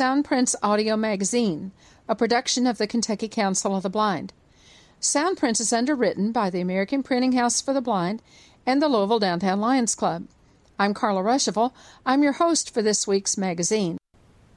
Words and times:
Soundprints 0.00 0.54
Audio 0.62 0.96
Magazine, 0.96 1.72
a 2.08 2.14
production 2.14 2.66
of 2.66 2.78
the 2.78 2.86
Kentucky 2.86 3.28
Council 3.28 3.76
of 3.76 3.82
the 3.82 3.90
Blind. 3.90 4.32
Soundprints 4.98 5.60
is 5.60 5.74
underwritten 5.74 6.32
by 6.32 6.48
the 6.48 6.62
American 6.62 7.02
Printing 7.02 7.32
House 7.32 7.60
for 7.60 7.74
the 7.74 7.82
Blind 7.82 8.22
and 8.64 8.80
the 8.80 8.88
Louisville 8.88 9.18
Downtown 9.18 9.60
Lions 9.60 9.94
Club. 9.94 10.26
I'm 10.78 10.94
Carla 10.94 11.20
Ruschival. 11.20 11.74
I'm 12.06 12.22
your 12.22 12.32
host 12.32 12.72
for 12.72 12.80
this 12.80 13.06
week's 13.06 13.36
magazine. 13.36 13.98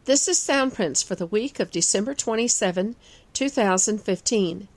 This 0.06 0.30
is 0.30 0.40
Soundprints 0.40 1.04
for 1.04 1.16
the 1.16 1.28
week 1.28 1.60
of 1.60 1.72
December 1.72 2.14
27, 2.14 2.96
2015. 3.34 4.68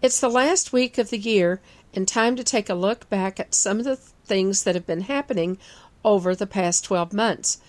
It's 0.00 0.20
the 0.20 0.30
last 0.30 0.72
week 0.72 0.96
of 0.96 1.10
the 1.10 1.18
year 1.18 1.60
and 1.92 2.08
time 2.08 2.34
to 2.36 2.44
take 2.44 2.70
a 2.70 2.74
look 2.74 3.10
back 3.10 3.38
at 3.38 3.54
some 3.54 3.78
of 3.78 3.84
the 3.84 3.96
things 3.96 4.64
that 4.64 4.74
have 4.74 4.86
been 4.86 5.02
happening 5.02 5.58
over 6.02 6.34
the 6.34 6.46
past 6.46 6.82
12 6.82 7.12
months. 7.12 7.60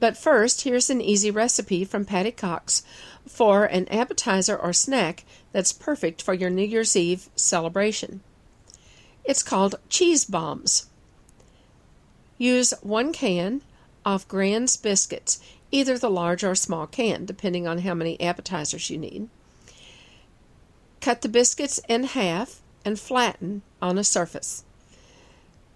But 0.00 0.16
first, 0.16 0.62
here's 0.62 0.88
an 0.88 1.02
easy 1.02 1.30
recipe 1.30 1.84
from 1.84 2.06
Patty 2.06 2.32
Cox 2.32 2.82
for 3.28 3.66
an 3.66 3.86
appetizer 3.88 4.56
or 4.56 4.72
snack 4.72 5.24
that's 5.52 5.72
perfect 5.72 6.22
for 6.22 6.32
your 6.32 6.48
New 6.50 6.64
Year's 6.64 6.96
Eve 6.96 7.28
celebration. 7.36 8.22
It's 9.24 9.42
called 9.42 9.78
cheese 9.90 10.24
bombs. 10.24 10.86
Use 12.38 12.72
one 12.80 13.12
can 13.12 13.60
of 14.04 14.26
Grand's 14.26 14.78
biscuits, 14.78 15.38
either 15.70 15.98
the 15.98 16.10
large 16.10 16.42
or 16.42 16.54
small 16.54 16.86
can, 16.86 17.26
depending 17.26 17.68
on 17.68 17.80
how 17.80 17.92
many 17.92 18.18
appetizers 18.20 18.88
you 18.88 18.96
need. 18.96 19.28
Cut 21.02 21.20
the 21.20 21.28
biscuits 21.28 21.78
in 21.86 22.04
half 22.04 22.62
and 22.84 22.98
flatten 22.98 23.60
on 23.82 23.98
a 23.98 24.04
surface. 24.04 24.64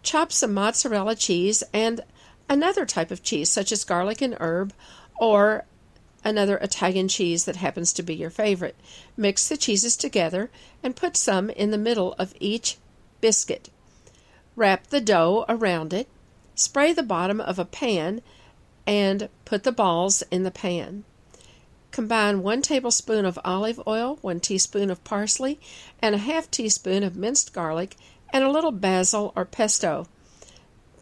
Chop 0.02 0.32
some 0.32 0.54
mozzarella 0.54 1.14
cheese 1.14 1.62
and 1.74 2.00
another 2.48 2.86
type 2.86 3.10
of 3.10 3.22
cheese, 3.22 3.50
such 3.50 3.72
as 3.72 3.84
garlic 3.84 4.20
and 4.20 4.36
herb, 4.40 4.72
or 5.18 5.64
another 6.24 6.56
Italian 6.56 7.08
cheese 7.08 7.44
that 7.44 7.56
happens 7.56 7.92
to 7.92 8.02
be 8.02 8.14
your 8.14 8.30
favorite. 8.30 8.76
Mix 9.16 9.48
the 9.48 9.56
cheeses 9.56 9.96
together 9.96 10.50
and 10.82 10.96
put 10.96 11.16
some 11.16 11.50
in 11.50 11.70
the 11.70 11.78
middle 11.78 12.14
of 12.14 12.34
each 12.40 12.78
biscuit. 13.20 13.68
Wrap 14.56 14.86
the 14.88 15.00
dough 15.00 15.44
around 15.48 15.92
it. 15.92 16.08
Spray 16.54 16.92
the 16.92 17.02
bottom 17.02 17.40
of 17.40 17.58
a 17.58 17.64
pan 17.64 18.22
and 18.86 19.28
put 19.44 19.64
the 19.64 19.72
balls 19.72 20.22
in 20.30 20.44
the 20.44 20.50
pan. 20.50 21.04
Combine 21.90 22.42
one 22.42 22.62
tablespoon 22.62 23.24
of 23.24 23.38
olive 23.44 23.80
oil, 23.86 24.18
one 24.20 24.40
teaspoon 24.40 24.90
of 24.90 25.04
parsley, 25.04 25.60
and 26.00 26.14
a 26.14 26.18
half 26.18 26.50
teaspoon 26.50 27.02
of 27.02 27.16
minced 27.16 27.52
garlic, 27.52 27.96
and 28.32 28.42
a 28.42 28.50
little 28.50 28.72
basil 28.72 29.32
or 29.36 29.44
pesto 29.44 30.06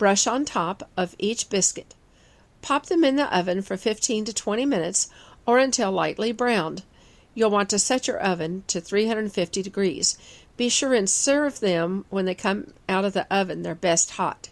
brush 0.03 0.27
on 0.27 0.45
top 0.45 0.91
of 0.97 1.14
each 1.17 1.48
biscuit. 1.48 1.95
Pop 2.61 2.86
them 2.86 3.05
in 3.05 3.14
the 3.14 3.33
oven 3.33 3.62
for 3.62 3.77
15 3.77 4.25
to 4.25 4.33
20 4.33 4.67
minutes 4.67 5.09
or 5.47 5.59
until 5.59 5.92
lightly 5.92 6.33
browned. 6.33 6.83
You'll 7.36 7.53
want 7.53 7.70
to 7.70 7.78
set 7.78 8.09
your 8.09 8.19
oven 8.19 8.64
to 8.67 8.81
350 8.81 9.62
degrees. 9.62 10.19
Be 10.56 10.69
sure 10.69 10.92
and 10.92 11.09
serve 11.09 11.61
them 11.61 12.05
when 12.11 12.25
they 12.25 12.34
come 12.34 12.75
out 12.89 13.05
of 13.05 13.12
the 13.12 13.33
oven, 13.33 13.62
they're 13.62 13.77
best 13.77 14.11
hot. 14.11 14.50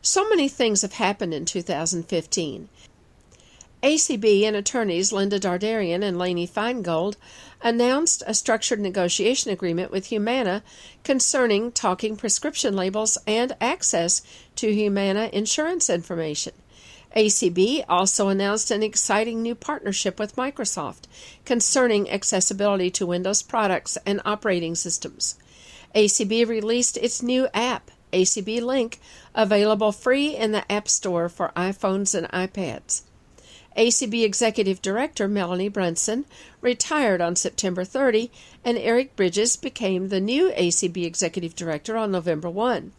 So 0.00 0.26
many 0.30 0.48
things 0.48 0.80
have 0.80 0.94
happened 0.94 1.34
in 1.34 1.44
2015. 1.44 2.70
ACB 3.84 4.44
and 4.44 4.56
attorneys 4.56 5.12
Linda 5.12 5.38
Dardarian 5.38 6.02
and 6.02 6.18
Lainey 6.18 6.48
Feingold 6.48 7.16
announced 7.60 8.22
a 8.26 8.32
structured 8.32 8.80
negotiation 8.80 9.50
agreement 9.50 9.90
with 9.90 10.06
Humana 10.06 10.62
concerning 11.02 11.70
talking 11.70 12.16
prescription 12.16 12.74
labels 12.74 13.18
and 13.26 13.54
access 13.60 14.22
to 14.56 14.72
Humana 14.72 15.28
insurance 15.34 15.90
information. 15.90 16.54
ACB 17.14 17.84
also 17.86 18.28
announced 18.28 18.70
an 18.70 18.82
exciting 18.82 19.42
new 19.42 19.54
partnership 19.54 20.18
with 20.18 20.34
Microsoft 20.34 21.02
concerning 21.44 22.10
accessibility 22.10 22.88
to 22.88 23.04
Windows 23.04 23.42
products 23.42 23.98
and 24.06 24.22
operating 24.24 24.74
systems. 24.74 25.36
ACB 25.94 26.48
released 26.48 26.96
its 26.96 27.22
new 27.22 27.48
app, 27.52 27.90
ACB 28.14 28.62
Link, 28.62 28.98
available 29.34 29.92
free 29.92 30.34
in 30.34 30.52
the 30.52 30.72
App 30.72 30.88
Store 30.88 31.28
for 31.28 31.52
iPhones 31.54 32.14
and 32.14 32.26
iPads. 32.28 33.02
ACB 33.76 34.24
Executive 34.24 34.80
Director 34.80 35.26
Melanie 35.26 35.68
Brunson 35.68 36.24
retired 36.60 37.20
on 37.20 37.36
September 37.36 37.84
30, 37.84 38.30
and 38.64 38.78
Eric 38.78 39.16
Bridges 39.16 39.56
became 39.56 40.08
the 40.08 40.20
new 40.20 40.50
ACB 40.52 41.04
Executive 41.04 41.56
Director 41.56 41.96
on 41.96 42.12
November 42.12 42.48
1. 42.50 42.92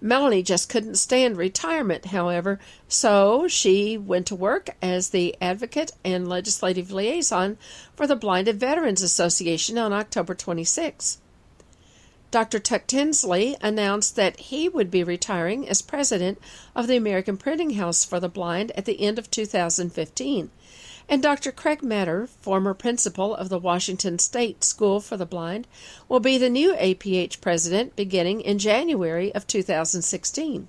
Melanie 0.00 0.42
just 0.42 0.68
couldn't 0.68 0.96
stand 0.96 1.36
retirement, 1.36 2.06
however, 2.06 2.58
so 2.88 3.46
she 3.46 3.96
went 3.96 4.26
to 4.26 4.34
work 4.34 4.70
as 4.82 5.10
the 5.10 5.36
advocate 5.40 5.92
and 6.04 6.28
legislative 6.28 6.90
liaison 6.90 7.56
for 7.94 8.08
the 8.08 8.16
Blinded 8.16 8.58
Veterans 8.58 9.00
Association 9.00 9.78
on 9.78 9.92
October 9.92 10.34
26. 10.34 11.18
Dr. 12.32 12.58
Tuck 12.58 12.86
Tinsley 12.86 13.58
announced 13.60 14.16
that 14.16 14.40
he 14.40 14.66
would 14.66 14.90
be 14.90 15.04
retiring 15.04 15.68
as 15.68 15.82
president 15.82 16.38
of 16.74 16.86
the 16.86 16.96
American 16.96 17.36
Printing 17.36 17.74
House 17.74 18.06
for 18.06 18.18
the 18.18 18.28
Blind 18.28 18.72
at 18.72 18.86
the 18.86 19.02
end 19.02 19.18
of 19.18 19.30
2015. 19.30 20.50
And 21.10 21.22
Dr. 21.22 21.52
Craig 21.52 21.82
Meador, 21.82 22.26
former 22.40 22.72
principal 22.72 23.34
of 23.34 23.50
the 23.50 23.58
Washington 23.58 24.18
State 24.18 24.64
School 24.64 24.98
for 24.98 25.18
the 25.18 25.26
Blind, 25.26 25.66
will 26.08 26.20
be 26.20 26.38
the 26.38 26.48
new 26.48 26.74
APH 26.74 27.42
president 27.42 27.96
beginning 27.96 28.40
in 28.40 28.58
January 28.58 29.34
of 29.34 29.46
2016. 29.46 30.68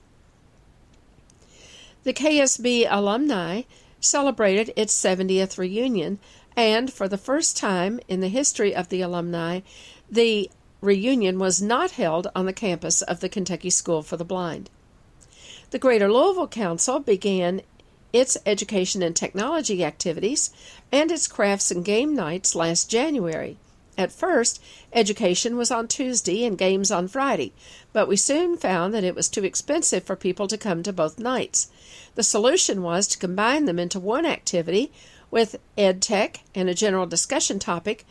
The 2.04 2.14
KSB 2.14 2.88
alumni 2.90 3.62
celebrated 4.02 4.74
its 4.76 4.94
70th 5.02 5.58
reunion, 5.58 6.20
and 6.58 6.92
for 6.92 7.08
the 7.08 7.18
first 7.18 7.56
time 7.56 8.02
in 8.10 8.20
the 8.20 8.28
history 8.28 8.76
of 8.76 8.90
the 8.90 9.00
alumni, 9.00 9.62
the 10.12 10.52
reunion 10.84 11.40
was 11.40 11.62
not 11.62 11.92
held 11.92 12.28
on 12.36 12.46
the 12.46 12.54
campus 12.54 13.02
of 13.02 13.22
the 13.22 13.30
Kentucky 13.30 13.70
School 13.70 14.04
for 14.04 14.18
the 14.18 14.26
Blind. 14.26 14.70
The 15.72 15.80
Greater 15.80 16.12
Louisville 16.12 16.48
Council 16.48 17.00
began 17.00 17.62
its 18.12 18.38
education 18.46 19.02
and 19.02 19.16
technology 19.16 19.84
activities 19.84 20.52
and 20.92 21.10
its 21.12 21.28
crafts 21.28 21.72
and 21.72 21.86
game 21.86 22.14
nights 22.14 22.54
last 22.54 22.90
January. 22.90 23.58
At 23.98 24.12
first, 24.12 24.62
education 24.92 25.56
was 25.56 25.72
on 25.72 25.88
Tuesday 25.88 26.46
and 26.46 26.58
games 26.58 26.92
on 26.92 27.08
Friday, 27.08 27.54
but 27.94 28.08
we 28.08 28.18
soon 28.18 28.58
found 28.58 28.94
that 28.94 29.04
it 29.04 29.16
was 29.16 29.30
too 29.30 29.44
expensive 29.44 30.04
for 30.04 30.16
people 30.16 30.48
to 30.48 30.58
come 30.58 30.84
to 30.84 30.92
both 30.92 31.18
nights. 31.18 31.70
The 32.16 32.24
solution 32.24 32.82
was 32.82 33.08
to 33.08 33.18
combine 33.18 33.66
them 33.66 33.80
into 33.80 34.00
one 34.00 34.26
activity 34.26 34.92
with 35.32 35.56
ed 35.78 36.02
tech 36.02 36.42
and 36.54 36.70
a 36.70 36.74
general 36.74 37.06
discussion 37.06 37.58
topic 37.58 38.06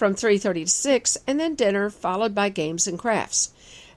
from 0.00 0.14
3:30 0.14 0.64
to 0.64 0.66
6 0.66 1.18
and 1.26 1.38
then 1.38 1.54
dinner 1.54 1.90
followed 1.90 2.34
by 2.34 2.48
games 2.48 2.86
and 2.86 2.98
crafts. 2.98 3.50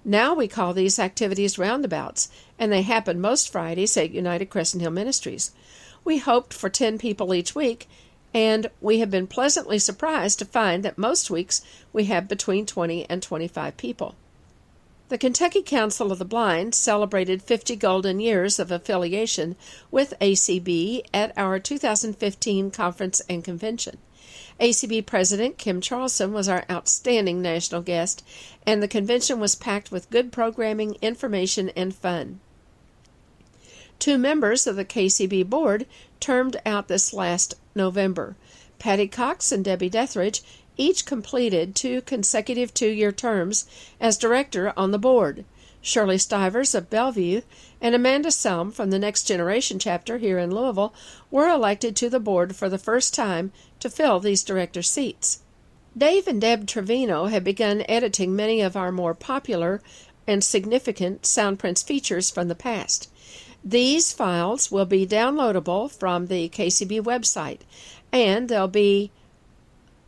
Now 0.04 0.34
we 0.34 0.50
call 0.50 0.74
these 0.74 1.00
activities 1.00 1.58
roundabouts 1.58 2.28
and 2.60 2.74
they 2.74 2.82
happen 2.82 3.22
most 3.22 3.50
Fridays 3.50 3.96
at 3.96 4.12
United 4.12 4.48
Crescent 4.48 4.82
Hill 4.82 4.92
Ministries. 4.92 5.52
We 6.04 6.18
hoped 6.18 6.54
for 6.54 6.70
10 6.70 6.98
people 6.98 7.34
each 7.34 7.56
week 7.56 7.88
and 8.34 8.70
we 8.82 9.00
have 9.00 9.10
been 9.10 9.28
pleasantly 9.28 9.80
surprised 9.80 10.40
to 10.40 10.46
find 10.46 10.84
that 10.84 10.98
most 10.98 11.32
weeks 11.32 11.62
we 11.94 12.04
have 12.04 12.28
between 12.28 12.66
20 12.66 13.10
and 13.10 13.24
25 13.24 13.78
people. 13.78 14.16
The 15.08 15.18
Kentucky 15.18 15.62
Council 15.62 16.12
of 16.12 16.20
the 16.20 16.26
Blind 16.26 16.76
celebrated 16.76 17.42
50 17.42 17.78
golden 17.78 18.20
years 18.20 18.60
of 18.60 18.72
affiliation 18.72 19.56
with 19.90 20.20
ACB 20.20 21.06
at 21.14 21.32
our 21.38 21.60
2015 21.60 22.72
conference 22.72 23.22
and 23.30 23.42
convention. 23.42 24.00
ACB 24.60 25.06
President 25.06 25.58
Kim 25.58 25.82
Charlson 25.82 26.34
was 26.34 26.48
our 26.48 26.66
outstanding 26.70 27.42
national 27.42 27.82
guest, 27.82 28.24
and 28.66 28.82
the 28.82 28.88
convention 28.88 29.40
was 29.40 29.56
packed 29.56 29.92
with 29.92 30.10
good 30.10 30.32
programming, 30.32 30.96
information, 31.02 31.70
and 31.70 31.96
fun. 31.96 32.40
Two 34.00 34.18
members 34.18 34.68
of 34.68 34.76
the 34.76 34.86
KCB 34.86 35.50
board 35.50 35.86
termed 36.20 36.58
out 36.66 36.88
this 36.88 37.14
last 37.14 37.56
November. 37.74 38.36
Patty 38.80 39.08
Cox 39.08 39.52
and 39.52 39.64
Debbie 39.64 39.90
Dethridge 39.90 40.42
each 40.76 41.06
completed 41.06 41.76
two 41.76 42.02
consecutive 42.02 42.74
two 42.74 42.90
year 42.90 43.12
terms 43.12 43.66
as 44.02 44.18
director 44.18 44.74
on 44.76 44.92
the 44.92 45.00
board. 45.00 45.46
Shirley 45.82 46.18
Stivers 46.18 46.74
of 46.74 46.90
Bellevue 46.90 47.42
and 47.82 47.94
Amanda 47.94 48.30
Selm 48.30 48.72
from 48.74 48.90
the 48.90 48.98
Next 48.98 49.24
Generation 49.24 49.80
chapter 49.80 50.18
here 50.18 50.40
in 50.40 50.50
Louisville 50.50 50.94
were 51.30 51.50
elected 51.50 51.96
to 51.98 52.10
the 52.10 52.22
board 52.22 52.56
for 52.56 52.70
the 52.70 52.78
first 52.78 53.14
time 53.14 53.52
to 53.84 53.90
fill 53.90 54.22
these 54.22 54.46
director 54.46 54.82
seats. 54.82 55.42
Dave 55.96 56.26
and 56.26 56.40
Deb 56.40 56.66
Trevino 56.66 57.26
have 57.26 57.44
begun 57.44 57.84
editing 57.90 58.34
many 58.34 58.62
of 58.62 58.78
our 58.78 58.94
more 58.94 59.14
popular 59.14 59.82
and 60.26 60.42
significant 60.42 61.24
Soundprints 61.24 61.84
features 61.84 62.32
from 62.32 62.48
the 62.48 62.56
past. 62.56 63.12
These 63.62 64.14
files 64.14 64.72
will 64.72 64.86
be 64.86 65.06
downloadable 65.06 65.92
from 65.92 66.28
the 66.28 66.48
KCB 66.48 67.02
website, 67.02 67.60
and 68.10 68.48
they'll 68.48 68.70
be 68.70 69.12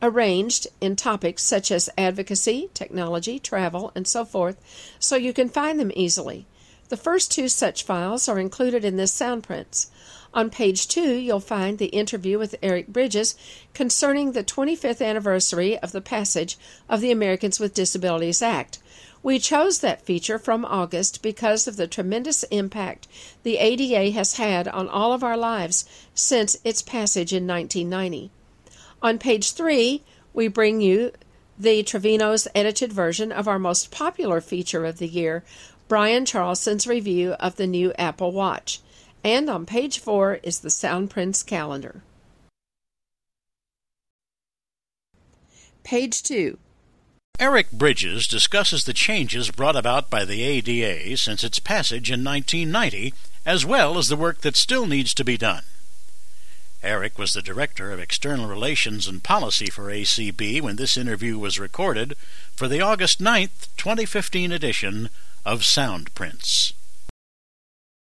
arranged 0.01 0.67
in 0.79 0.95
topics 0.95 1.43
such 1.43 1.69
as 1.69 1.89
advocacy, 1.97 2.69
technology, 2.73 3.39
travel, 3.39 3.91
and 3.93 4.07
so 4.07 4.23
forth, 4.23 4.55
so 4.99 5.17
you 5.17 5.33
can 5.33 5.49
find 5.49 5.81
them 5.81 5.91
easily. 5.97 6.47
The 6.87 6.97
first 6.97 7.29
two 7.29 7.49
such 7.49 7.83
files 7.83 8.29
are 8.29 8.39
included 8.39 8.85
in 8.85 8.95
this 8.95 9.11
Soundprints. 9.11 9.87
On 10.35 10.49
page 10.49 10.89
two, 10.89 11.13
you'll 11.13 11.39
find 11.39 11.77
the 11.77 11.85
interview 11.85 12.37
with 12.37 12.55
Eric 12.61 12.89
Bridges 12.89 13.35
concerning 13.73 14.33
the 14.33 14.43
25th 14.43 15.01
anniversary 15.01 15.79
of 15.79 15.93
the 15.93 16.01
passage 16.01 16.57
of 16.89 16.99
the 16.99 17.09
Americans 17.09 17.57
with 17.57 17.73
Disabilities 17.73 18.41
Act. 18.41 18.79
We 19.23 19.39
chose 19.39 19.79
that 19.79 20.01
feature 20.01 20.37
from 20.37 20.65
August 20.65 21.21
because 21.21 21.69
of 21.69 21.77
the 21.77 21.87
tremendous 21.87 22.43
impact 22.51 23.07
the 23.43 23.59
ADA 23.59 24.11
has 24.11 24.35
had 24.35 24.67
on 24.67 24.89
all 24.89 25.13
of 25.13 25.23
our 25.23 25.37
lives 25.37 25.85
since 26.13 26.57
its 26.65 26.81
passage 26.81 27.31
in 27.31 27.47
1990. 27.47 28.29
On 29.01 29.17
page 29.17 29.53
three, 29.53 30.03
we 30.33 30.49
bring 30.49 30.81
you 30.81 31.13
the 31.57 31.81
Trevino's 31.81 32.45
edited 32.53 32.91
version 32.91 33.31
of 33.31 33.47
our 33.47 33.57
most 33.57 33.89
popular 33.89 34.41
feature 34.41 34.85
of 34.85 34.97
the 34.97 35.07
year, 35.07 35.45
Brian 35.87 36.25
Charlson's 36.25 36.85
review 36.85 37.31
of 37.39 37.55
the 37.55 37.67
new 37.67 37.93
Apple 37.93 38.33
Watch. 38.33 38.81
And 39.25 39.49
on 39.49 39.65
page 39.65 39.97
four 39.97 40.35
is 40.43 40.59
the 40.59 40.69
Soundprints 40.69 41.43
calendar. 41.43 42.03
Page 45.83 46.21
2. 46.21 46.59
Eric 47.39 47.71
Bridges 47.71 48.27
discusses 48.27 48.83
the 48.83 48.93
changes 48.93 49.49
brought 49.49 49.75
about 49.75 50.11
by 50.11 50.25
the 50.25 50.43
ADA 50.43 51.17
since 51.17 51.43
its 51.43 51.57
passage 51.57 52.11
in 52.11 52.23
1990, 52.23 53.15
as 53.47 53.65
well 53.65 53.97
as 53.97 54.09
the 54.09 54.15
work 54.15 54.41
that 54.41 54.55
still 54.55 54.85
needs 54.85 55.15
to 55.15 55.23
be 55.23 55.37
done. 55.37 55.63
Eric 56.83 57.17
was 57.17 57.33
the 57.33 57.41
Director 57.41 57.91
of 57.91 57.99
External 57.99 58.47
Relations 58.47 59.07
and 59.07 59.23
Policy 59.23 59.71
for 59.71 59.85
ACB 59.85 60.61
when 60.61 60.75
this 60.75 60.97
interview 60.97 61.39
was 61.39 61.59
recorded 61.59 62.15
for 62.55 62.67
the 62.67 62.81
August 62.81 63.19
9th, 63.19 63.69
2015 63.75 64.51
edition 64.51 65.09
of 65.43 65.61
Soundprints. 65.61 66.73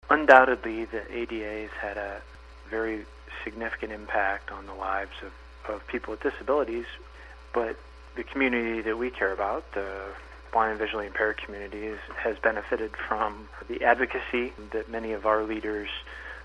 Undoubtedly, 0.08 0.84
the 0.84 1.02
ADA 1.12 1.62
has 1.62 1.70
had 1.80 1.96
a 1.96 2.20
very 2.70 3.04
significant 3.44 3.92
impact 3.92 4.50
on 4.52 4.66
the 4.66 4.74
lives 4.74 5.10
of, 5.22 5.74
of 5.74 5.86
people 5.86 6.12
with 6.12 6.22
disabilities, 6.22 6.86
but 7.52 7.76
the 8.16 8.22
community 8.22 8.82
that 8.82 8.96
we 8.96 9.10
care 9.10 9.32
about, 9.32 9.72
the 9.72 9.90
blind 10.52 10.72
and 10.72 10.78
visually 10.78 11.06
impaired 11.06 11.36
community, 11.36 11.86
is, 11.86 11.98
has 12.16 12.38
benefited 12.38 12.92
from 13.08 13.48
the 13.68 13.82
advocacy 13.84 14.52
that 14.70 14.88
many 14.90 15.12
of 15.12 15.26
our 15.26 15.42
leaders 15.42 15.88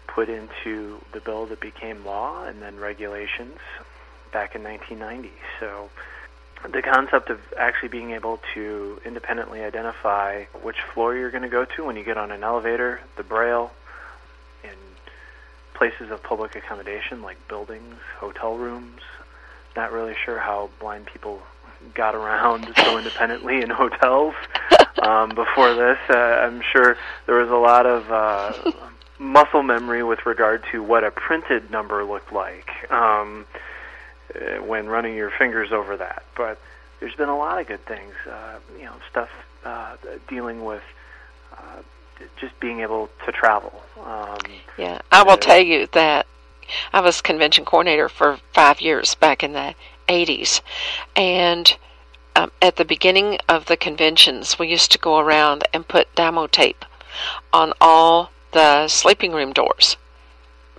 put 0.07 0.27
into 0.27 0.99
the 1.13 1.19
bill 1.19 1.45
that 1.45 1.59
became 1.59 2.03
law 2.05 2.43
and 2.45 2.61
then 2.61 2.77
regulations 2.77 3.59
back 4.33 4.55
in 4.55 4.63
1990. 4.63 5.31
So 5.59 5.89
the 6.69 6.81
concept 6.81 7.29
of 7.29 7.39
actually 7.57 7.89
being 7.89 8.11
able 8.11 8.39
to 8.53 9.01
independently 9.05 9.61
identify 9.63 10.43
which 10.61 10.77
floor 10.93 11.15
you're 11.15 11.31
going 11.31 11.43
to 11.43 11.49
go 11.49 11.65
to 11.65 11.85
when 11.85 11.95
you 11.95 12.03
get 12.03 12.17
on 12.17 12.31
an 12.31 12.43
elevator, 12.43 13.01
the 13.17 13.23
braille, 13.23 13.71
in 14.63 14.75
places 15.73 16.11
of 16.11 16.21
public 16.21 16.55
accommodation 16.55 17.21
like 17.21 17.37
buildings, 17.47 17.95
hotel 18.19 18.57
rooms. 18.57 19.01
Not 19.75 19.91
really 19.91 20.15
sure 20.25 20.37
how 20.37 20.69
blind 20.79 21.07
people 21.07 21.41
got 21.93 22.13
around 22.13 22.71
so 22.77 22.97
independently 22.97 23.61
in 23.61 23.69
hotels 23.69 24.35
um, 25.01 25.29
before 25.29 25.73
this. 25.73 25.97
Uh, 26.09 26.13
I'm 26.13 26.61
sure 26.71 26.97
there 27.25 27.35
was 27.35 27.49
a 27.49 27.55
lot 27.55 27.85
of 27.85 28.11
uh, 28.11 28.71
muscle 29.17 29.63
memory 29.63 30.03
with 30.03 30.25
regard 30.25 30.63
to 30.71 30.83
what 30.83 31.03
a 31.03 31.11
printed 31.11 31.71
number 31.71 32.03
looked 32.03 32.31
like. 32.31 32.69
Um, 32.91 33.45
uh, 34.35 34.63
when 34.63 34.87
running 34.87 35.15
your 35.15 35.31
fingers 35.31 35.71
over 35.71 35.97
that. 35.97 36.23
But 36.35 36.59
there's 36.99 37.15
been 37.15 37.29
a 37.29 37.37
lot 37.37 37.59
of 37.59 37.67
good 37.67 37.85
things, 37.85 38.13
uh, 38.29 38.59
you 38.77 38.85
know, 38.85 38.95
stuff 39.09 39.29
uh, 39.65 39.95
dealing 40.27 40.63
with 40.63 40.83
uh, 41.53 41.81
just 42.39 42.57
being 42.59 42.81
able 42.81 43.09
to 43.25 43.31
travel. 43.31 43.81
Um, 44.03 44.37
yeah, 44.77 45.01
I 45.11 45.23
will 45.23 45.37
tell 45.37 45.59
you 45.59 45.87
that 45.93 46.27
I 46.93 47.01
was 47.01 47.21
convention 47.21 47.65
coordinator 47.65 48.09
for 48.09 48.39
five 48.53 48.81
years 48.81 49.15
back 49.15 49.43
in 49.43 49.53
the 49.53 49.75
80s, 50.07 50.61
and 51.15 51.75
um, 52.35 52.51
at 52.61 52.77
the 52.77 52.85
beginning 52.85 53.37
of 53.49 53.65
the 53.65 53.77
conventions, 53.77 54.57
we 54.57 54.67
used 54.67 54.91
to 54.91 54.97
go 54.97 55.19
around 55.19 55.63
and 55.73 55.87
put 55.87 56.13
Dymo 56.15 56.49
tape 56.49 56.85
on 57.51 57.73
all 57.81 58.31
the 58.51 58.87
sleeping 58.87 59.31
room 59.31 59.53
doors 59.53 59.97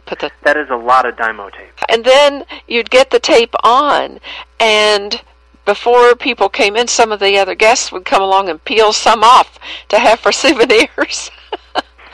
put 0.07 0.19
the 0.21 0.31
that 0.43 0.57
is 0.57 0.71
a 0.71 0.77
lot 0.77 1.07
of 1.07 1.17
Dymo 1.17 1.53
tape. 1.53 1.73
And 1.89 2.05
then 2.05 2.45
you'd 2.67 2.91
get 2.91 3.11
the 3.11 3.21
tape 3.21 3.55
on, 3.63 4.21
and 4.61 5.21
before 5.65 6.15
people 6.15 6.49
came 6.49 6.77
in, 6.77 6.89
some 6.89 7.13
of 7.13 7.21
the 7.21 7.39
other 7.39 7.55
guests 7.55 7.93
would 7.93 8.05
come 8.05 8.23
along 8.23 8.49
and 8.49 8.65
peel 8.65 8.93
some 8.93 9.23
off 9.23 9.59
to 9.89 9.99
have 9.99 10.21
for 10.21 10.33
souvenirs. 10.33 11.31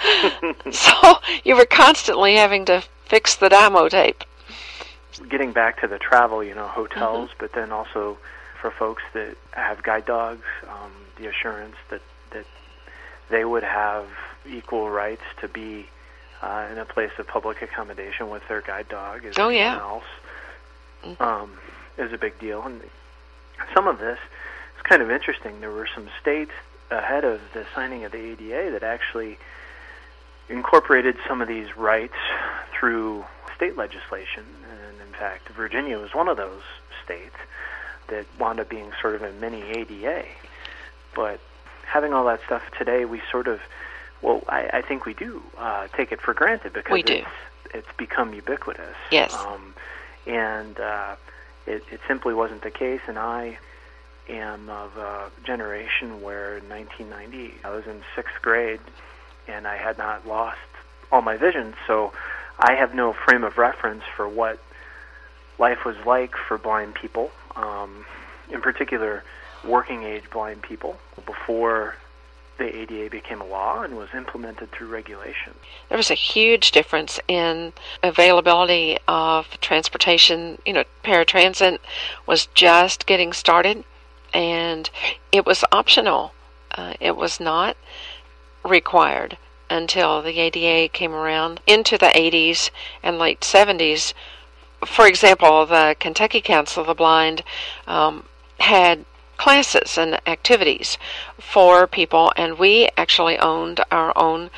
so 0.70 1.14
you 1.44 1.56
were 1.56 1.67
constantly 1.67 2.37
having 2.37 2.64
to 2.67 2.82
fix 3.06 3.37
the 3.37 3.49
Dymo 3.49 3.88
tape. 3.90 4.25
Getting 5.29 5.52
back 5.52 5.81
to 5.81 5.88
the 5.88 5.99
travel, 5.99 6.44
you 6.44 6.55
know, 6.55 6.67
hotels, 6.67 7.31
mm-hmm. 7.31 7.38
but 7.40 7.52
then 7.52 7.73
also 7.73 8.19
for 8.61 8.70
folks 8.70 9.02
that 9.14 9.37
have 9.52 9.82
guide 9.82 10.06
dogs, 10.06 10.44
um, 10.69 10.93
the 11.17 11.26
assurance 11.26 11.76
that 11.90 12.02
that 12.31 12.46
they 13.31 13.44
would 13.44 13.62
have 13.62 14.06
equal 14.49 14.90
rights 14.90 15.23
to 15.40 15.49
be 15.49 15.88
uh, 16.43 16.69
in 16.70 16.79
a 16.79 16.85
place 16.85 17.11
of 17.19 17.26
public 17.26 17.62
accommodation 17.62 18.31
with 18.31 18.46
their 18.49 18.61
guide 18.61 18.88
dog 18.88 19.25
as 19.25 19.38
oh, 19.38 19.49
yeah. 19.49 19.79
else 19.81 20.05
mm-hmm. 21.05 21.23
um, 21.23 21.58
is 21.96 22.12
a 22.12 22.19
big 22.19 22.38
deal. 22.38 22.62
And 22.62 22.81
some 23.75 23.88
of 23.88 23.99
this 23.99 24.19
is 24.76 24.82
kind 24.82 25.02
of 25.02 25.11
interesting. 25.11 25.61
There 25.61 25.70
were 25.70 25.88
some 25.93 26.08
states 26.20 26.52
ahead 26.90 27.25
of 27.25 27.40
the 27.52 27.67
signing 27.75 28.05
of 28.05 28.12
the 28.12 28.19
ADA 28.19 28.70
that 28.73 28.82
actually 28.82 29.38
incorporated 30.49 31.17
some 31.26 31.43
of 31.43 31.49
these 31.49 31.76
rights 31.76 32.14
through 32.73 33.25
state 33.55 33.76
legislation. 33.76 34.44
And 34.70 35.00
in 35.06 35.12
fact, 35.12 35.49
Virginia 35.50 35.99
was 35.99 36.14
one 36.14 36.29
of 36.29 36.37
those 36.37 36.62
states 37.05 37.37
that 38.08 38.26
wound 38.38 38.61
up 38.61 38.69
being 38.69 38.93
sort 39.00 39.14
of 39.14 39.23
a 39.23 39.32
mini 39.32 39.62
ADA. 39.62 40.25
But 41.14 41.40
having 41.85 42.12
all 42.12 42.25
that 42.26 42.40
stuff 42.47 42.62
today, 42.78 43.04
we 43.04 43.21
sort 43.30 43.49
of 43.49 43.61
well, 44.22 44.42
I, 44.48 44.70
I 44.75 44.82
think 44.82 45.06
we 45.06 45.14
do 45.14 45.42
uh, 45.56 45.88
take 45.96 46.12
it 46.12 46.20
for 46.20 46.34
granted 46.34 46.72
because 46.72 46.92
we 46.92 47.00
it's, 47.00 47.28
it's 47.72 47.88
become 47.96 48.34
ubiquitous. 48.34 48.96
Yes. 49.10 49.32
Um, 49.34 49.75
and 50.26 50.78
uh, 50.78 51.16
it, 51.66 51.82
it 51.90 52.00
simply 52.08 52.34
wasn't 52.34 52.62
the 52.62 52.70
case. 52.70 53.00
And 53.06 53.18
I 53.18 53.58
am 54.28 54.68
of 54.68 54.96
a 54.96 55.30
generation 55.44 56.22
where 56.22 56.58
in 56.58 56.68
1990 56.68 57.54
I 57.64 57.70
was 57.70 57.87
in 57.87 58.02
sixth 58.14 58.34
grade 58.42 58.80
and 59.46 59.66
I 59.66 59.76
had 59.76 59.98
not 59.98 60.26
lost 60.26 60.58
all 61.10 61.22
my 61.22 61.37
vision. 61.37 61.75
So 61.87 62.12
I 62.58 62.75
have 62.75 62.94
no 62.94 63.12
frame 63.12 63.44
of 63.44 63.56
reference 63.56 64.02
for 64.16 64.28
what 64.28 64.60
life 65.58 65.84
was 65.84 65.96
like 66.04 66.34
for 66.37 66.58
blind 66.58 66.94
people, 66.94 67.30
um, 67.56 68.04
in 68.50 68.60
particular 68.60 69.25
working 69.64 70.04
age 70.04 70.25
blind 70.30 70.62
people, 70.62 70.98
before 71.26 71.96
the 72.58 72.76
ADA 72.76 73.08
became 73.10 73.40
a 73.40 73.46
law 73.46 73.82
and 73.82 73.96
was 73.96 74.08
implemented 74.14 74.70
through 74.72 74.88
regulation. 74.88 75.54
There 75.88 75.96
was 75.96 76.10
a 76.10 76.14
huge 76.14 76.72
difference 76.72 77.18
in 77.28 77.72
availability 78.02 78.98
of 79.06 79.60
transportation. 79.60 80.60
You 80.66 80.72
know, 80.74 80.84
paratransit 81.04 81.78
was 82.26 82.46
just 82.54 83.06
getting 83.06 83.32
started 83.32 83.84
and 84.34 84.90
it 85.32 85.46
was 85.46 85.64
optional. 85.72 86.32
Uh, 86.72 86.94
it 87.00 87.16
was 87.16 87.40
not 87.40 87.76
required 88.64 89.38
until 89.70 90.22
the 90.22 90.38
ADA 90.38 90.88
came 90.92 91.12
around 91.12 91.60
into 91.66 91.96
the 91.96 92.06
80s 92.06 92.70
and 93.02 93.18
late 93.18 93.40
70s. 93.40 94.12
For 94.84 95.06
example, 95.06 95.66
the 95.66 95.96
Kentucky 95.98 96.40
Council 96.40 96.82
of 96.82 96.86
the 96.86 96.94
Blind 96.94 97.42
um, 97.86 98.24
had 98.60 99.04
classes 99.38 99.97
and 99.97 100.21
activities 100.28 100.99
for 101.38 101.87
people, 101.87 102.33
and 102.37 102.59
we 102.59 102.90
actually 102.97 103.38
owned 103.38 103.80
our 103.90 104.12
own 104.16 104.50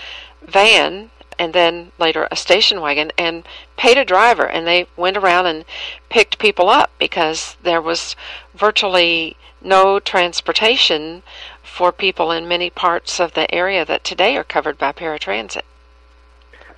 van 0.43 1.11
and 1.39 1.55
then 1.55 1.91
later 1.99 2.29
a 2.31 2.37
station 2.37 2.81
wagon 2.83 3.11
and 3.17 3.47
paid 3.79 3.97
a 3.97 4.05
driver 4.05 4.47
and 4.47 4.67
they 4.67 4.87
went 4.97 5.17
around 5.17 5.47
and 5.47 5.65
picked 6.11 6.39
people 6.39 6.69
up 6.69 6.91
because 6.99 7.57
there 7.63 7.81
was 7.81 8.15
virtually 8.55 9.37
no 9.63 9.99
transportation 9.99 11.23
for 11.63 11.93
people 11.93 12.31
in 12.31 12.47
many 12.47 12.69
parts 12.69 13.19
of 13.19 13.33
the 13.33 13.53
area 13.55 13.87
that 13.87 14.05
today 14.05 14.37
are 14.37 14.45
covered 14.45 14.77
by 14.77 14.93
paratransit. 14.93 15.63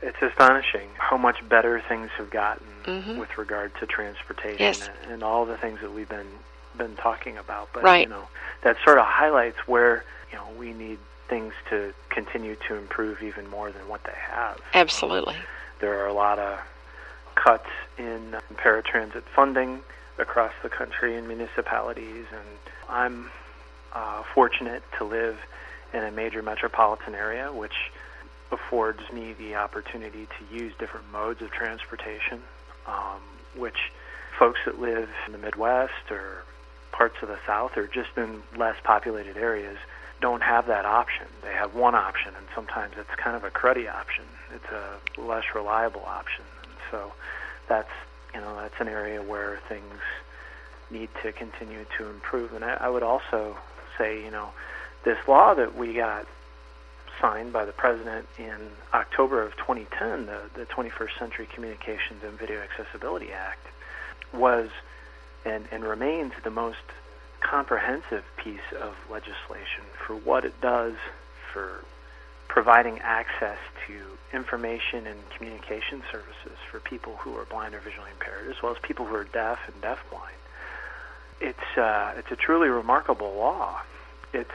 It's 0.00 0.22
astonishing 0.22 0.88
how 0.96 1.16
much 1.16 1.48
better 1.48 1.82
things 1.88 2.10
have 2.16 2.30
gotten 2.30 2.66
mm-hmm. 2.84 3.18
with 3.18 3.36
regard 3.36 3.74
to 3.80 3.86
transportation 3.86 4.60
yes. 4.60 4.88
and, 5.04 5.14
and 5.14 5.22
all 5.24 5.44
the 5.44 5.56
things 5.56 5.80
that 5.80 5.92
we've 5.92 6.08
been 6.08 6.26
been 6.76 6.96
talking 6.96 7.36
about. 7.36 7.68
But 7.72 7.82
right. 7.82 8.06
you 8.06 8.12
know, 8.12 8.28
that 8.62 8.76
sort 8.84 8.98
of 8.98 9.06
highlights 9.06 9.58
where 9.66 10.04
you 10.30 10.38
know 10.38 10.46
we 10.58 10.72
need 10.72 10.98
things 11.28 11.54
to 11.70 11.94
continue 12.10 12.56
to 12.68 12.76
improve 12.76 13.22
even 13.22 13.48
more 13.48 13.72
than 13.72 13.88
what 13.88 14.04
they 14.04 14.12
have. 14.14 14.58
Absolutely. 14.74 15.36
There 15.80 16.02
are 16.02 16.06
a 16.06 16.12
lot 16.12 16.38
of 16.38 16.58
cuts 17.34 17.68
in 17.98 18.36
paratransit 18.56 19.22
funding 19.34 19.80
across 20.18 20.52
the 20.62 20.68
country 20.68 21.16
in 21.16 21.26
municipalities, 21.26 22.26
and 22.30 22.58
I'm 22.88 23.30
uh, 23.94 24.22
fortunate 24.34 24.82
to 24.98 25.04
live 25.04 25.38
in 25.92 26.02
a 26.04 26.10
major 26.10 26.42
metropolitan 26.42 27.14
area, 27.14 27.52
which 27.52 27.90
affords 28.50 29.00
me 29.12 29.32
the 29.32 29.54
opportunity 29.54 30.26
to 30.26 30.54
use 30.54 30.72
different 30.78 31.10
modes 31.10 31.42
of 31.42 31.50
transportation, 31.50 32.42
um, 32.86 33.20
which 33.56 33.90
folks 34.38 34.60
that 34.66 34.80
live 34.80 35.08
in 35.26 35.32
the 35.32 35.38
Midwest 35.38 36.10
or 36.10 36.44
parts 36.92 37.16
of 37.22 37.28
the 37.28 37.38
South 37.46 37.76
or 37.76 37.86
just 37.86 38.10
in 38.16 38.42
less 38.56 38.76
populated 38.84 39.36
areas 39.36 39.78
don't 40.20 40.42
have 40.42 40.66
that 40.68 40.84
option. 40.84 41.26
They 41.42 41.52
have 41.52 41.74
one 41.74 41.94
option, 41.94 42.32
and 42.36 42.46
sometimes 42.54 42.94
it's 42.96 43.10
kind 43.16 43.36
of 43.36 43.42
a 43.44 43.50
cruddy 43.50 43.92
option. 43.92 44.24
It's 44.54 44.70
a 44.70 45.20
less 45.20 45.44
reliable 45.54 46.04
option, 46.06 46.44
and 46.62 46.72
so 46.90 47.12
that's 47.68 47.90
you 48.32 48.40
know 48.40 48.54
that's 48.56 48.80
an 48.80 48.88
area 48.88 49.20
where 49.20 49.58
things 49.68 50.00
need 50.90 51.08
to 51.22 51.32
continue 51.32 51.84
to 51.98 52.08
improve. 52.08 52.52
And 52.52 52.64
I, 52.64 52.74
I 52.80 52.88
would 52.88 53.02
also 53.02 53.56
say, 53.98 54.22
you 54.22 54.30
know, 54.30 54.50
this 55.04 55.18
law 55.26 55.54
that 55.54 55.76
we 55.76 55.94
got 55.94 56.26
signed 57.20 57.52
by 57.52 57.64
the 57.64 57.72
president 57.72 58.26
in 58.38 58.70
October 58.92 59.42
of 59.42 59.56
2010, 59.56 60.26
the, 60.26 60.42
the 60.54 60.66
21st 60.66 61.18
Century 61.18 61.48
Communications 61.52 62.22
and 62.24 62.38
Video 62.38 62.60
Accessibility 62.60 63.32
Act, 63.32 63.66
was 64.32 64.70
and, 65.44 65.66
and 65.70 65.84
remains 65.84 66.32
the 66.44 66.50
most 66.50 66.78
comprehensive 67.40 68.24
piece 68.36 68.60
of 68.80 68.94
legislation 69.10 69.84
for 70.06 70.14
what 70.14 70.44
it 70.44 70.60
does 70.60 70.94
for 71.52 71.84
providing 72.48 72.98
access 73.00 73.58
to 73.86 73.94
information 74.36 75.06
and 75.06 75.18
communication 75.36 76.02
services 76.10 76.58
for 76.70 76.80
people 76.80 77.16
who 77.16 77.36
are 77.36 77.44
blind 77.46 77.74
or 77.74 77.80
visually 77.80 78.10
impaired, 78.10 78.48
as 78.48 78.62
well 78.62 78.72
as 78.72 78.78
people 78.82 79.06
who 79.06 79.14
are 79.14 79.24
deaf 79.24 79.58
and 79.66 79.82
deafblind. 79.82 80.38
It's 81.40 81.78
uh, 81.78 82.12
it's 82.16 82.30
a 82.30 82.36
truly 82.36 82.68
remarkable 82.68 83.34
law. 83.34 83.80
It's 84.32 84.50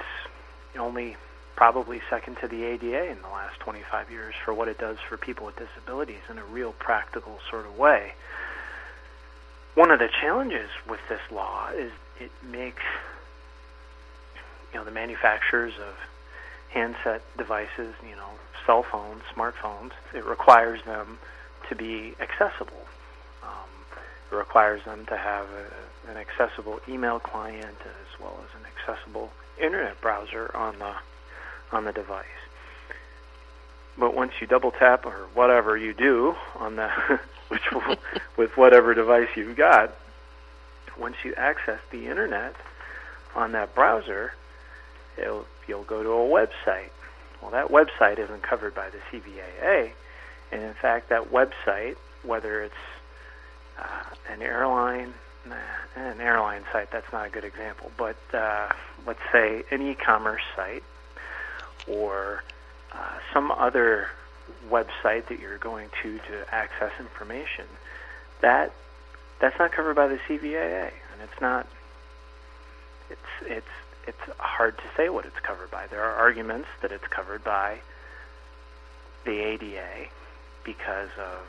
only 0.78 1.18
probably 1.56 2.02
second 2.10 2.38
to 2.38 2.48
the 2.48 2.64
ADA 2.64 3.10
in 3.10 3.18
the 3.22 3.28
last 3.30 3.60
25 3.60 4.12
years 4.12 4.36
for 4.46 4.54
what 4.54 4.68
it 4.68 4.78
does 4.78 4.98
for 5.10 5.18
people 5.18 5.48
with 5.48 5.56
disabilities 5.56 6.22
in 6.30 6.38
a 6.38 6.46
real 6.46 6.72
practical 6.74 7.40
sort 7.50 7.66
of 7.66 7.78
way. 7.78 8.14
One 9.78 9.92
of 9.92 10.00
the 10.00 10.10
challenges 10.10 10.72
with 10.90 11.02
this 11.08 11.22
law 11.30 11.70
is 11.70 11.92
it 12.20 12.32
makes 12.44 12.82
you 14.74 14.80
know 14.80 14.84
the 14.84 14.90
manufacturers 14.90 15.74
of 15.76 15.94
handset 16.72 17.22
devices, 17.38 17.94
you 18.02 18.16
know, 18.16 18.32
cell 18.66 18.82
phones, 18.82 19.22
smartphones, 19.36 19.92
it 20.16 20.26
requires 20.26 20.84
them 20.86 21.20
to 21.70 21.76
be 21.76 22.16
accessible. 22.20 22.88
Um, 23.44 23.70
it 24.32 24.36
requires 24.36 24.84
them 24.84 25.06
to 25.06 25.16
have 25.16 25.46
a, 25.46 26.10
an 26.10 26.18
accessible 26.18 26.80
email 26.90 27.20
client 27.20 27.78
as 27.86 28.20
well 28.20 28.40
as 28.44 28.60
an 28.60 28.66
accessible 28.66 29.30
internet 29.62 30.02
browser 30.02 30.50
on 30.56 30.80
the 30.80 30.96
on 31.72 31.86
the 31.86 31.92
device. 31.92 32.26
But 33.96 34.16
once 34.16 34.32
you 34.42 34.48
double 34.48 34.72
tap 34.72 35.06
or 35.06 35.28
whatever 35.36 35.78
you 35.78 35.94
do 35.94 36.36
on 36.56 36.78
the 36.78 36.90
which 37.50 37.62
with 38.38 38.56
whatever 38.58 38.94
device 38.94 39.30
you've 39.36 39.58
got, 39.58 39.96
once 40.98 41.16
you 41.24 41.34
access 41.36 41.80
the 41.92 42.08
internet 42.08 42.56
on 43.36 43.52
that 43.52 43.74
browser, 43.76 44.34
you'll 45.18 45.84
go 45.84 46.04
to 46.04 46.10
a 46.10 46.48
website. 46.48 46.90
Well, 47.42 47.52
that 47.52 47.68
website 47.68 48.20
isn't 48.20 48.42
covered 48.42 48.74
by 48.74 48.90
the 48.90 48.98
CVAA, 49.12 49.92
and 50.52 50.64
in 50.64 50.74
fact, 50.74 51.10
that 51.10 51.32
website, 51.32 51.96
whether 52.24 52.64
it's 52.64 52.74
uh, 53.78 54.04
an 54.30 54.42
airline, 54.42 55.14
nah, 55.48 55.56
an 55.96 56.20
airline 56.20 56.64
site, 56.72 56.92
that's 56.92 57.12
not 57.14 57.28
a 57.28 57.30
good 57.30 57.44
example, 57.44 57.92
but 57.98 58.18
uh, 58.34 58.70
let's 59.06 59.20
say 59.32 59.64
an 59.72 59.82
e-commerce 59.82 60.42
site 60.56 60.84
or 61.88 62.44
uh, 62.92 63.18
some 63.34 63.52
other 63.52 64.10
website 64.70 65.28
that 65.28 65.40
you're 65.40 65.58
going 65.58 65.90
to 66.04 66.18
to 66.18 66.46
access 66.54 66.92
information, 67.00 67.66
that 68.42 68.74
that's 69.40 69.58
not 69.60 69.72
covered 69.72 69.96
by 69.96 70.08
the 70.08 70.20
CVAA, 70.28 70.92
and 71.14 71.22
it's 71.22 71.42
not. 71.42 71.68
It's 73.10 73.20
it's 73.46 73.66
it's 74.08 74.38
hard 74.40 74.78
to 74.78 74.84
say 74.96 75.10
what 75.10 75.26
it's 75.26 75.40
covered 75.40 75.72
by. 75.72 75.88
There 75.88 76.04
are 76.04 76.16
arguments 76.16 76.68
that 76.82 76.92
it's 76.92 77.08
covered 77.08 77.44
by 77.44 77.80
the 79.26 79.40
ADA 79.40 80.08
because 80.64 81.10
of 81.18 81.48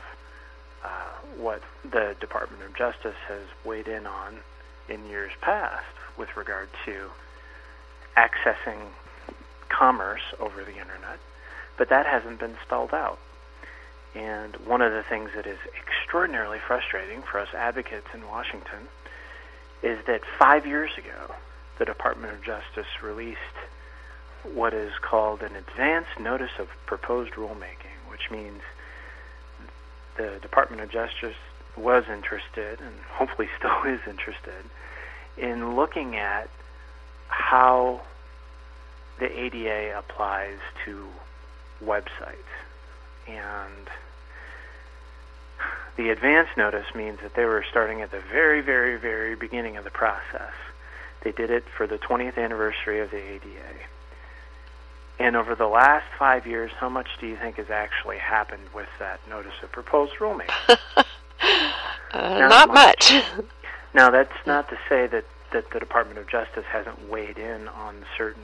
uh, 0.83 1.11
what 1.37 1.61
the 1.89 2.15
Department 2.19 2.63
of 2.63 2.75
Justice 2.75 3.15
has 3.27 3.43
weighed 3.65 3.87
in 3.87 4.05
on 4.05 4.39
in 4.89 5.05
years 5.07 5.31
past 5.41 5.85
with 6.17 6.35
regard 6.35 6.69
to 6.85 7.09
accessing 8.17 8.79
commerce 9.69 10.21
over 10.39 10.63
the 10.63 10.77
internet, 10.77 11.19
but 11.79 11.89
that 11.89 12.05
hasn't 12.05 12.39
been 12.39 12.55
spelled 12.63 12.93
out. 12.93 13.17
And 14.13 14.55
one 14.67 14.81
of 14.81 14.91
the 14.91 15.01
things 15.01 15.31
that 15.35 15.47
is 15.47 15.57
extraordinarily 15.75 16.59
frustrating 16.59 17.21
for 17.21 17.39
us 17.39 17.47
advocates 17.57 18.07
in 18.13 18.27
Washington 18.27 18.89
is 19.81 19.97
that 20.05 20.21
five 20.37 20.67
years 20.67 20.91
ago, 20.97 21.33
the 21.79 21.85
Department 21.85 22.33
of 22.33 22.43
Justice 22.43 23.01
released 23.01 23.39
what 24.53 24.73
is 24.73 24.91
called 25.01 25.41
an 25.41 25.55
advance 25.55 26.07
notice 26.19 26.51
of 26.59 26.67
proposed 26.85 27.33
rulemaking, 27.33 27.95
which 28.09 28.29
means 28.29 28.61
the 30.17 30.37
Department 30.41 30.81
of 30.81 30.91
Justice 30.91 31.37
was 31.77 32.03
interested, 32.11 32.81
and 32.81 32.93
hopefully 33.09 33.47
still 33.57 33.83
is 33.85 34.01
interested, 34.05 34.65
in 35.37 35.77
looking 35.77 36.17
at 36.17 36.49
how 37.29 38.01
the 39.19 39.31
ADA 39.39 39.97
applies 39.97 40.57
to 40.83 41.07
websites. 41.83 42.35
And 43.27 43.89
the 45.97 46.09
advance 46.09 46.47
notice 46.55 46.85
means 46.95 47.19
that 47.21 47.35
they 47.35 47.45
were 47.45 47.63
starting 47.69 48.01
at 48.01 48.11
the 48.11 48.21
very, 48.31 48.61
very, 48.61 48.97
very 48.97 49.35
beginning 49.35 49.77
of 49.77 49.83
the 49.83 49.91
process. 49.91 50.53
They 51.23 51.31
did 51.31 51.51
it 51.51 51.65
for 51.75 51.85
the 51.87 51.97
20th 51.97 52.37
anniversary 52.37 53.01
of 53.01 53.11
the 53.11 53.17
ADA. 53.17 53.75
And 55.19 55.35
over 55.35 55.53
the 55.53 55.67
last 55.67 56.05
five 56.17 56.47
years, 56.47 56.71
how 56.79 56.87
much 56.87 57.07
do 57.19 57.27
you 57.27 57.35
think 57.35 57.57
has 57.57 57.69
actually 57.69 58.17
happened 58.17 58.69
with 58.73 58.87
that 58.99 59.19
notice 59.29 59.51
of 59.61 59.71
proposed 59.73 60.13
rulemaking? 60.13 60.53
uh, 60.69 61.03
not, 62.13 62.49
not 62.49 62.67
much. 62.69 63.11
much. 63.11 63.45
now, 63.93 64.09
that's 64.09 64.31
not 64.47 64.69
to 64.69 64.77
say 64.87 65.07
that, 65.07 65.25
that 65.51 65.69
the 65.71 65.79
Department 65.79 66.17
of 66.17 66.29
Justice 66.29 66.63
hasn't 66.71 67.09
weighed 67.09 67.37
in 67.37 67.67
on 67.67 68.05
certain 68.17 68.43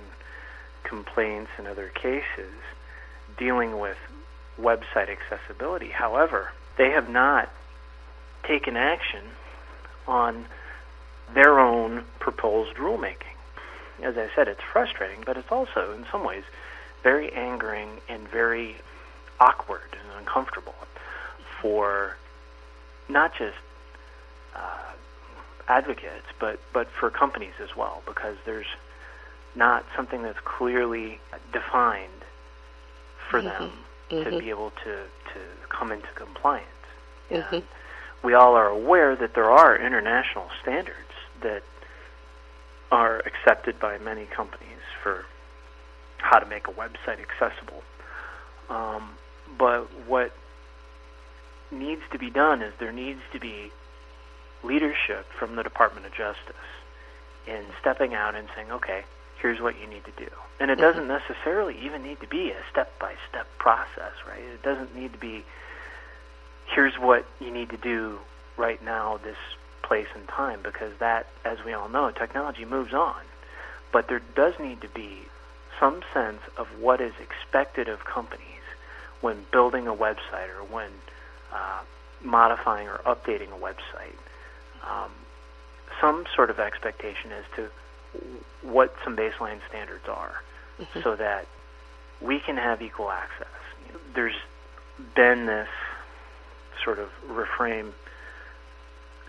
complaints 0.83 1.51
and 1.57 1.67
other 1.67 1.87
cases 1.95 2.51
dealing 3.37 3.79
with 3.79 3.97
website 4.59 5.09
accessibility. 5.09 5.89
However, 5.89 6.51
they 6.77 6.91
have 6.91 7.09
not 7.09 7.49
taken 8.43 8.77
action 8.77 9.23
on 10.07 10.45
their 11.33 11.59
own 11.59 12.05
proposed 12.19 12.75
rulemaking. 12.77 13.35
As 14.03 14.17
I 14.17 14.29
said, 14.35 14.47
it's 14.47 14.61
frustrating, 14.61 15.23
but 15.25 15.37
it's 15.37 15.51
also, 15.51 15.93
in 15.93 16.05
some 16.11 16.23
ways, 16.23 16.43
very 17.03 17.31
angering 17.33 17.89
and 18.07 18.27
very 18.27 18.75
awkward 19.39 19.81
and 19.91 20.19
uncomfortable 20.19 20.75
for 21.61 22.17
not 23.09 23.33
just 23.37 23.57
uh, 24.55 24.93
advocates, 25.67 26.25
but, 26.39 26.59
but 26.73 26.87
for 26.99 27.09
companies 27.09 27.53
as 27.61 27.75
well, 27.75 28.01
because 28.05 28.37
there's 28.45 28.67
not 29.55 29.85
something 29.95 30.21
that's 30.21 30.39
clearly 30.43 31.19
defined 31.53 32.11
for 33.29 33.41
mm-hmm. 33.41 33.47
them 33.47 33.71
mm-hmm. 34.09 34.29
to 34.29 34.39
be 34.39 34.49
able 34.49 34.71
to, 34.83 35.03
to 35.33 35.39
come 35.69 35.91
into 35.91 36.07
compliance. 36.15 36.67
Mm-hmm. 37.31 37.57
we 38.23 38.35
all 38.35 38.53
are 38.53 38.67
aware 38.67 39.15
that 39.15 39.33
there 39.33 39.49
are 39.49 39.75
international 39.75 40.45
standards 40.61 40.99
that 41.41 41.63
are 42.91 43.23
accepted 43.25 43.79
by 43.79 43.97
many 43.97 44.25
companies 44.25 44.83
for 45.01 45.25
how 46.17 46.37
to 46.37 46.45
make 46.45 46.67
a 46.67 46.71
website 46.71 47.19
accessible. 47.19 47.81
Um, 48.69 49.11
but 49.57 49.87
what 50.07 50.33
needs 51.71 52.01
to 52.11 52.19
be 52.19 52.29
done 52.29 52.61
is 52.61 52.73
there 52.79 52.91
needs 52.91 53.21
to 53.33 53.39
be 53.39 53.71
leadership 54.63 55.25
from 55.37 55.55
the 55.55 55.63
Department 55.63 56.05
of 56.05 56.13
Justice 56.13 56.55
in 57.47 57.63
stepping 57.79 58.13
out 58.13 58.35
and 58.35 58.47
saying, 58.55 58.71
okay, 58.71 59.03
here's 59.41 59.61
what 59.61 59.79
you 59.79 59.87
need 59.87 60.03
to 60.05 60.11
do. 60.11 60.29
And 60.59 60.71
it 60.71 60.75
doesn't 60.75 61.07
necessarily 61.07 61.77
even 61.83 62.03
need 62.03 62.21
to 62.21 62.27
be 62.27 62.51
a 62.51 62.57
step 62.71 62.97
by 62.99 63.13
step 63.29 63.47
process, 63.57 64.13
right? 64.27 64.41
It 64.41 64.63
doesn't 64.63 64.95
need 64.95 65.13
to 65.13 65.19
be 65.19 65.43
here's 66.67 66.95
what 66.95 67.25
you 67.39 67.51
need 67.51 67.69
to 67.69 67.77
do 67.77 68.19
right 68.57 68.83
now, 68.83 69.19
this 69.23 69.37
place 69.83 70.07
and 70.15 70.27
time, 70.27 70.59
because 70.63 70.91
that, 70.99 71.27
as 71.43 71.57
we 71.63 71.73
all 71.73 71.89
know, 71.89 72.09
technology 72.11 72.65
moves 72.65 72.93
on. 72.93 73.21
But 73.91 74.07
there 74.07 74.21
does 74.35 74.53
need 74.59 74.81
to 74.81 74.89
be 74.89 75.27
some 75.79 76.01
sense 76.13 76.41
of 76.57 76.67
what 76.79 77.01
is 77.01 77.13
expected 77.19 77.87
of 77.87 78.03
companies 78.05 78.41
when 79.21 79.45
building 79.51 79.87
a 79.87 79.93
website 79.93 80.49
or 80.57 80.63
when 80.69 80.89
uh, 81.53 81.81
modifying 82.23 82.87
or 82.87 82.99
updating 83.05 83.49
a 83.51 83.59
website. 83.59 84.17
Um, 84.83 85.11
some 86.01 86.25
sort 86.35 86.49
of 86.49 86.59
expectation 86.59 87.31
as 87.31 87.45
to 87.55 87.69
what 88.63 88.93
some 89.03 89.15
baseline 89.15 89.59
standards 89.69 90.07
are, 90.07 90.35
mm-hmm. 90.79 91.01
so 91.01 91.15
that 91.15 91.47
we 92.21 92.39
can 92.39 92.57
have 92.57 92.81
equal 92.81 93.11
access. 93.11 93.47
There's 94.13 94.35
been 95.15 95.45
this 95.45 95.67
sort 96.83 96.99
of 96.99 97.09
reframe 97.29 97.91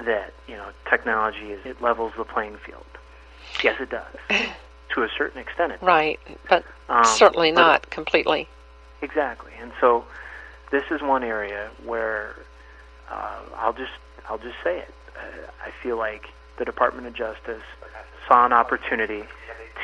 that 0.04 0.32
you 0.46 0.54
know 0.56 0.68
technology 0.88 1.52
is 1.52 1.64
it 1.64 1.80
levels 1.80 2.12
the 2.16 2.24
playing 2.24 2.56
field. 2.58 2.84
Yes, 3.62 3.80
it 3.80 3.90
does 3.90 4.14
to 4.94 5.02
a 5.02 5.08
certain 5.16 5.40
extent. 5.40 5.72
It. 5.72 5.82
Right, 5.82 6.20
but 6.48 6.64
Um, 6.88 7.04
certainly 7.04 7.50
but- 7.52 7.60
not 7.60 7.90
completely. 7.90 8.48
Exactly, 9.02 9.52
and 9.60 9.72
so 9.80 10.04
this 10.70 10.84
is 10.90 11.02
one 11.02 11.22
area 11.22 11.68
where 11.84 12.34
uh, 13.10 13.40
I'll 13.56 13.72
just 13.74 13.92
I'll 14.28 14.38
just 14.38 14.56
say 14.64 14.78
it. 14.78 14.94
Uh, 15.16 15.50
I 15.64 15.70
feel 15.82 15.96
like 15.96 16.26
the 16.58 16.64
Department 16.64 17.06
of 17.06 17.12
Justice 17.14 17.62
saw 18.26 18.44
an 18.46 18.52
opportunity 18.52 19.24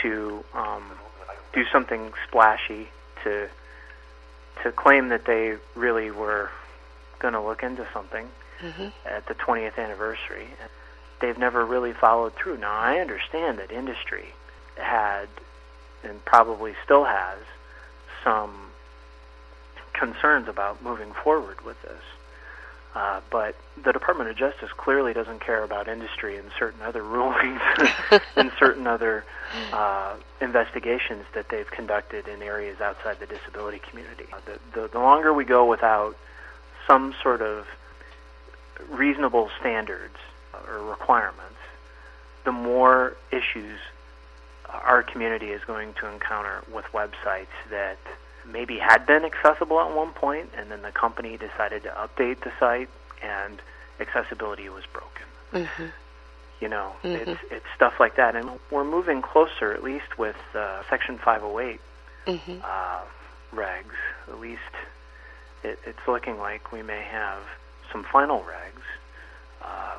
to 0.02 0.44
um, 0.54 0.82
do 1.52 1.64
something 1.72 2.12
splashy 2.26 2.88
to 3.24 3.48
to 4.62 4.70
claim 4.72 5.08
that 5.08 5.24
they 5.24 5.56
really 5.74 6.10
were 6.10 6.50
going 7.18 7.34
to 7.34 7.40
look 7.40 7.62
into 7.62 7.86
something 7.92 8.28
hmm 8.60 8.88
at 9.04 9.26
the 9.26 9.34
20th 9.34 9.76
anniversary. 9.76 10.46
They've 11.20 11.38
never 11.38 11.64
really 11.64 11.92
followed 11.92 12.34
through. 12.34 12.58
Now, 12.58 12.72
I 12.72 12.98
understand 13.00 13.58
that 13.58 13.72
industry 13.72 14.34
had, 14.76 15.26
and 16.04 16.24
probably 16.24 16.74
still 16.84 17.04
has, 17.04 17.38
some 18.22 18.70
concerns 19.92 20.48
about 20.48 20.82
moving 20.82 21.12
forward 21.12 21.64
with 21.64 21.80
this. 21.82 22.02
Uh, 22.94 23.20
but 23.30 23.56
the 23.84 23.92
Department 23.92 24.28
of 24.28 24.36
Justice 24.36 24.70
clearly 24.76 25.14
doesn't 25.14 25.40
care 25.40 25.64
about 25.64 25.88
industry 25.88 26.36
and 26.36 26.50
certain 26.58 26.82
other 26.82 27.02
rulings 27.16 27.60
and 28.36 28.52
certain 28.58 28.86
other 28.86 29.24
uh, 29.72 30.14
investigations 30.40 31.24
that 31.34 31.48
they've 31.48 31.70
conducted 31.70 32.28
in 32.28 32.42
areas 32.42 32.80
outside 32.80 33.18
the 33.18 33.26
disability 33.26 33.80
community. 33.88 34.26
Uh, 34.32 34.36
the, 34.44 34.80
the, 34.80 34.88
the 34.88 34.98
longer 34.98 35.32
we 35.32 35.44
go 35.44 35.64
without 35.64 36.16
some 36.86 37.14
sort 37.22 37.40
of 37.40 37.66
reasonable 38.90 39.48
standards 39.60 40.16
or 40.68 40.82
requirements, 40.84 41.56
the 42.44 42.52
more 42.52 43.16
issues 43.30 43.78
our 44.68 45.02
community 45.02 45.48
is 45.48 45.62
going 45.64 45.94
to 45.94 46.08
encounter 46.12 46.62
with 46.72 46.84
websites 46.92 47.54
that 47.70 47.98
maybe 48.50 48.78
had 48.78 49.06
been 49.06 49.24
accessible 49.24 49.80
at 49.80 49.94
one 49.94 50.12
point 50.12 50.50
and 50.56 50.70
then 50.70 50.82
the 50.82 50.92
company 50.92 51.36
decided 51.36 51.82
to 51.84 51.90
update 51.90 52.40
the 52.42 52.52
site 52.58 52.88
and 53.22 53.60
accessibility 54.00 54.68
was 54.68 54.84
broken. 54.92 55.66
hmm 55.76 55.88
You 56.60 56.68
know, 56.68 56.92
Mhm. 57.04 57.16
it's 57.28 57.40
it's 57.50 57.66
stuff 57.74 57.94
like 57.98 58.14
that, 58.16 58.36
and 58.36 58.58
we're 58.70 58.84
moving 58.84 59.20
closer, 59.20 59.72
at 59.72 59.82
least 59.82 60.16
with 60.16 60.36
uh, 60.54 60.82
Section 60.88 61.18
508 61.18 61.80
hmm 62.26 62.58
uh, 62.62 63.00
regs. 63.52 63.96
At 64.28 64.38
least 64.38 64.60
it, 65.64 65.78
it's 65.84 66.06
looking 66.06 66.38
like 66.38 66.70
we 66.72 66.82
may 66.82 67.02
have 67.02 67.42
some 67.90 68.04
final 68.04 68.40
regs 68.42 68.84
uh, 69.60 69.98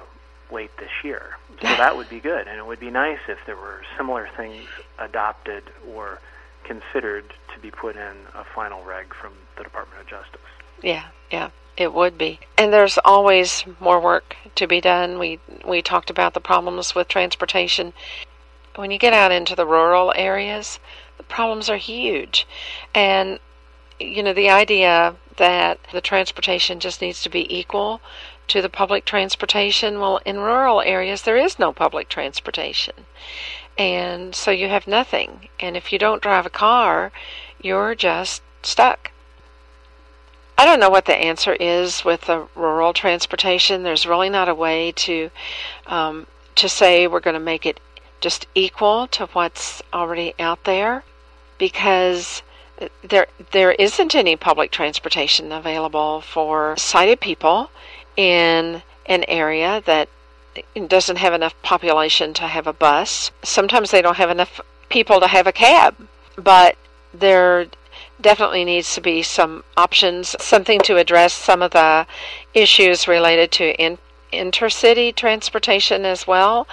late 0.52 0.72
this 0.78 1.04
year. 1.04 1.38
So 1.62 1.76
that 1.76 1.96
would 1.98 2.08
be 2.10 2.20
good, 2.22 2.48
and 2.48 2.58
it 2.58 2.66
would 2.66 2.80
be 2.80 2.90
nice 2.92 3.20
if 3.28 3.40
there 3.46 3.58
were 3.58 3.82
similar 3.98 4.30
things 4.38 4.68
adopted 5.00 5.64
or 5.94 6.20
considered 6.64 7.34
to 7.54 7.60
be 7.60 7.72
put 7.72 7.96
in 7.96 8.16
a 8.36 8.44
final 8.44 8.84
reg 8.84 9.14
from 9.14 9.34
the 9.58 9.64
Department 9.64 10.02
of 10.02 10.08
Justice. 10.08 10.42
Yeah, 10.82 11.08
yeah, 11.32 11.50
it 11.78 11.94
would 11.94 12.18
be. 12.18 12.40
And 12.58 12.74
there's 12.74 12.98
always 13.06 13.64
more 13.80 14.00
work 14.00 14.36
to 14.56 14.68
be 14.68 14.82
done. 14.82 15.20
We 15.20 15.40
we 15.66 15.82
talked 15.82 16.10
about 16.10 16.34
the 16.34 16.42
problems 16.42 16.96
with 16.96 17.08
transportation. 17.08 17.94
When 18.76 18.92
you 18.92 18.98
get 18.98 19.14
out 19.14 19.32
into 19.32 19.56
the 19.56 19.68
rural 19.68 20.14
areas, 20.16 20.80
the 21.18 21.24
problems 21.24 21.70
are 21.70 21.78
huge. 21.78 22.48
And 22.94 23.40
you 24.00 24.24
know, 24.24 24.34
the 24.34 24.50
idea 24.50 25.16
that 25.38 25.80
the 25.92 26.02
transportation 26.02 26.80
just 26.80 27.02
needs 27.02 27.22
to 27.24 27.30
be 27.30 27.56
equal 27.56 28.02
to 28.48 28.62
the 28.62 28.70
public 28.70 29.06
transportation, 29.06 30.00
well, 30.00 30.20
in 30.26 30.40
rural 30.40 30.82
areas 30.82 31.22
there 31.22 31.38
is 31.38 31.58
no 31.58 31.72
public 31.72 32.10
transportation. 32.10 33.06
And 33.78 34.36
so 34.36 34.52
you 34.52 34.70
have 34.70 34.88
nothing. 34.88 35.50
And 35.60 35.76
if 35.76 35.92
you 35.92 36.00
don't 36.00 36.22
drive 36.22 36.46
a 36.46 36.50
car, 36.50 37.12
you're 37.62 37.96
just 37.96 38.44
stuck. 38.62 39.12
I 40.58 40.66
don't 40.66 40.80
know 40.80 40.92
what 40.92 41.06
the 41.06 41.16
answer 41.16 41.54
is 41.54 42.06
with 42.06 42.22
the 42.22 42.48
rural 42.56 42.94
transportation. 42.94 43.84
There's 43.84 44.06
really 44.06 44.30
not 44.30 44.48
a 44.48 44.56
way 44.56 44.92
to 44.92 45.32
um, 45.88 46.28
to 46.56 46.70
say 46.70 47.08
we're 47.08 47.20
going 47.20 47.34
to 47.34 47.40
make 47.40 47.66
it 47.66 47.80
just 48.22 48.46
equal 48.54 49.08
to 49.08 49.26
what's 49.28 49.82
already 49.92 50.36
out 50.40 50.64
there, 50.64 51.04
because 51.58 52.44
there 53.02 53.28
there 53.52 53.72
isn't 53.74 54.14
any 54.14 54.36
public 54.36 54.72
transportation 54.72 55.52
available 55.52 56.22
for 56.22 56.78
sighted 56.78 57.20
people 57.20 57.72
in 58.16 58.84
an 59.08 59.24
area 59.28 59.82
that 59.86 60.08
doesn't 60.88 61.18
have 61.18 61.34
enough 61.34 61.60
population 61.62 62.34
to 62.36 62.44
have 62.44 62.68
a 62.68 62.74
bus. 62.74 63.32
Sometimes 63.44 63.92
they 63.92 64.02
don't 64.02 64.18
have 64.18 64.30
enough 64.30 64.60
people 64.90 65.20
to 65.20 65.28
have 65.28 65.48
a 65.48 65.52
cab, 65.52 65.96
but 66.36 66.78
there 67.14 67.68
definitely 68.22 68.64
needs 68.64 68.94
to 68.96 69.02
be 69.02 69.22
some 69.22 69.64
options, 69.78 70.36
something 70.40 70.80
to 70.82 70.98
address 70.98 71.34
some 71.34 71.62
of 71.62 71.72
the 71.72 72.08
issues 72.54 73.08
related 73.08 73.52
to 73.52 73.76
in, 73.82 73.98
intercity 74.32 75.16
transportation 75.16 76.06
as 76.06 76.26
well. 76.26 76.68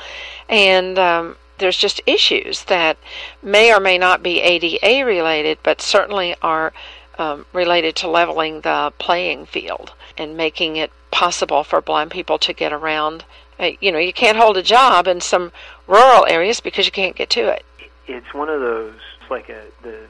And 0.49 0.99
um, 0.99 1.37
there's 1.59 1.77
just 1.77 2.01
issues 2.07 2.65
that 2.65 2.97
may 3.43 3.73
or 3.73 3.81
may 3.81 3.99
not 3.99 4.23
be 4.23 4.41
ADA 4.41 5.05
related, 5.05 5.59
but 5.63 5.81
certainly 5.81 6.35
are 6.43 6.73
um, 7.19 7.45
related 7.53 7.95
to 7.97 8.09
leveling 8.09 8.63
the 8.63 8.93
playing 8.99 9.47
field 9.47 9.93
and 10.17 10.37
making 10.37 10.77
it 10.77 10.91
possible 11.11 11.63
for 11.63 11.81
blind 11.81 12.11
people 12.11 12.39
to 12.39 12.53
get 12.53 12.73
around. 12.73 13.25
Uh, 13.61 13.73
you 13.81 13.93
know, 13.93 13.99
you 13.99 14.13
can't 14.13 14.39
hold 14.39 14.57
a 14.57 14.63
job 14.63 15.07
in 15.07 15.21
some 15.21 15.53
rural 15.87 16.25
areas 16.27 16.61
because 16.61 16.87
you 16.87 16.93
can't 16.93 17.15
get 17.15 17.29
to 17.31 17.49
it. 17.49 17.65
It's 18.07 18.33
one 18.33 18.49
of 18.49 18.61
those, 18.61 18.95
it's 19.21 19.31
like 19.31 19.49
a, 19.51 19.65
the 19.83 20.07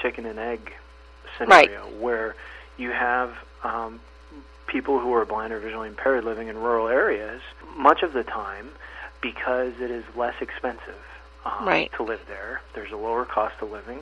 chicken 0.00 0.26
and 0.26 0.38
egg 0.38 0.74
scenario 1.38 1.86
where 1.98 2.36
you 2.76 2.90
have 2.90 3.34
um, 3.64 4.00
people 4.66 4.98
who 5.00 5.12
are 5.14 5.24
blind 5.24 5.52
or 5.52 5.60
visually 5.60 5.88
impaired 5.88 6.24
living 6.24 6.48
in 6.48 6.56
rural 6.58 6.88
areas 6.88 7.40
much 7.76 8.02
of 8.02 8.12
the 8.12 8.22
time 8.24 8.68
because 9.22 9.72
it 9.80 9.90
is 9.90 10.04
less 10.16 10.34
expensive 10.40 11.02
um, 11.44 11.66
Right. 11.66 11.90
to 11.96 12.02
live 12.02 12.20
there. 12.28 12.60
There's 12.74 12.92
a 12.92 12.96
lower 12.96 13.24
cost 13.24 13.54
of 13.62 13.70
living. 13.70 14.00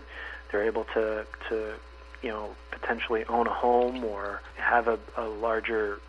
They're 0.51 0.65
able 0.65 0.85
to, 0.95 1.25
to 1.49 1.75
you 2.23 2.31
know, 2.31 2.51
potentially 2.73 3.25
own 3.27 3.47
a 3.47 3.53
home 3.53 4.03
or 4.05 4.43
have 4.57 4.89
a, 4.89 4.99
a 5.17 5.25
larger, 5.29 6.01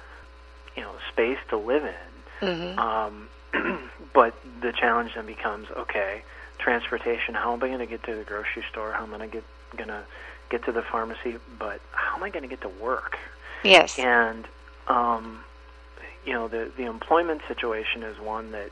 you 0.75 0.81
know, 0.81 0.93
space 1.12 1.38
to 1.49 1.57
live 1.57 1.85
in. 1.85 1.93
Hmm 2.39 2.80
Um, 2.80 3.28
but 4.13 4.36
the 4.62 4.71
challenge 4.71 5.12
then 5.15 5.25
becomes 5.25 5.67
okay, 5.78 6.23
transportation. 6.60 7.34
How 7.34 7.54
am 7.54 7.63
I 7.63 7.67
going 7.67 7.80
to 7.80 7.86
get 7.86 8.04
to 8.04 8.15
the 8.15 8.23
grocery 8.23 8.63
store? 8.71 8.93
How 8.93 9.04
am 9.04 9.13
I 9.13 9.28
get 9.28 9.43
going 9.75 9.89
to 9.89 10.04
get 10.49 10.63
to 10.65 10.71
the 10.71 10.82
pharmacy? 10.82 11.38
But 11.58 11.82
how 11.91 12.15
am 12.17 12.23
I 12.23 12.30
going 12.30 12.43
to 12.43 12.49
get 12.49 12.62
to 12.62 12.69
work? 12.69 13.17
Yes. 13.63 13.97
And 13.97 14.45
um, 14.88 15.39
you 16.25 16.34
know, 16.34 16.47
the 16.47 16.71
the 16.78 16.86
employment 16.86 17.41
situation 17.47 18.04
is 18.04 18.19
one 18.19 18.52
that 18.52 18.69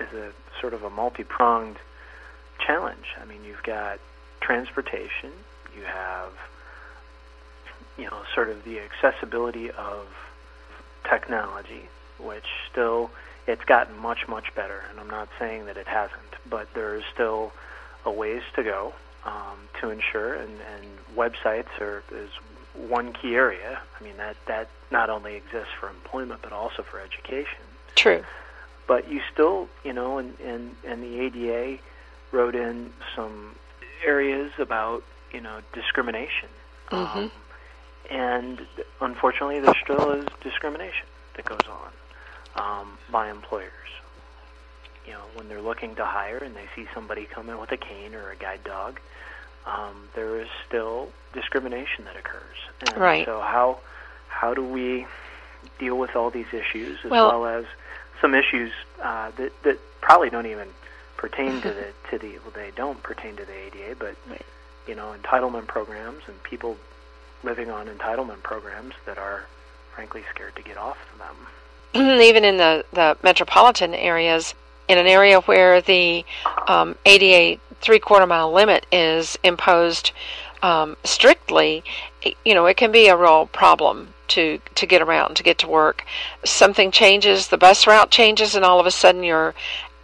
is 0.00 0.12
a 0.14 0.32
sort 0.60 0.74
of 0.74 0.82
a 0.82 0.90
multi-pronged 0.90 1.76
challenge. 2.66 3.06
I 3.20 3.24
mean, 3.24 3.44
you've 3.44 3.62
got 3.62 3.98
transportation, 4.40 5.32
you 5.76 5.84
have 5.84 6.32
you 7.98 8.04
know, 8.04 8.22
sort 8.34 8.48
of 8.48 8.64
the 8.64 8.80
accessibility 8.80 9.70
of 9.70 10.06
technology, 11.08 11.88
which 12.22 12.46
still 12.70 13.10
it's 13.46 13.64
gotten 13.64 13.98
much 13.98 14.28
much 14.28 14.54
better, 14.54 14.82
and 14.90 15.00
I'm 15.00 15.10
not 15.10 15.28
saying 15.38 15.66
that 15.66 15.76
it 15.76 15.88
hasn't, 15.88 16.36
but 16.48 16.68
there 16.74 16.94
is 16.96 17.02
still 17.12 17.52
a 18.04 18.10
ways 18.10 18.42
to 18.54 18.62
go 18.62 18.92
um, 19.24 19.68
to 19.80 19.90
ensure, 19.90 20.34
and, 20.34 20.50
and 20.74 21.16
websites 21.16 21.80
are 21.80 22.02
is 22.12 22.30
one 22.74 23.12
key 23.12 23.34
area. 23.34 23.80
I 23.98 24.04
mean 24.04 24.16
that 24.16 24.36
that 24.46 24.68
not 24.90 25.10
only 25.10 25.34
exists 25.34 25.72
for 25.78 25.88
employment 25.88 26.40
but 26.42 26.52
also 26.52 26.82
for 26.82 27.00
education. 27.00 27.62
True. 27.94 28.24
But 28.86 29.08
you 29.10 29.20
still, 29.32 29.68
you 29.84 29.92
know, 29.92 30.18
and 30.18 30.38
and, 30.40 30.76
and 30.86 31.02
the 31.02 31.20
ADA 31.20 31.78
wrote 32.30 32.54
in 32.54 32.92
some 33.14 33.56
areas 34.04 34.52
about 34.58 35.02
you 35.32 35.40
know 35.40 35.60
discrimination. 35.72 36.48
mm-hmm. 36.90 37.18
Um, 37.18 37.32
and 38.10 38.60
unfortunately, 39.00 39.60
there 39.60 39.76
still 39.82 40.10
is 40.10 40.26
discrimination 40.42 41.06
that 41.34 41.44
goes 41.44 41.66
on 41.68 41.92
um, 42.56 42.98
by 43.10 43.30
employers. 43.30 43.70
You 45.06 45.12
know, 45.14 45.22
when 45.34 45.48
they're 45.48 45.60
looking 45.62 45.94
to 45.96 46.04
hire 46.04 46.38
and 46.38 46.54
they 46.54 46.66
see 46.76 46.86
somebody 46.94 47.24
come 47.24 47.48
in 47.48 47.58
with 47.58 47.72
a 47.72 47.76
cane 47.76 48.14
or 48.14 48.30
a 48.30 48.36
guide 48.36 48.62
dog, 48.64 49.00
um, 49.66 50.08
there 50.14 50.40
is 50.40 50.48
still 50.66 51.08
discrimination 51.32 52.04
that 52.04 52.16
occurs. 52.16 52.56
And 52.88 52.96
Right. 52.98 53.24
So 53.26 53.40
how 53.40 53.78
how 54.28 54.54
do 54.54 54.64
we 54.64 55.06
deal 55.78 55.96
with 55.98 56.16
all 56.16 56.30
these 56.30 56.52
issues 56.52 56.98
as 57.04 57.10
Well- 57.10 57.40
well, 57.40 57.58
as 57.58 57.64
some 58.20 58.34
issues 58.34 58.72
uh, 59.02 59.30
that 59.32 59.62
that 59.62 59.78
probably 60.00 60.30
don't 60.30 60.46
even 60.46 60.68
pertain 61.16 61.60
to 61.62 61.72
the 61.72 61.92
to 62.10 62.18
the 62.18 62.38
well, 62.38 62.50
they 62.54 62.70
don't 62.74 63.02
pertain 63.02 63.36
to 63.36 63.44
the 63.44 63.52
ADA, 63.54 63.96
but 63.96 64.14
Right. 64.28 64.44
you 64.86 64.94
know 64.94 65.14
entitlement 65.20 65.66
programs 65.66 66.22
and 66.28 66.40
people 66.42 66.76
living 67.42 67.70
on 67.70 67.88
entitlement 67.88 68.42
programs 68.44 68.94
that 69.04 69.18
are, 69.18 69.46
frankly, 69.94 70.22
scared 70.32 70.54
to 70.54 70.62
get 70.62 70.76
off 70.76 70.98
of 71.12 71.18
them. 71.18 71.46
Even 71.94 72.44
in 72.44 72.56
the, 72.56 72.84
the 72.92 73.16
metropolitan 73.22 73.94
areas, 73.94 74.54
in 74.88 74.98
an 74.98 75.06
area 75.06 75.40
where 75.40 75.80
the 75.80 76.24
um, 76.66 76.96
ADA 77.06 77.60
three 77.80 77.98
quarter 77.98 78.26
mile 78.26 78.52
limit 78.52 78.86
is 78.92 79.38
imposed 79.42 80.12
um, 80.62 80.96
strictly, 81.04 81.82
you 82.44 82.54
know, 82.54 82.66
it 82.66 82.76
can 82.76 82.92
be 82.92 83.08
a 83.08 83.16
real 83.16 83.46
problem 83.46 84.14
to 84.28 84.60
to 84.74 84.86
get 84.86 85.02
around, 85.02 85.36
to 85.36 85.42
get 85.42 85.58
to 85.58 85.68
work. 85.68 86.04
Something 86.44 86.90
changes, 86.90 87.48
the 87.48 87.58
bus 87.58 87.86
route 87.86 88.10
changes, 88.10 88.54
and 88.54 88.64
all 88.64 88.80
of 88.80 88.86
a 88.86 88.90
sudden 88.90 89.22
you're 89.22 89.54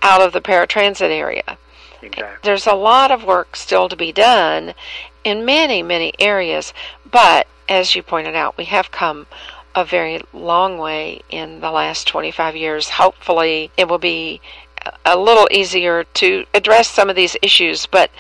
out 0.02 0.20
of 0.20 0.32
the 0.32 0.40
paratransit 0.40 1.10
area. 1.10 1.58
Exactly. 2.02 2.38
There's 2.42 2.66
a 2.66 2.74
lot 2.74 3.10
of 3.10 3.24
work 3.24 3.56
still 3.56 3.88
to 3.88 3.96
be 3.96 4.12
done 4.12 4.74
in 5.24 5.44
many, 5.44 5.82
many 5.82 6.12
areas, 6.18 6.72
but 7.10 7.46
as 7.68 7.94
you 7.94 8.02
pointed 8.02 8.34
out, 8.34 8.56
we 8.56 8.64
have 8.64 8.90
come 8.90 9.26
a 9.74 9.84
very 9.84 10.20
long 10.32 10.78
way 10.78 11.22
in 11.30 11.60
the 11.60 11.70
last 11.70 12.06
25 12.08 12.56
years. 12.56 12.90
Hopefully, 12.90 13.70
it 13.76 13.88
will 13.88 13.98
be 13.98 14.40
a 15.04 15.18
little 15.18 15.48
easier 15.50 16.04
to 16.04 16.44
address 16.54 16.88
some 16.88 17.10
of 17.10 17.16
these 17.16 17.36
issues, 17.42 17.86
but 17.86 18.10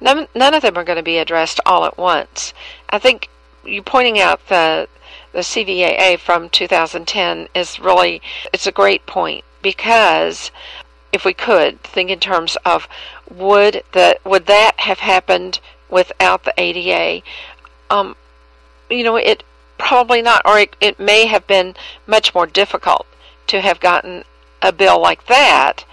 none, 0.00 0.28
none 0.34 0.54
of 0.54 0.62
them 0.62 0.76
are 0.76 0.84
going 0.84 0.96
to 0.96 1.02
be 1.02 1.18
addressed 1.18 1.60
all 1.66 1.84
at 1.84 1.98
once. 1.98 2.54
I 2.90 2.98
think 2.98 3.28
you 3.64 3.82
pointing 3.82 4.18
out 4.18 4.48
the 4.48 4.88
the 5.32 5.40
CVAA 5.40 6.18
from 6.18 6.48
2010 6.48 7.48
is 7.54 7.80
really 7.80 8.22
it's 8.52 8.68
a 8.68 8.72
great 8.72 9.04
point 9.04 9.44
because 9.62 10.52
if 11.12 11.24
we 11.24 11.34
could 11.34 11.82
think 11.82 12.10
in 12.10 12.20
terms 12.20 12.56
of 12.64 12.88
would 13.28 13.82
that 13.92 14.24
would 14.24 14.46
that 14.46 14.78
have 14.78 15.00
happened 15.00 15.60
without 15.88 16.44
the 16.44 16.54
ADA? 16.56 17.24
Um, 17.90 18.16
you 18.90 19.02
know, 19.02 19.16
it 19.16 19.42
probably 19.78 20.22
not, 20.22 20.42
or 20.44 20.58
it, 20.58 20.76
it 20.80 20.98
may 20.98 21.26
have 21.26 21.46
been 21.46 21.74
much 22.06 22.34
more 22.34 22.46
difficult 22.46 23.06
to 23.48 23.60
have 23.60 23.80
gotten 23.80 24.24
a 24.62 24.72
bill 24.72 25.00
like 25.00 25.26
that 25.26 25.84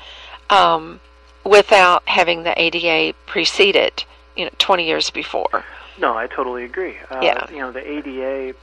um, 0.49 0.99
without 1.43 2.07
having 2.07 2.43
the 2.43 2.59
ADA 2.61 3.15
precede 3.25 3.75
it, 3.75 4.05
you 4.35 4.45
know, 4.45 4.51
20 4.57 4.85
years 4.87 5.09
before. 5.09 5.63
No, 5.99 6.15
I 6.17 6.27
totally 6.27 6.63
agree. 6.63 6.97
Uh, 7.09 7.19
Yeah. 7.21 7.49
You 7.49 7.57
know, 7.59 7.71
the 7.71 7.85
ADA 7.85 8.55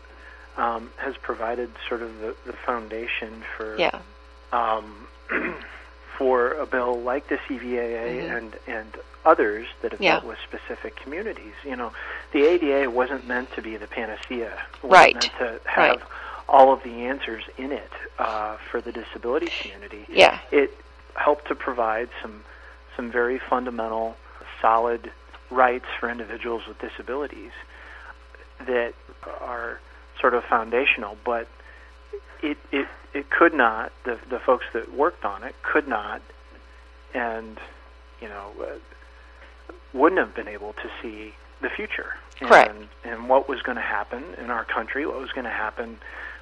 um, 0.56 0.90
has 0.96 1.16
provided 1.18 1.70
sort 1.88 2.02
of 2.02 2.18
the, 2.20 2.34
the 2.46 2.52
foundation 2.52 3.42
for 3.56 3.76
Yeah, 3.78 4.00
um, 4.52 5.06
for 6.16 6.52
a 6.54 6.66
bill 6.66 7.00
like 7.00 7.28
the 7.28 7.36
CVAA 7.36 8.22
Mhm. 8.22 8.36
and 8.36 8.56
and 8.66 8.96
others 9.28 9.66
that 9.82 9.92
have 9.92 10.00
Yeah. 10.00 10.12
dealt 10.12 10.24
with 10.24 10.38
specific 10.40 10.96
communities. 10.96 11.52
You 11.64 11.76
know, 11.76 11.92
the 12.32 12.46
ADA 12.46 12.90
wasn't 12.90 13.26
meant 13.26 13.52
to 13.56 13.62
be 13.62 13.76
the 13.76 13.86
panacea. 13.86 14.52
It 14.52 14.84
wasn't 14.84 14.90
Right. 14.90 15.14
meant 15.14 15.38
to 15.38 15.60
have 15.70 15.90
Right. 15.98 16.00
all 16.48 16.72
of 16.72 16.82
the 16.82 17.04
answers 17.06 17.44
in 17.58 17.72
it 17.72 17.92
uh, 18.18 18.56
for 18.70 18.80
the 18.80 18.90
disability 18.90 19.48
community. 19.60 20.06
yeah, 20.08 20.38
It 20.50 20.74
helped 21.14 21.46
to 21.48 21.54
provide 21.54 22.08
some 22.22 22.44
some 22.96 23.12
very 23.12 23.38
fundamental, 23.38 24.16
solid 24.60 25.12
rights 25.50 25.86
for 26.00 26.08
individuals 26.10 26.66
with 26.66 26.76
disabilities 26.80 27.52
that 28.66 28.92
are 29.40 29.78
sort 30.20 30.34
of 30.34 30.42
foundational, 30.46 31.16
but 31.22 31.46
it 32.42 32.58
it 32.72 32.88
it 33.14 33.30
could 33.30 33.54
not 33.54 33.92
the 34.04 34.18
the 34.30 34.40
folks 34.40 34.64
that 34.72 34.92
worked 34.92 35.24
on 35.24 35.44
it 35.44 35.54
could 35.62 35.86
not 35.86 36.20
and 37.14 37.60
you 38.20 38.28
know 38.28 38.50
uh, 38.60 38.66
wouldn't 39.92 40.18
have 40.18 40.34
been 40.34 40.48
able 40.48 40.72
to 40.74 40.90
see 41.02 41.34
the 41.60 41.68
future 41.68 42.14
Correct. 42.40 42.70
and 42.70 42.88
and 43.04 43.28
what 43.28 43.48
was 43.48 43.62
going 43.62 43.76
to 43.76 43.82
happen 43.82 44.22
in 44.38 44.50
our 44.50 44.64
country 44.64 45.06
what 45.06 45.20
was 45.20 45.32
going 45.32 45.44
to 45.44 45.50
happen 45.50 45.98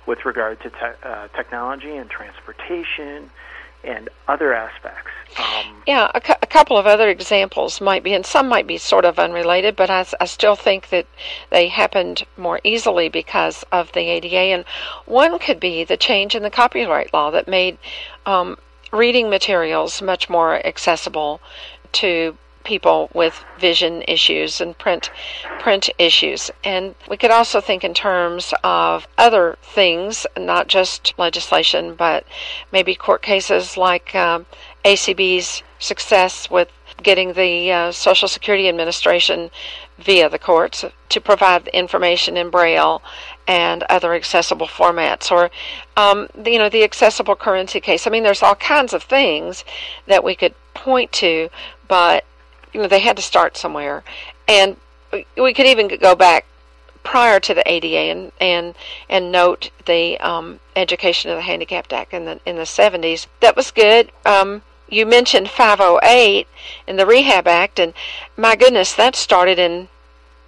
with 0.06 0.24
regard 0.24 0.60
to 0.60 0.70
te- 0.70 0.98
uh, 1.02 1.28
technology 1.28 1.96
and 1.96 2.10
transportation 2.10 3.30
and 3.84 4.08
other 4.28 4.52
aspects 4.52 5.10
um, 5.38 5.82
yeah. 5.86 6.10
A, 6.14 6.20
cou- 6.20 6.34
a 6.40 6.46
couple 6.46 6.78
of 6.78 6.86
other 6.86 7.08
examples 7.08 7.80
might 7.80 8.02
be, 8.02 8.14
and 8.14 8.24
some 8.24 8.48
might 8.48 8.66
be 8.66 8.78
sort 8.78 9.04
of 9.04 9.18
unrelated, 9.18 9.76
but 9.76 9.90
I 9.90 10.04
still 10.24 10.56
think 10.56 10.88
that 10.90 11.06
they 11.50 11.68
happened 11.68 12.24
more 12.36 12.60
easily 12.64 13.08
because 13.08 13.64
of 13.72 13.92
the 13.92 14.08
ADA. 14.08 14.54
And 14.54 14.64
one 15.04 15.38
could 15.38 15.60
be 15.60 15.84
the 15.84 15.96
change 15.96 16.34
in 16.34 16.42
the 16.42 16.50
copyright 16.50 17.12
law 17.12 17.30
that 17.32 17.48
made 17.48 17.76
um, 18.24 18.56
reading 18.92 19.28
materials 19.28 20.00
much 20.00 20.30
more 20.30 20.64
accessible 20.66 21.40
to 21.92 22.36
people 22.66 23.08
with 23.14 23.44
vision 23.58 24.02
issues 24.08 24.60
and 24.60 24.76
print 24.76 25.10
print 25.60 25.88
issues 25.98 26.50
and 26.64 26.94
we 27.08 27.16
could 27.16 27.30
also 27.30 27.60
think 27.60 27.84
in 27.84 27.94
terms 27.94 28.52
of 28.64 29.06
other 29.16 29.56
things 29.62 30.26
not 30.36 30.66
just 30.66 31.14
legislation 31.16 31.94
but 31.94 32.26
maybe 32.72 32.94
court 32.94 33.22
cases 33.22 33.76
like 33.76 34.14
um, 34.14 34.44
ACB's 34.84 35.62
success 35.78 36.50
with 36.50 36.68
getting 37.02 37.34
the 37.34 37.70
uh, 37.70 37.92
Social 37.92 38.28
Security 38.28 38.68
Administration 38.68 39.50
via 39.98 40.28
the 40.28 40.38
courts 40.38 40.84
to 41.08 41.20
provide 41.20 41.68
information 41.68 42.36
in 42.36 42.50
Braille 42.50 43.02
and 43.46 43.82
other 43.84 44.14
accessible 44.14 44.66
formats, 44.66 45.30
or 45.30 45.50
um, 45.96 46.28
you 46.44 46.58
know 46.58 46.68
the 46.68 46.84
accessible 46.84 47.36
currency 47.36 47.80
case. 47.80 48.06
I 48.06 48.10
mean, 48.10 48.22
there's 48.22 48.42
all 48.42 48.54
kinds 48.54 48.92
of 48.92 49.02
things 49.02 49.64
that 50.06 50.24
we 50.24 50.34
could 50.34 50.54
point 50.74 51.12
to, 51.12 51.48
but 51.88 52.24
you 52.76 52.82
know 52.82 52.88
they 52.88 53.00
had 53.00 53.16
to 53.16 53.22
start 53.22 53.56
somewhere, 53.56 54.04
and 54.46 54.76
we- 55.36 55.54
could 55.54 55.64
even 55.66 55.88
go 55.98 56.14
back 56.14 56.44
prior 57.02 57.40
to 57.40 57.54
the 57.54 57.66
ADA 57.66 58.10
and 58.12 58.32
and, 58.38 58.74
and 59.08 59.32
note 59.32 59.70
the 59.86 60.18
um, 60.20 60.60
Education 60.76 61.30
of 61.30 61.36
the 61.36 61.42
Handicapped 61.42 61.92
Act 61.94 62.12
in 62.12 62.26
the 62.26 62.38
in 62.44 62.56
the 62.56 62.62
70s. 62.62 63.26
That 63.40 63.56
was 63.56 63.70
good. 63.70 64.12
Um, 64.26 64.60
you 64.90 65.06
mentioned 65.06 65.48
508 65.48 66.46
in 66.86 66.96
the 66.96 67.06
Rehab 67.06 67.48
Act, 67.48 67.78
and 67.78 67.94
my 68.36 68.54
goodness, 68.56 68.92
that 68.94 69.16
started 69.16 69.58
in 69.58 69.88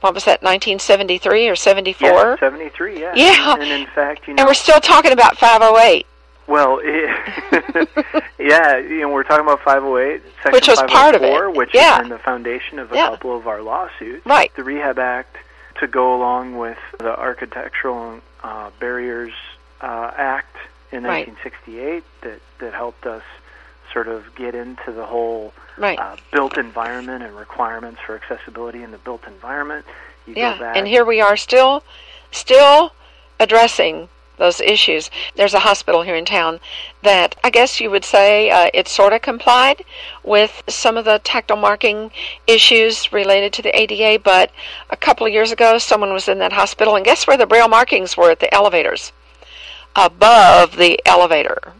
what 0.01 0.13
was 0.15 0.27
that 0.27 0.43
1973 0.43 1.49
or 1.49 1.57
74? 1.57 2.09
yeah, 2.09 2.37
73 2.39 3.01
yeah 3.01 3.13
Yeah. 3.17 3.55
and 3.55 3.63
in 3.63 3.87
fact 3.87 4.29
you 4.29 4.35
know 4.35 4.43
and 4.43 4.47
we're 4.47 4.55
still 4.55 4.79
talking 4.81 5.11
about 5.13 5.37
508, 5.39 6.07
Well, 6.49 6.81
it, 6.83 7.89
yeah, 8.39 8.79
you 8.79 9.01
know, 9.03 9.11
we're 9.11 9.23
talking 9.23 9.45
about 9.45 9.61
508, 9.63 10.23
Section 10.43 10.53
Which 10.53 10.67
was 10.69 10.81
part 10.91 11.15
of 11.15 11.23
it. 11.23 11.55
which 11.55 11.75
Yeah. 11.75 11.93
has 11.93 12.01
been 12.01 12.09
the 12.09 12.19
foundation 12.19 12.79
of 12.79 12.91
a 12.91 12.97
Yeah. 12.97 13.11
couple 13.11 13.37
of 13.37 13.47
our 13.47 13.61
lawsuits. 13.61 14.25
right? 14.25 14.51
The 14.57 14.65
Rehab 14.65 14.99
Act, 14.99 15.37
to 15.81 15.87
go 15.87 16.15
along 16.15 16.57
with 16.57 16.79
the 16.99 17.17
Architectural 17.17 18.21
uh, 18.43 18.71
Barriers 18.81 19.33
uh, 19.83 20.11
Act 20.17 20.57
in 20.91 21.03
Right. 21.05 21.29
1968, 21.29 22.03
that 22.23 22.41
that 22.61 22.73
helped 22.75 23.05
us 23.07 23.23
sort 23.93 24.09
of 24.09 24.35
get 24.35 24.55
into 24.55 24.91
the 24.91 25.05
whole 25.05 25.53
Right. 25.77 25.99
uh, 25.99 26.17
built 26.33 26.57
environment 26.59 27.23
and 27.23 27.37
requirements 27.37 28.01
for 28.05 28.15
accessibility 28.17 28.83
in 28.83 28.91
the 28.91 28.99
built 28.99 29.25
environment. 29.27 29.85
You 30.27 30.35
go 30.35 30.41
yeah, 30.41 30.73
and 30.75 30.87
here 30.89 31.05
we 31.05 31.21
are 31.21 31.37
still, 31.37 31.83
still 32.33 32.93
addressing 33.39 34.09
those 34.39 34.61
issues. 34.61 35.11
There's 35.37 35.55
a 35.55 35.61
hospital 35.61 36.03
here 36.03 36.17
in 36.17 36.25
town 36.25 36.61
that 37.03 37.37
I 37.45 37.51
guess 37.51 37.81
you 37.81 37.91
would 37.91 38.05
say 38.05 38.51
uh, 38.51 38.71
it 38.73 38.89
sort 38.89 39.13
of 39.13 39.23
complied 39.23 39.85
with 40.25 40.63
some 40.69 40.97
of 40.97 41.05
the 41.05 41.21
tactile 41.23 41.57
marking 41.57 42.11
issues 42.47 43.13
related 43.13 43.53
to 43.55 43.63
the 43.63 43.79
ADA, 43.79 44.23
but 44.23 44.51
a 44.91 44.97
couple 44.97 45.27
of 45.27 45.33
years 45.33 45.53
ago, 45.53 45.79
someone 45.79 46.13
was 46.13 46.29
in 46.29 46.39
that 46.39 46.53
hospital, 46.53 46.97
and 46.97 47.05
guess 47.05 47.27
where 47.27 47.37
the 47.37 47.47
braille 47.47 47.69
markings 47.69 48.17
were 48.17 48.31
at 48.31 48.41
the 48.41 48.53
elevators? 48.55 49.13
Above 49.95 50.77
the 50.77 51.01
elevator. 51.07 51.59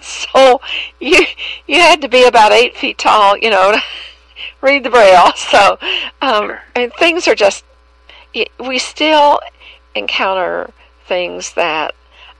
So 0.00 0.60
you 1.00 1.26
you 1.66 1.80
had 1.80 2.00
to 2.02 2.08
be 2.08 2.26
about 2.26 2.52
eight 2.52 2.76
feet 2.76 2.96
tall, 2.96 3.36
you 3.38 3.50
know, 3.50 3.72
to 3.72 3.82
read 4.60 4.84
the 4.84 4.90
braille. 4.90 5.32
So 5.36 5.78
um, 6.22 6.56
and 6.76 6.92
things 6.92 7.26
are 7.26 7.34
just 7.34 7.64
we 8.60 8.78
still 8.78 9.40
encounter 9.96 10.70
things 11.06 11.54
that 11.54 11.94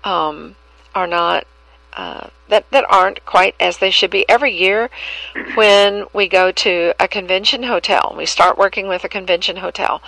um, 0.04 0.56
are 0.94 1.06
not 1.06 1.46
uh, 1.94 2.28
that 2.48 2.70
that 2.70 2.84
aren't 2.90 3.24
quite 3.24 3.54
as 3.58 3.78
they 3.78 3.90
should 3.90 4.10
be. 4.10 4.28
Every 4.28 4.54
year 4.54 4.90
when 5.54 6.04
we 6.12 6.28
go 6.28 6.52
to 6.52 6.94
a 7.00 7.08
convention 7.08 7.62
hotel 7.62 8.14
we 8.16 8.26
start 8.26 8.58
working 8.58 8.88
with 8.88 9.04
a 9.04 9.08
convention 9.08 9.56
hotel 9.56 10.02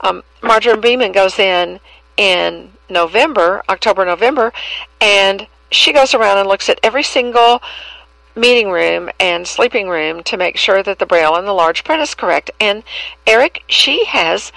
um, 0.00 0.22
marjorie 0.42 0.78
beeman 0.78 1.12
goes 1.12 1.38
in 1.38 1.78
in 2.16 2.70
november 2.88 3.62
october 3.68 4.04
november 4.04 4.52
and 5.00 5.46
she 5.70 5.92
goes 5.92 6.14
around 6.14 6.38
and 6.38 6.48
looks 6.48 6.68
at 6.68 6.78
every 6.82 7.02
single 7.02 7.60
meeting 8.36 8.70
room 8.70 9.10
and 9.20 9.46
sleeping 9.46 9.88
room 9.88 10.22
to 10.22 10.36
make 10.36 10.56
sure 10.56 10.82
that 10.82 10.98
the 10.98 11.06
braille 11.06 11.36
and 11.36 11.46
the 11.46 11.52
large 11.52 11.84
print 11.84 12.02
is 12.02 12.14
correct. 12.14 12.50
And 12.60 12.82
eric 13.26 13.62
she 13.68 14.04
has 14.06 14.52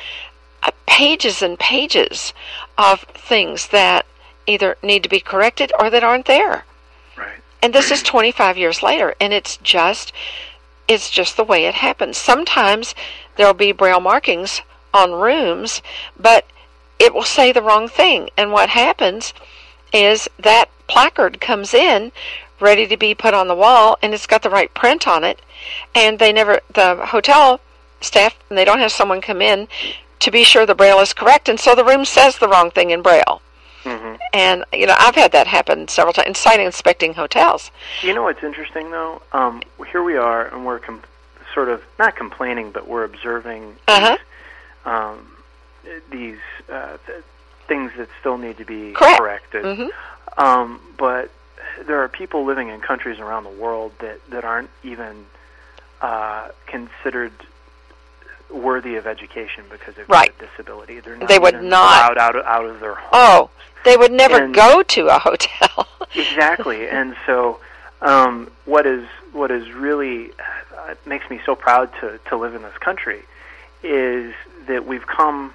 uh, 0.63 0.72
pages 0.86 1.41
and 1.41 1.58
pages 1.60 2.34
of 2.78 3.02
things 3.02 3.68
that 3.70 4.06
either 4.46 4.78
need 4.82 5.04
to 5.04 5.10
be 5.10 5.20
corrected 5.20 5.72
or 5.80 5.90
that 5.90 6.04
aren't 6.04 6.26
there. 6.26 6.66
right. 7.18 7.42
And 7.62 7.74
this 7.74 7.92
is 7.92 8.04
25 8.04 8.58
years 8.58 8.82
later, 8.82 9.16
and 9.20 9.34
it's 9.34 9.58
just 9.58 10.13
it's 10.88 11.10
just 11.10 11.36
the 11.36 11.44
way 11.44 11.66
it 11.66 11.76
happens. 11.76 12.18
Sometimes 12.18 12.96
there'll 13.36 13.54
be 13.54 13.74
braille 13.74 14.00
markings 14.00 14.62
on 14.94 15.12
rooms, 15.12 15.82
but 16.18 16.46
it 16.98 17.13
will 17.13 17.24
say 17.24 17.52
the 17.52 17.62
wrong 17.62 17.90
thing. 17.90 18.30
And 18.38 18.52
what 18.52 18.70
happens 18.70 19.34
is 19.94 20.30
that 20.40 20.70
placard 20.88 21.42
comes 21.42 21.74
in 21.74 22.12
ready 22.60 22.88
to 22.88 22.98
be 22.98 23.13
put 23.13 23.34
on 23.34 23.48
the 23.48 23.56
wall 23.56 23.98
and 24.02 24.13
it's 24.13 24.26
got 24.26 24.42
the 24.42 24.50
right 24.50 24.74
print 24.74 25.08
on 25.08 25.24
it 25.24 25.42
and 25.94 26.18
they 26.18 26.34
never 26.34 26.60
the 26.74 26.96
hotel 27.08 27.60
staff 28.02 28.36
and 28.50 28.58
they 28.58 28.66
don't 28.66 28.80
have 28.80 28.92
someone 28.92 29.22
come 29.22 29.42
in 29.42 29.68
to 30.19 30.32
be 30.32 30.43
sure 30.43 30.65
the 30.65 30.75
braille 30.75 30.99
is 30.99 31.13
correct 31.13 31.49
and 31.49 31.60
so 31.60 31.75
the 31.75 31.84
room 31.86 32.06
says 32.06 32.38
the 32.38 32.47
wrong 32.47 32.71
thing 32.71 32.89
in 32.91 33.01
braille 33.01 33.41
hmm 33.84 34.15
and 34.34 34.63
you 34.73 34.86
know 34.86 34.95
i've 34.99 35.15
had 35.15 35.32
that 35.32 35.47
happen 35.47 35.88
several 35.88 36.13
times 36.13 36.27
in 36.27 36.36
site 36.36 36.60
inspecting 36.60 37.13
hotels 37.13 37.71
You 38.03 38.13
know 38.13 38.23
what's 38.23 38.43
interesting 38.43 38.91
though? 38.91 39.21
Um, 39.32 39.62
here 39.91 40.03
we 40.03 40.17
are, 40.17 40.47
and 40.47 40.65
we're 40.65 40.80
com- 40.80 41.03
sort 41.53 41.69
of 41.69 41.82
not 41.97 42.15
complaining, 42.15 42.71
but 42.71 42.88
we're 42.88 43.03
observing 43.06 43.75
Uh-huh. 43.88 44.17
these, 44.17 44.93
um, 44.93 45.32
these 46.12 46.39
uh, 46.71 46.97
th- 47.08 47.23
things 47.67 47.91
that 47.97 48.10
still 48.19 48.38
need 48.38 48.58
to 48.58 48.65
be 48.65 48.91
Correct. 48.93 49.17
corrected. 49.19 49.63
Mhm. 49.65 49.89
Um, 50.38 50.80
but 50.97 51.32
there 51.88 52.01
are 52.03 52.08
people 52.10 52.43
living 52.45 52.67
in 52.69 52.80
countries 52.82 53.19
around 53.19 53.43
the 53.45 53.49
world 53.63 53.91
that 53.99 54.19
that 54.30 54.43
aren't 54.43 54.69
even 54.84 55.25
uh, 56.01 56.49
considered 56.67 57.32
worthy 58.51 58.95
of 58.95 59.05
education 59.07 59.63
because 59.69 59.95
they've 59.95 60.10
Right. 60.10 60.31
got 60.38 60.47
a 60.47 60.49
disability. 60.51 60.99
They're 60.99 61.17
not 61.17 61.27
They 61.29 61.39
would 61.39 61.62
not- 61.62 62.12
allowed 62.12 62.17
out 62.17 62.36
of, 62.36 62.45
out 62.45 62.65
of 62.65 62.79
their 62.79 62.95
home. 62.95 63.10
oh 63.13 63.49
they 63.86 63.95
would 63.95 64.12
never 64.12 64.43
And- 64.43 64.53
go 64.55 64.81
to 64.83 65.07
a 65.07 65.19
hotel 65.19 65.88
exactly 66.15 66.88
and 66.89 67.15
so 67.25 67.60
um, 68.01 68.51
what 68.65 68.86
is 68.86 69.05
what 69.33 69.51
is 69.51 69.71
really 69.71 70.31
uh, 70.77 70.95
makes 71.05 71.29
me 71.29 71.39
so 71.45 71.55
proud 71.55 71.91
to, 72.01 72.19
to 72.29 72.36
live 72.38 72.53
in 72.55 72.62
this 72.63 72.77
country 72.79 73.21
is 73.83 74.33
that 74.67 74.86
we've 74.88 75.05
come 75.07 75.53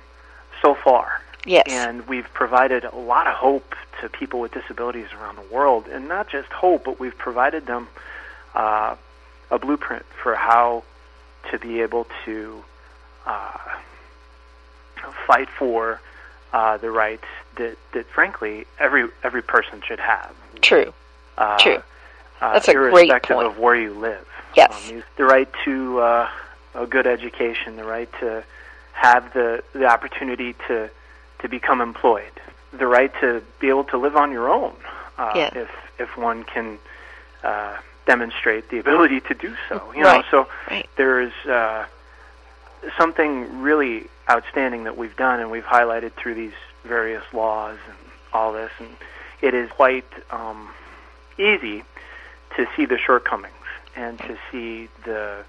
so 0.61 0.75
far 0.75 1.21
yes 1.45 1.65
and 1.69 2.07
we've 2.09 2.33
provided 2.33 2.85
a 2.85 2.95
lot 2.97 3.27
of 3.27 3.35
hope 3.35 3.75
to 4.01 4.09
people 4.09 4.41
with 4.41 4.53
disabilities 4.53 5.09
around 5.19 5.37
the 5.37 5.55
world 5.55 5.87
and 5.89 6.09
not 6.09 6.29
just 6.29 6.49
hope 6.53 6.85
but 6.85 6.99
we've 7.01 7.19
provided 7.19 7.67
them 7.67 7.89
uh, 8.55 8.95
a 9.51 9.59
blueprint 9.59 10.05
for 10.23 10.35
how 10.37 10.83
to 11.51 11.59
be 11.59 11.81
able 11.81 12.07
to 12.25 12.63
uh, 13.27 13.59
fight 15.27 15.49
for 15.49 16.01
uh, 16.53 16.77
the 16.77 16.91
rights 16.91 17.25
that, 17.57 17.77
that 17.93 18.07
frankly 18.07 18.67
every 18.79 19.09
every 19.23 19.43
person 19.43 19.81
should 19.87 20.01
have 20.01 20.35
true 20.61 20.93
uh, 21.39 21.59
True. 21.59 21.83
Uh, 22.41 22.53
That's 22.55 22.69
a 22.69 22.75
great 22.75 22.93
irrespective 22.93 23.37
point. 23.37 23.47
of 23.47 23.59
where 23.59 23.77
you 23.77 23.95
live. 23.95 24.27
Yes. 24.57 24.91
Um, 24.91 25.03
the 25.17 25.25
right 25.25 25.49
to 25.65 26.01
uh, 26.01 26.29
a 26.75 26.87
good 26.87 27.07
education, 27.07 27.77
the 27.77 27.85
right 27.85 28.11
to 28.21 28.43
have 28.93 29.33
the 29.33 29.63
the 29.73 29.87
opportunity 29.87 30.55
to 30.69 30.91
to 31.39 31.49
become 31.49 31.81
employed, 31.81 32.33
the 32.73 32.87
right 32.87 33.13
to 33.21 33.43
be 33.61 33.69
able 33.69 33.85
to 33.85 33.97
live 33.97 34.17
on 34.17 34.31
your 34.33 34.49
own, 34.51 34.75
uh, 35.19 35.33
Yeah. 35.37 35.51
if 35.55 35.71
if 36.01 36.17
one 36.17 36.43
can 36.45 36.79
uh, 37.45 37.77
demonstrate 38.07 38.69
the 38.71 38.79
ability 38.81 39.21
to 39.21 39.35
do 39.35 39.55
so. 39.69 39.93
You 39.97 40.03
Right. 40.05 40.25
know, 40.25 40.45
so 40.45 40.49
Right. 40.71 40.89
there 40.97 41.21
is 41.21 41.33
uh, 41.47 41.87
something 42.97 43.61
really 43.61 44.09
outstanding 44.31 44.85
that 44.85 44.97
we've 44.97 45.17
done, 45.17 45.41
and 45.41 45.51
we've 45.51 45.65
highlighted 45.65 46.13
through 46.13 46.35
these 46.35 46.53
various 46.85 47.25
laws 47.33 47.79
and 47.89 47.97
all 48.33 48.53
this, 48.53 48.71
and 48.79 48.89
it 49.41 49.55
is 49.55 49.71
quite 49.71 50.07
um, 50.31 50.71
easy 51.39 51.85
to 52.57 52.67
see 52.77 52.85
the 52.85 52.99
shortcomings 52.99 53.55
and 53.97 54.19
to 54.21 54.39
see 54.51 54.89
the 55.05 55.45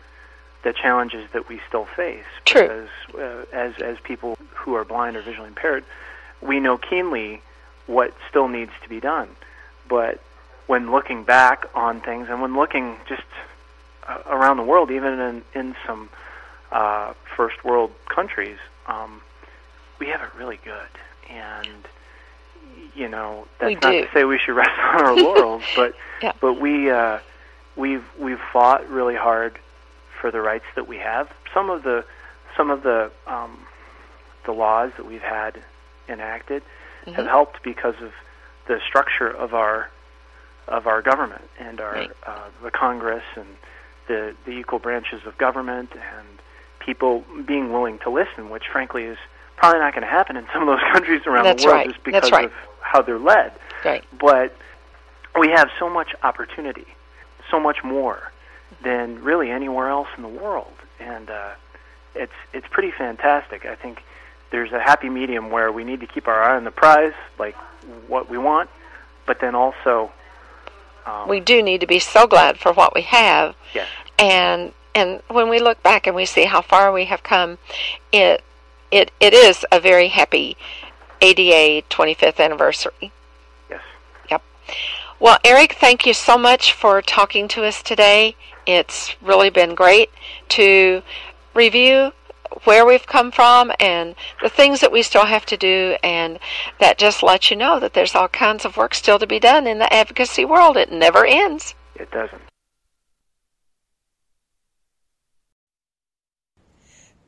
the 0.63 0.73
challenges 0.73 1.29
that 1.33 1.49
we 1.49 1.59
still 1.67 1.85
face. 1.85 2.23
True. 2.45 2.61
Because 2.61 2.89
uh, 3.15 3.45
as 3.51 3.75
as 3.81 3.97
people 4.03 4.37
who 4.53 4.75
are 4.75 4.85
blind 4.85 5.15
or 5.15 5.21
visually 5.21 5.49
impaired, 5.49 5.83
we 6.41 6.59
know 6.59 6.77
keenly 6.77 7.41
what 7.85 8.13
still 8.29 8.47
needs 8.47 8.71
to 8.81 8.89
be 8.89 8.99
done. 8.99 9.29
But 9.89 10.21
when 10.67 10.91
looking 10.91 11.23
back 11.23 11.65
on 11.75 11.99
things, 11.99 12.29
and 12.29 12.41
when 12.41 12.55
looking 12.55 12.95
just 13.07 13.23
uh, 14.07 14.19
around 14.27 14.57
the 14.57 14.63
world, 14.63 14.91
even 14.91 15.19
in 15.19 15.43
in 15.53 15.75
some 15.85 16.09
uh, 16.73 17.13
first 17.37 17.63
world 17.63 17.91
countries, 18.09 18.57
um, 18.87 19.21
we 19.99 20.07
have 20.07 20.21
it 20.21 20.29
really 20.37 20.59
good. 20.63 20.89
And 21.29 21.87
you 22.95 23.07
know, 23.07 23.47
that's 23.59 23.69
We 23.69 23.75
not 23.75 23.91
do. 23.91 24.05
to 24.05 24.11
say 24.13 24.23
we 24.25 24.37
should 24.39 24.55
rest 24.63 24.77
on 24.79 25.01
our 25.01 25.15
laurels, 25.15 25.63
but 25.75 25.93
Yeah. 26.21 26.33
but 26.41 26.59
we 26.59 26.89
uh, 26.91 27.19
we've 27.75 28.03
we've 28.19 28.41
fought 28.51 28.89
really 28.89 29.15
hard 29.15 29.57
for 30.19 30.31
the 30.31 30.41
rights 30.41 30.65
that 30.75 30.87
we 30.87 30.97
have. 30.97 31.29
Some 31.53 31.69
of 31.69 31.83
the 31.83 32.05
some 32.57 32.69
of 32.71 32.83
the 32.83 33.11
um, 33.27 33.59
the 34.45 34.51
laws 34.51 34.91
that 34.97 35.05
we've 35.05 35.21
had 35.21 35.61
enacted 36.09 36.63
Mm-hmm. 37.05 37.15
have 37.15 37.25
helped 37.27 37.61
because 37.63 37.95
of 38.01 38.13
the 38.67 38.79
structure 38.87 39.27
of 39.29 39.53
our 39.53 39.89
of 40.69 40.87
our 40.87 41.01
government 41.01 41.43
and 41.59 41.81
our 41.81 41.91
Right. 41.93 42.11
uh, 42.25 42.47
the 42.63 42.71
Congress 42.71 43.23
and 43.35 43.47
the 44.07 44.33
the 44.45 44.51
equal 44.51 44.79
branches 44.79 45.25
of 45.25 45.37
government 45.37 45.91
and 45.93 46.27
people 46.85 47.23
being 47.45 47.71
willing 47.71 47.99
to 47.99 48.09
listen, 48.09 48.49
which 48.49 48.67
frankly 48.71 49.03
is 49.03 49.17
probably 49.55 49.79
not 49.79 49.93
going 49.93 50.03
to 50.03 50.09
happen 50.09 50.35
in 50.35 50.45
some 50.51 50.67
of 50.67 50.67
those 50.67 50.87
countries 50.93 51.21
around 51.25 51.45
That's 51.45 51.63
the 51.63 51.69
world 51.69 51.77
right. 51.79 51.89
just 51.89 52.03
because 52.03 52.31
right. 52.31 52.45
of 52.45 52.53
how 52.81 53.01
they're 53.01 53.19
led. 53.19 53.53
Right. 53.83 54.03
But 54.19 54.55
we 55.39 55.49
have 55.49 55.69
so 55.79 55.89
much 55.89 56.15
opportunity, 56.23 56.87
so 57.49 57.59
much 57.59 57.83
more 57.83 58.31
than 58.83 59.23
really 59.23 59.51
anywhere 59.51 59.89
else 59.89 60.07
in 60.17 60.23
the 60.23 60.29
world, 60.29 60.73
and 60.99 61.29
uh, 61.29 61.51
it's 62.15 62.33
it's 62.53 62.67
pretty 62.69 62.91
fantastic. 62.91 63.65
I 63.65 63.75
think 63.75 64.03
there's 64.51 64.71
a 64.71 64.79
happy 64.79 65.09
medium 65.09 65.49
where 65.49 65.71
we 65.71 65.83
need 65.83 65.99
to 66.01 66.07
keep 66.07 66.27
our 66.27 66.41
eye 66.43 66.55
on 66.55 66.63
the 66.63 66.71
prize, 66.71 67.13
like 67.39 67.55
what 68.07 68.29
we 68.29 68.37
want, 68.37 68.69
but 69.25 69.39
then 69.39 69.55
also 69.55 70.11
um, 71.05 71.27
we 71.27 71.39
do 71.39 71.61
need 71.61 71.81
to 71.81 71.87
be 71.87 71.99
so 71.99 72.27
glad 72.27 72.57
for 72.57 72.73
what 72.73 72.93
we 72.93 73.01
have 73.01 73.55
yes, 73.73 73.87
and 74.19 74.73
and 74.95 75.21
when 75.29 75.49
we 75.49 75.59
look 75.59 75.81
back 75.83 76.07
and 76.07 76.15
we 76.15 76.25
see 76.25 76.45
how 76.45 76.61
far 76.61 76.91
we 76.91 77.05
have 77.05 77.23
come 77.23 77.57
it 78.11 78.43
it 78.91 79.11
it 79.19 79.33
is 79.33 79.65
a 79.71 79.79
very 79.79 80.09
happy 80.09 80.55
ADA 81.21 81.85
25th 81.89 82.39
anniversary 82.39 83.11
yes. 83.69 83.81
Yep. 84.29 84.43
Well 85.19 85.37
Eric 85.43 85.73
thank 85.73 86.05
you 86.05 86.13
so 86.13 86.37
much 86.37 86.73
for 86.73 87.01
talking 87.01 87.47
to 87.49 87.63
us 87.63 87.81
today 87.81 88.35
it's 88.65 89.15
really 89.21 89.49
been 89.49 89.75
great 89.75 90.09
to 90.49 91.01
review 91.53 92.13
where 92.65 92.85
we've 92.85 93.07
come 93.07 93.31
from 93.31 93.71
and 93.79 94.15
the 94.41 94.49
things 94.49 94.79
that 94.79 94.91
we 94.91 95.01
still 95.01 95.25
have 95.25 95.45
to 95.45 95.57
do 95.57 95.97
and 96.03 96.39
that 96.79 96.99
just 96.99 97.23
lets 97.23 97.49
you 97.49 97.57
know 97.57 97.79
that 97.79 97.93
there's 97.93 98.13
all 98.13 98.27
kinds 98.27 98.63
of 98.63 98.77
work 98.77 98.93
still 98.93 99.17
to 99.17 99.25
be 99.25 99.39
done 99.39 99.65
in 99.65 99.79
the 99.79 99.91
advocacy 99.91 100.45
world 100.45 100.77
it 100.77 100.91
never 100.91 101.25
ends 101.25 101.73
It 101.95 102.11
doesn't. 102.11 102.41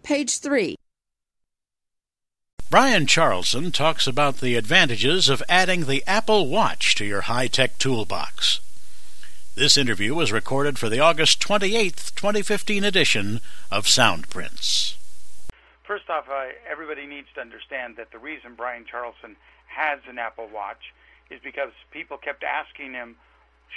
Page 0.05 0.37
3. 0.37 0.75
Brian 2.69 3.07
Charlson 3.07 3.71
talks 3.71 4.05
about 4.05 4.37
the 4.37 4.55
advantages 4.55 5.29
of 5.29 5.41
adding 5.49 5.85
the 5.85 6.03
Apple 6.05 6.47
Watch 6.47 6.93
to 6.95 7.05
your 7.05 7.21
high 7.21 7.47
tech 7.47 7.79
toolbox. 7.79 8.59
This 9.55 9.77
interview 9.77 10.13
was 10.13 10.31
recorded 10.31 10.77
for 10.77 10.89
the 10.89 10.99
August 10.99 11.39
28th, 11.41 12.13
2015 12.13 12.83
edition 12.83 13.41
of 13.71 13.87
Soundprints. 13.87 14.93
First 15.83 16.07
off, 16.07 16.29
uh, 16.29 16.49
everybody 16.69 17.07
needs 17.07 17.29
to 17.33 17.41
understand 17.41 17.95
that 17.97 18.11
the 18.11 18.19
reason 18.19 18.53
Brian 18.55 18.85
Charlson 18.85 19.35
has 19.65 20.01
an 20.07 20.19
Apple 20.19 20.47
Watch 20.53 20.93
is 21.31 21.39
because 21.43 21.71
people 21.89 22.17
kept 22.17 22.43
asking 22.43 22.93
him, 22.93 23.15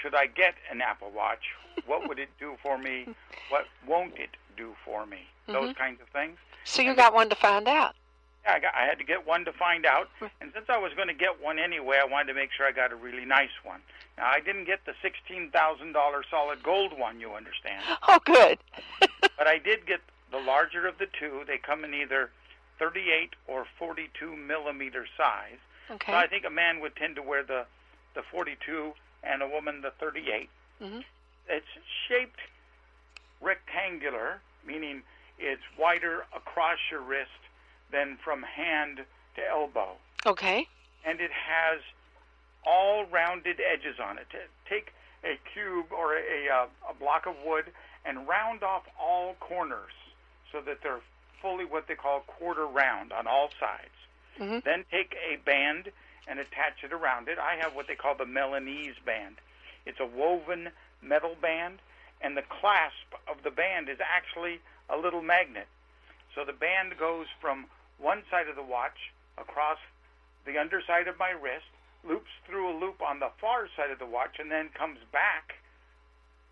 "Should 0.03 0.15
I 0.15 0.27
get 0.27 0.57
an 0.71 0.83
Apple 0.83 1.11
Watch? 1.11 1.55
What 1.87 2.07
would 2.07 2.19
it 2.19 2.29
do 2.39 2.59
for 2.63 2.77
me? 2.77 3.15
What 3.49 3.67
won't 3.87 4.19
it 4.19 4.37
do 4.59 4.77
for 4.85 5.07
me?" 5.07 5.29
Those 5.53 5.75
kinds 5.77 6.01
of 6.01 6.09
things. 6.09 6.37
so 6.65 6.83
you 6.83 6.95
got 6.95 7.15
one 7.15 7.29
to 7.31 7.35
find 7.35 7.67
out 7.69 7.95
Yeah, 8.45 8.53
I, 8.55 8.59
got, 8.61 8.75
I 8.75 8.85
had 8.87 8.99
to 8.99 9.05
get 9.05 9.27
one 9.27 9.45
to 9.47 9.53
find 9.53 9.85
out, 9.87 10.09
and 10.41 10.51
since 10.55 10.67
I 10.69 10.79
was 10.79 10.93
going 10.95 11.09
to 11.09 11.15
get 11.15 11.43
one 11.43 11.59
anyway, 11.59 11.99
I 12.03 12.07
wanted 12.07 12.29
to 12.29 12.35
make 12.35 12.51
sure 12.57 12.67
I 12.67 12.73
got 12.73 12.93
a 12.93 12.97
really 12.97 13.25
nice 13.25 13.57
one. 13.65 13.81
Now, 14.17 14.27
I 14.31 14.41
didn't 14.41 14.65
get 14.65 14.85
the 14.85 14.95
sixteen 15.03 15.51
thousand 15.51 15.93
dollar 15.93 16.23
solid 16.31 16.63
gold 16.63 16.99
one, 16.99 17.21
you 17.21 17.33
understand. 17.33 17.83
oh 18.07 18.19
good 18.25 18.59
But 19.39 19.47
I 19.47 19.59
did 19.59 19.87
get 19.87 20.01
the 20.31 20.39
larger 20.39 20.87
of 20.87 20.99
the 20.99 21.07
two. 21.19 21.43
They 21.47 21.57
come 21.59 21.85
in 21.85 21.95
either 21.95 22.31
38 22.79 23.31
or 23.47 23.67
42 23.79 24.37
millimeter 24.37 25.07
size. 25.17 25.59
okay 25.91 26.13
So 26.13 26.19
I 26.19 26.27
think 26.27 26.45
a 26.45 26.51
man 26.51 26.81
would 26.81 26.95
tend 26.97 27.17
to 27.17 27.23
wear 27.23 27.43
the 27.43 27.65
the 28.15 28.23
42 28.31 28.93
and 29.25 29.43
a 29.43 29.49
woman 29.49 29.81
the 29.81 29.93
38. 29.99 30.49
Mm-hmm. 30.83 31.01
It's 31.49 31.67
shaped 32.09 32.41
rectangular, 33.41 34.41
meaning 34.67 35.03
it's 35.39 35.63
wider 35.79 36.25
across 36.35 36.79
your 36.91 37.01
wrist 37.01 37.31
than 37.91 38.19
from 38.23 38.43
hand 38.43 39.01
to 39.37 39.49
elbow, 39.49 39.97
Okay. 40.27 40.67
and 41.05 41.21
it 41.21 41.31
has 41.31 41.81
all 42.67 43.07
rounded 43.07 43.61
edges 43.61 43.99
on 44.03 44.19
it. 44.19 44.27
Take 44.69 44.93
a 45.25 45.39
cube 45.53 45.87
or 45.91 46.17
a, 46.17 46.21
a, 46.21 46.55
uh, 46.55 46.67
a 46.91 46.95
block 46.95 47.27
of 47.27 47.35
wood 47.45 47.65
and 48.05 48.27
round 48.29 48.63
off 48.63 48.83
all 49.01 49.35
corners 49.41 49.93
so 50.53 50.61
that 50.61 50.79
they're 50.83 51.01
fully 51.41 51.65
what 51.65 51.87
they 51.89 51.95
call 51.95 52.21
quarter 52.21 52.67
round 52.67 53.13
on 53.13 53.27
all 53.27 53.51
sides. 53.61 53.95
Mm-hmm. 54.39 54.59
Then 54.65 54.85
take 54.91 55.17
a 55.17 55.37
band 55.45 55.91
and 56.27 56.39
attach 56.39 56.85
it 56.85 56.93
around 56.93 57.29
it. 57.29 57.39
I 57.39 57.57
have 57.57 57.75
what 57.75 57.87
they 57.87 57.95
call 57.95 58.15
the 58.15 58.27
Milanese 58.27 58.97
band. 59.05 59.37
It's 59.87 60.01
a 60.01 60.07
woven 60.07 60.69
metal 61.03 61.37
band, 61.41 61.79
and 62.21 62.37
the 62.37 62.43
clasp 62.43 63.15
of 63.29 63.43
the 63.45 63.51
band 63.51 63.89
is 63.89 63.99
actually 64.01 64.61
a 64.91 64.97
little 64.97 65.23
magnet. 65.23 65.67
So 66.35 66.45
the 66.45 66.53
band 66.53 66.99
goes 66.99 67.27
from 67.41 67.67
one 67.99 68.23
side 68.31 68.49
of 68.49 68.57
the 68.57 68.63
watch 68.63 69.13
across 69.37 69.79
the 70.47 70.59
underside 70.59 71.09
of 71.09 71.19
my 71.19 71.31
wrist, 71.31 71.67
loops 72.07 72.31
through 72.47 72.71
a 72.71 72.79
loop 72.79 73.03
on 73.03 73.19
the 73.19 73.31
far 73.41 73.69
side 73.77 73.91
of 73.91 73.99
the 73.99 74.07
watch, 74.07 74.37
and 74.39 74.51
then 74.51 74.69
comes 74.71 74.99
back 75.13 75.57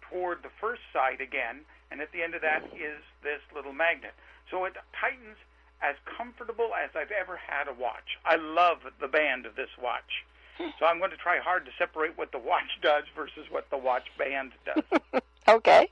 toward 0.01 0.43
the 0.43 0.51
first 0.61 0.83
side 0.93 1.21
again. 1.21 1.61
And 1.91 2.01
at 2.01 2.13
the 2.13 2.23
end 2.23 2.35
of 2.35 2.43
that 2.43 2.65
is 2.75 2.99
this 3.23 3.41
little 3.55 3.73
magnet. 3.73 4.13
So 4.51 4.65
it 4.65 4.75
tightens 5.01 5.37
as 5.83 5.97
comfortable 6.17 6.71
as 6.75 6.91
I've 6.97 7.13
ever 7.13 7.37
had 7.37 7.69
a 7.69 7.73
watch. 7.73 8.19
I 8.25 8.37
love 8.37 8.79
the 9.01 9.09
band 9.09 9.47
of 9.47 9.57
this 9.57 9.71
watch. 9.81 10.25
So 10.79 10.87
I'm 10.87 10.99
going 10.99 11.11
to 11.11 11.17
try 11.17 11.39
hard 11.39 11.67
to 11.67 11.71
separate 11.79 12.17
what 12.17 12.33
the 12.33 12.39
watch 12.39 12.79
does 12.83 13.05
versus 13.15 13.47
what 13.51 13.69
the 13.71 13.77
watch 13.77 14.07
band 14.19 14.53
does. 14.65 15.23
okay. 15.49 15.91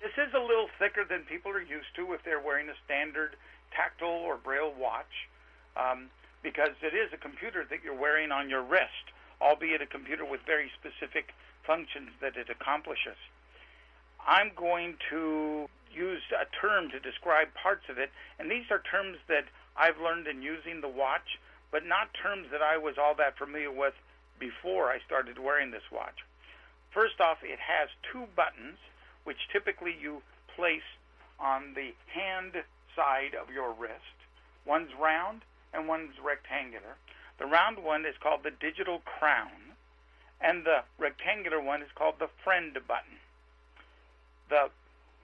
This 0.00 0.14
is 0.16 0.32
a 0.32 0.38
little 0.38 0.68
thicker 0.78 1.04
than 1.04 1.22
people 1.22 1.50
are 1.50 1.60
used 1.60 1.94
to 1.96 2.12
if 2.12 2.22
they're 2.22 2.40
wearing 2.40 2.68
a 2.68 2.78
standard 2.84 3.34
tactile 3.74 4.22
or 4.22 4.36
braille 4.36 4.72
watch, 4.78 5.28
um, 5.76 6.06
because 6.42 6.70
it 6.82 6.94
is 6.94 7.12
a 7.12 7.16
computer 7.16 7.66
that 7.68 7.82
you're 7.82 7.98
wearing 7.98 8.30
on 8.30 8.48
your 8.48 8.62
wrist, 8.62 9.10
albeit 9.42 9.82
a 9.82 9.86
computer 9.86 10.24
with 10.24 10.40
very 10.46 10.70
specific 10.78 11.34
functions 11.66 12.10
that 12.20 12.36
it 12.36 12.48
accomplishes. 12.48 13.18
I'm 14.24 14.52
going 14.54 14.96
to 15.10 15.68
use 15.92 16.22
a 16.30 16.46
term 16.60 16.90
to 16.90 17.00
describe 17.00 17.48
parts 17.54 17.88
of 17.88 17.98
it, 17.98 18.10
and 18.38 18.50
these 18.50 18.70
are 18.70 18.82
terms 18.90 19.18
that 19.26 19.44
I've 19.76 19.98
learned 19.98 20.26
in 20.26 20.42
using 20.42 20.80
the 20.80 20.88
watch, 20.88 21.38
but 21.70 21.84
not 21.84 22.14
terms 22.14 22.46
that 22.52 22.62
I 22.62 22.78
was 22.78 22.94
all 22.98 23.14
that 23.16 23.36
familiar 23.36 23.72
with 23.72 23.94
before 24.38 24.90
I 24.90 24.98
started 25.04 25.38
wearing 25.38 25.70
this 25.70 25.90
watch. 25.90 26.22
First 26.94 27.20
off, 27.20 27.38
it 27.42 27.58
has 27.58 27.88
two 28.12 28.24
buttons, 28.36 28.78
which 29.28 29.52
typically 29.52 29.94
you 30.00 30.22
place 30.56 30.96
on 31.38 31.74
the 31.74 31.92
hand 32.08 32.64
side 32.96 33.36
of 33.36 33.52
your 33.52 33.74
wrist. 33.74 34.16
One's 34.64 34.88
round 34.98 35.42
and 35.74 35.86
one's 35.86 36.16
rectangular. 36.24 36.96
The 37.38 37.44
round 37.44 37.84
one 37.84 38.06
is 38.06 38.14
called 38.22 38.40
the 38.42 38.50
digital 38.50 39.02
crown, 39.04 39.76
and 40.40 40.64
the 40.64 40.80
rectangular 40.96 41.60
one 41.60 41.82
is 41.82 41.92
called 41.94 42.14
the 42.18 42.30
friend 42.42 42.72
button. 42.88 43.20
The 44.48 44.70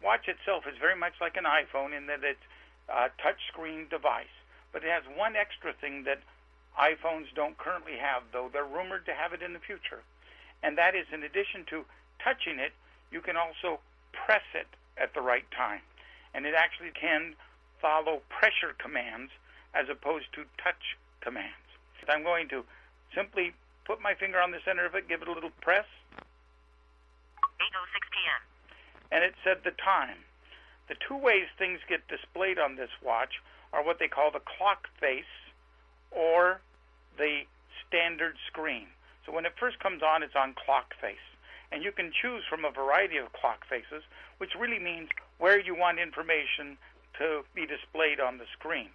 watch 0.03 0.29
itself 0.29 0.65
is 0.69 0.77
very 0.79 0.97
much 0.97 1.15
like 1.19 1.39
an 1.39 1.49
iPhone 1.49 1.97
in 1.97 2.05
that 2.09 2.21
it's 2.23 2.45
a 2.91 3.09
touchscreen 3.17 3.89
device, 3.89 4.37
but 4.71 4.85
it 4.85 4.91
has 4.91 5.05
one 5.17 5.35
extra 5.35 5.73
thing 5.73 6.05
that 6.05 6.21
iPhones 6.79 7.33
don't 7.35 7.57
currently 7.57 7.97
have, 7.97 8.25
though 8.35 8.51
they're 8.53 8.69
rumored 8.69 9.07
to 9.07 9.15
have 9.15 9.33
it 9.33 9.41
in 9.41 9.55
the 9.55 9.65
future. 9.65 10.03
And 10.63 10.77
that 10.77 10.95
is, 10.95 11.07
in 11.11 11.23
addition 11.23 11.65
to 11.71 11.87
touching 12.23 12.59
it, 12.59 12.73
you 13.11 13.23
can 13.23 13.39
also 13.39 13.81
press 14.27 14.45
it 14.55 14.67
at 14.97 15.15
the 15.15 15.21
right 15.21 15.45
time. 15.51 15.81
And 16.35 16.47
it 16.47 16.55
actually 16.57 16.91
can 16.91 17.35
follow 17.81 18.23
pressure 18.29 18.75
commands 18.79 19.31
as 19.75 19.87
opposed 19.91 20.33
to 20.35 20.45
touch 20.63 20.97
commands. 21.21 21.55
I'm 22.07 22.23
going 22.23 22.53
to 22.53 22.63
simply 23.17 23.55
put 23.87 23.97
my 24.03 24.13
finger 24.13 24.39
on 24.39 24.51
the 24.51 24.61
center 24.63 24.85
of 24.85 24.95
it, 24.95 25.09
give 25.09 25.23
it 25.23 25.29
a 25.29 25.33
little 25.33 25.57
press. 25.63 25.89
8.06 26.21 26.21
p.m 28.13 28.45
and 29.15 29.23
it 29.23 29.35
said 29.45 29.59
the 29.65 29.71
time. 29.71 30.19
The 30.89 30.97
two 31.09 31.17
ways 31.17 31.47
things 31.57 31.79
get 31.89 32.07
displayed 32.09 32.59
on 32.59 32.75
this 32.75 32.91
watch 33.03 33.41
are 33.73 33.85
what 33.85 33.99
they 33.99 34.09
call 34.09 34.31
the 34.31 34.43
clock 34.59 34.89
face 35.01 35.31
or 36.11 36.61
the 37.17 37.43
standard 37.87 38.35
screen. 38.51 38.87
So 39.25 39.33
when 39.33 39.47
it 39.47 39.55
first 39.59 39.79
comes 39.79 40.03
on, 40.03 40.23
it's 40.23 40.35
on 40.35 40.55
clock 40.55 40.95
face. 41.01 41.23
And 41.73 41.83
you 41.83 41.93
can 41.93 42.13
choose 42.13 42.43
from 42.49 42.65
a 42.65 42.71
variety 42.71 43.17
of 43.17 43.33
clock 43.33 43.67
faces, 43.69 44.05
which 44.39 44.55
really 44.59 44.79
means 44.79 45.09
where 45.39 45.59
you 45.59 45.75
want 45.75 45.99
information 45.99 46.79
to 47.19 47.45
be 47.55 47.67
displayed 47.67 48.21
on 48.21 48.39
the 48.39 48.47
screen. 48.53 48.89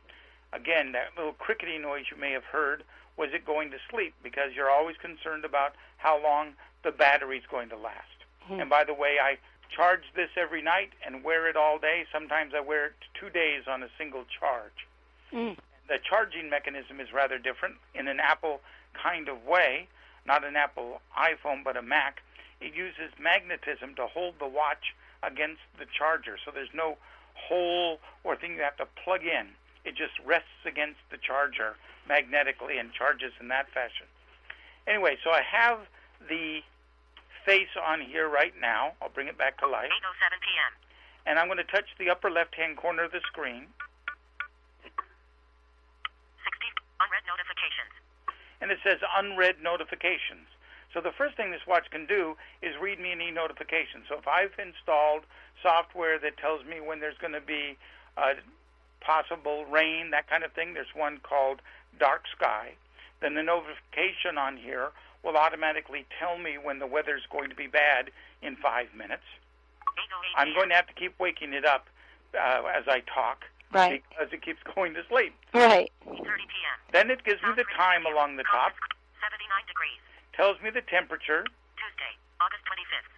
Again, 0.54 0.94
that 0.94 1.16
little 1.18 1.34
crickety 1.34 1.78
noise 1.78 2.06
you 2.12 2.18
may 2.18 2.32
have 2.32 2.46
heard 2.46 2.84
was 3.18 3.30
it 3.34 3.46
going 3.46 3.70
to 3.72 3.78
sleep 3.90 4.14
because 4.24 4.56
you're 4.56 4.70
always 4.72 4.96
concerned 4.98 5.46
about 5.46 5.74
how 5.98 6.22
long 6.22 6.54
the 6.84 6.92
battery's 6.92 7.44
going 7.52 7.70
to 7.70 7.78
last. 7.78 8.08
Mm-hmm. 8.50 8.62
And 8.62 8.70
by 8.70 8.84
the 8.84 8.94
way, 8.94 9.18
I 9.22 9.38
charge 9.76 10.04
this 10.16 10.30
every 10.38 10.62
night 10.62 10.92
and 11.06 11.24
wear 11.24 11.48
it 11.48 11.56
all 11.56 11.78
day. 11.78 12.06
Sometimes 12.12 12.54
I 12.56 12.62
wear 12.62 12.88
it 12.88 12.94
two 13.20 13.30
days 13.30 13.64
on 13.68 13.84
a 13.84 13.90
single 13.98 14.24
charge. 14.40 14.88
Mm. 15.34 15.58
The 15.88 15.98
charging 16.08 16.50
mechanism 16.50 17.00
is 17.00 17.14
rather 17.14 17.38
different 17.38 17.76
in 17.94 18.08
an 18.08 18.20
Apple 18.20 18.62
kind 18.94 19.28
of 19.28 19.46
way, 19.46 19.88
not 20.26 20.44
an 20.46 20.56
Apple 20.56 21.02
iPhone, 21.18 21.64
but 21.64 21.78
a 21.78 21.82
Mac. 21.82 22.22
It 22.62 22.76
uses 22.76 23.12
magnetism 23.20 23.96
to 23.96 24.08
hold 24.08 24.36
the 24.40 24.48
watch 24.48 24.96
against 25.24 25.62
the 25.78 25.86
charger, 25.86 26.38
so 26.44 26.52
there's 26.52 26.74
no 26.74 26.98
hole 27.34 28.00
or 28.24 28.36
thing 28.36 28.56
you 28.56 28.62
have 28.62 28.78
to 28.78 28.88
plug 29.04 29.24
in. 29.24 29.48
It 29.86 29.96
just 29.96 30.20
rests 30.26 30.66
against 30.66 31.00
the 31.10 31.18
charger 31.18 31.76
magnetically 32.08 32.78
and 32.78 32.92
charges 32.92 33.32
in 33.40 33.48
that 33.48 33.70
fashion. 33.72 34.08
Anyway, 34.88 35.18
so 35.24 35.32
I 35.32 35.42
have 35.42 35.80
the 36.28 36.60
face 37.46 37.72
on 37.80 38.02
here 38.02 38.28
right 38.28 38.54
now. 38.60 38.94
I'll 39.02 39.10
bring 39.10 39.28
it 39.28 39.38
back 39.38 39.60
to 39.60 39.68
life. 39.68 39.90
8.07 39.90 40.42
p.m. 40.42 40.74
And 41.26 41.40
I'm 41.40 41.48
going 41.48 41.58
to 41.58 41.64
touch 41.64 41.86
the 41.98 42.10
upper 42.10 42.30
left-hand 42.30 42.78
corner 42.78 43.04
of 43.04 43.12
the 43.12 43.22
screen. 43.28 43.68
60 44.84 45.00
unread 47.00 47.24
notifications. 47.30 47.94
And 48.60 48.72
it 48.72 48.80
says 48.84 49.00
unread 49.16 49.64
notifications. 49.64 50.48
So 50.94 51.02
the 51.02 51.12
first 51.12 51.38
thing 51.38 51.52
this 51.52 51.66
watch 51.68 51.90
can 51.92 52.06
do 52.06 52.36
is 52.62 52.74
read 52.82 53.00
me 53.00 53.12
an 53.12 53.22
e-notification. 53.22 54.04
So 54.10 54.18
if 54.18 54.28
I've 54.28 54.54
installed 54.58 55.24
software 55.62 56.18
that 56.20 56.38
tells 56.38 56.66
me 56.66 56.82
when 56.82 57.00
there's 57.00 57.18
going 57.18 57.34
to 57.34 57.42
be 57.42 57.78
uh, 58.18 58.34
possible 59.02 59.66
rain, 59.66 60.10
that 60.12 60.30
kind 60.30 60.44
of 60.44 60.52
thing, 60.54 60.74
there's 60.74 60.96
one 60.96 61.20
called 61.22 61.62
Dark 62.00 62.24
Sky. 62.36 62.74
Then 63.22 63.36
the 63.36 63.44
notification 63.44 64.38
on 64.38 64.58
here 64.58 64.90
will 65.24 65.38
automatically 65.38 66.06
tell 66.18 66.38
me 66.38 66.58
when 66.58 66.80
the 66.80 66.88
weather's 66.88 67.24
going 67.32 67.50
to 67.50 67.56
be 67.56 67.68
bad 67.68 68.10
in 68.42 68.56
five 68.56 68.88
minutes. 68.96 69.28
I'm 70.36 70.54
going 70.54 70.70
to 70.70 70.76
have 70.76 70.88
to 70.88 70.94
keep 70.94 71.20
waking 71.20 71.54
it 71.54 71.66
up 71.66 71.88
uh, 72.34 72.64
as 72.74 72.86
I 72.88 73.02
talk. 73.02 73.44
Right. 73.72 74.02
Because 74.10 74.34
it 74.34 74.42
keeps 74.42 74.60
going 74.74 74.94
to 74.96 75.04
sleep. 75.10 75.36
Right. 75.54 75.92
30 76.06 76.18
p.m. 76.18 76.78
Then 76.92 77.12
it 77.12 77.24
gives 77.24 77.42
me 77.44 77.50
the 77.56 77.66
time 77.78 78.06
along 78.06 78.38
the 78.38 78.44
top. 78.50 78.74
79 79.22 79.46
degrees. 79.68 80.02
Tells 80.40 80.56
me 80.64 80.72
the 80.72 80.80
temperature. 80.88 81.44
Tuesday, 81.76 82.14
August 82.40 82.64
25th. 82.64 83.12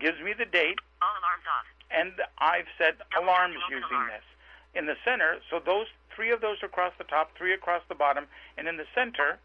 Gives 0.00 0.16
me 0.24 0.32
the 0.32 0.48
date. 0.48 0.80
All 1.04 1.12
alarms 1.20 1.44
off. 1.44 1.68
And 1.92 2.16
I've 2.40 2.64
set 2.80 2.96
alarms 3.12 3.60
using 3.68 3.84
alarm. 3.84 4.08
this. 4.08 4.24
In 4.72 4.86
the 4.88 4.96
center, 5.04 5.44
so 5.52 5.60
those 5.60 5.92
three 6.16 6.32
of 6.32 6.40
those 6.40 6.56
across 6.64 6.96
the 6.96 7.04
top, 7.04 7.36
three 7.36 7.52
across 7.52 7.82
the 7.92 7.94
bottom, 7.94 8.24
and 8.56 8.64
in 8.66 8.78
the 8.80 8.88
center, 8.96 9.36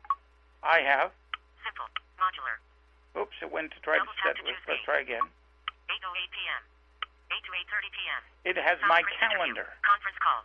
I 0.63 0.79
have 0.79 1.11
Simple. 1.67 1.91
Modular. 2.15 2.55
Oops, 3.19 3.35
it 3.43 3.51
went 3.51 3.71
to 3.75 3.79
try 3.83 3.99
Double 3.99 4.07
to 4.07 4.23
set. 4.23 4.39
to 4.39 4.47
Let's, 4.47 4.63
let's 4.71 4.83
try 4.87 5.03
again. 5.03 5.27
8.08 5.91 6.31
p.m. 6.31 6.61
8 7.35 7.43
to 7.43 7.51
8.30 7.51 7.99
p.m. 7.99 8.21
It 8.47 8.55
has 8.63 8.79
Sound 8.79 8.87
my 8.87 9.03
interview. 9.03 9.19
calendar. 9.19 9.67
Conference 9.83 10.19
call. 10.23 10.41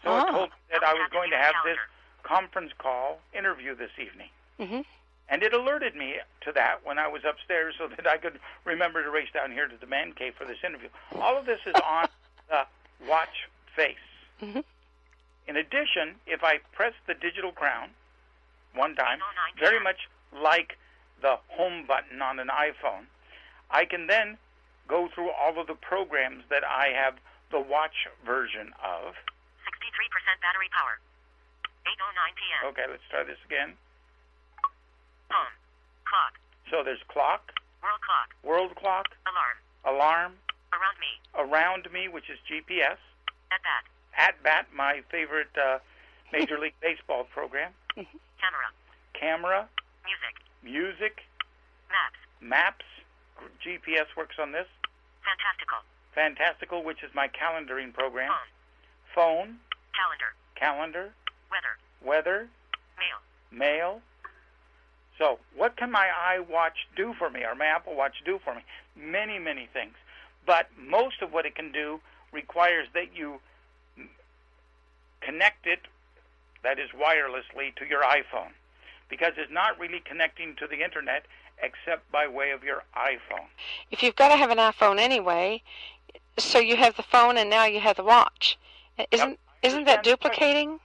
So 0.00 0.08
it 0.16 0.24
Oh. 0.24 0.32
told 0.32 0.48
me 0.48 0.56
that 0.72 0.80
I 0.84 0.94
was 0.96 1.08
going 1.12 1.28
to 1.28 1.36
have 1.36 1.54
this 1.64 1.76
conference 2.24 2.72
call 2.80 3.20
interview 3.36 3.76
this 3.76 3.92
evening. 4.00 4.32
Mm-hmm. 4.60 4.80
And 5.28 5.42
it 5.42 5.54
alerted 5.54 5.94
me 5.96 6.16
to 6.42 6.52
that 6.52 6.84
when 6.84 6.98
I 6.98 7.08
was 7.08 7.22
upstairs 7.24 7.74
so 7.78 7.88
that 7.96 8.06
I 8.06 8.16
could 8.18 8.38
remember 8.64 9.02
to 9.02 9.10
race 9.10 9.28
down 9.32 9.50
here 9.52 9.66
to 9.68 9.76
the 9.76 9.86
man 9.86 10.12
cave 10.12 10.34
for 10.36 10.44
this 10.44 10.58
interview. 10.64 10.88
All 11.20 11.36
of 11.38 11.46
this 11.46 11.60
is 11.66 11.74
on 11.84 12.08
the 12.48 12.66
watch 13.08 13.48
face. 13.74 13.96
Mhm. 14.42 14.64
In 15.46 15.56
addition, 15.56 16.16
if 16.26 16.42
I 16.42 16.58
press 16.72 16.94
the 17.06 17.14
digital 17.14 17.52
crown 17.52 17.90
one 18.74 18.94
time, 18.94 19.20
very 19.58 19.78
much 19.80 20.08
like 20.32 20.78
the 21.20 21.38
home 21.48 21.84
button 21.86 22.20
on 22.22 22.38
an 22.38 22.48
iPhone, 22.48 23.06
I 23.70 23.84
can 23.84 24.06
then 24.06 24.38
go 24.88 25.08
through 25.14 25.30
all 25.30 25.58
of 25.58 25.66
the 25.66 25.74
programs 25.74 26.44
that 26.50 26.64
I 26.64 26.88
have 26.88 27.14
the 27.50 27.60
watch 27.60 28.08
version 28.24 28.72
of. 28.82 29.14
63% 29.64 30.40
battery 30.42 30.68
power. 30.72 30.98
8.09 31.86 32.34
p.m. 32.36 32.68
Okay, 32.72 32.84
let's 32.90 33.02
try 33.10 33.22
this 33.22 33.38
again. 33.44 33.74
Home. 35.30 35.52
Clock. 36.04 36.34
So 36.70 36.82
there's 36.84 37.02
clock, 37.08 37.52
World 37.82 38.00
clock. 38.00 38.28
world 38.42 38.74
clock, 38.76 39.06
Alarm. 39.26 39.56
alarm, 39.84 40.32
Around 40.72 40.96
me. 40.98 41.12
around 41.38 41.92
me, 41.92 42.08
which 42.08 42.30
is 42.30 42.38
GPS, 42.48 42.98
At 43.52 43.62
bat. 43.62 43.84
at 44.16 44.42
bat, 44.42 44.66
my 44.74 45.02
favorite 45.10 45.52
uh, 45.56 45.78
Major 46.32 46.58
League 46.58 46.74
Baseball 46.82 47.24
program, 47.24 47.72
Camera. 47.94 48.68
camera, 49.12 49.68
Music. 50.04 50.34
music, 50.62 51.22
Maps. 51.90 52.18
maps. 52.40 52.84
GPS 53.64 54.06
works 54.16 54.36
on 54.40 54.52
this. 54.52 54.66
Fantastical. 55.24 55.78
Fantastical, 56.14 56.82
which 56.84 57.02
is 57.02 57.10
my 57.14 57.28
calendaring 57.28 57.92
program. 57.92 58.30
Phone. 59.14 59.46
Phone, 59.46 59.56
Calendar. 59.94 60.32
calendar, 60.56 61.12
Weather. 61.50 61.76
weather, 62.02 62.48
Mail. 62.98 63.18
mail. 63.52 64.00
So, 65.18 65.38
what 65.54 65.76
can 65.76 65.92
my 65.92 66.08
iWatch 66.36 66.86
do 66.96 67.14
for 67.16 67.30
me, 67.30 67.44
or 67.44 67.54
my 67.54 67.66
Apple 67.66 67.94
Watch 67.94 68.16
do 68.24 68.40
for 68.44 68.54
me? 68.54 68.62
Many, 68.96 69.38
many 69.38 69.68
things. 69.72 69.94
But 70.44 70.68
most 70.76 71.22
of 71.22 71.32
what 71.32 71.46
it 71.46 71.54
can 71.54 71.70
do 71.72 72.00
requires 72.32 72.88
that 72.94 73.14
you 73.14 73.40
connect 75.20 75.66
it, 75.66 75.80
that 76.62 76.78
is 76.78 76.90
wirelessly, 76.90 77.74
to 77.76 77.84
your 77.86 78.02
iPhone. 78.02 78.50
Because 79.08 79.34
it's 79.36 79.52
not 79.52 79.78
really 79.78 80.00
connecting 80.04 80.56
to 80.56 80.66
the 80.66 80.82
internet 80.82 81.26
except 81.62 82.10
by 82.10 82.26
way 82.26 82.50
of 82.50 82.64
your 82.64 82.82
iPhone. 82.96 83.46
If 83.90 84.02
you've 84.02 84.16
got 84.16 84.30
to 84.30 84.36
have 84.36 84.50
an 84.50 84.58
iPhone 84.58 84.98
anyway, 84.98 85.62
so 86.38 86.58
you 86.58 86.76
have 86.76 86.96
the 86.96 87.02
phone 87.02 87.36
and 87.36 87.48
now 87.48 87.64
you 87.66 87.80
have 87.80 87.96
the 87.96 88.04
watch. 88.04 88.58
Isn't 89.10 89.38
I 89.62 89.66
isn't 89.66 89.84
that 89.84 89.98
understand 89.98 90.04
the 90.04 90.16
question. 90.16 90.44
duplicating? 90.44 90.80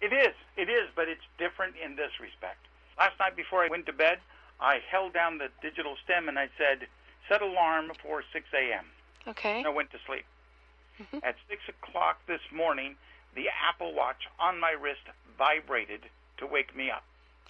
It 0.00 0.12
is, 0.12 0.34
it 0.56 0.68
is, 0.68 0.88
but 0.94 1.08
it's 1.08 1.22
different 1.38 1.74
in 1.84 1.96
this 1.96 2.10
respect. 2.20 2.58
Last 2.98 3.18
night 3.18 3.36
before 3.36 3.64
I 3.64 3.68
went 3.68 3.86
to 3.86 3.92
bed, 3.92 4.18
I 4.60 4.78
held 4.90 5.12
down 5.12 5.38
the 5.38 5.48
digital 5.60 5.96
stem 6.04 6.28
and 6.28 6.38
I 6.38 6.48
said, 6.58 6.86
set 7.28 7.42
alarm 7.42 7.92
for 8.02 8.22
6 8.32 8.46
a.m. 8.54 8.84
Okay. 9.26 9.58
and 9.58 9.66
I 9.66 9.70
went 9.70 9.90
to 9.92 9.98
sleep. 10.06 10.24
Mm-hmm. 11.00 11.18
At 11.24 11.36
6 11.48 11.62
o'clock 11.68 12.20
this 12.26 12.40
morning, 12.54 12.96
the 13.34 13.46
Apple 13.68 13.94
Watch 13.94 14.28
on 14.38 14.60
my 14.60 14.70
wrist 14.72 15.00
vibrated 15.38 16.00
to 16.38 16.46
wake 16.46 16.76
me 16.76 16.90
up. 16.90 17.04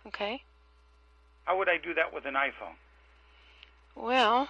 Okay. 0.07 0.43
How 1.45 1.59
would 1.59 1.69
I 1.69 1.77
do 1.79 1.93
that 1.95 2.15
with 2.15 2.25
an 2.25 2.35
iPhone? 2.35 2.77
Well, 3.95 4.49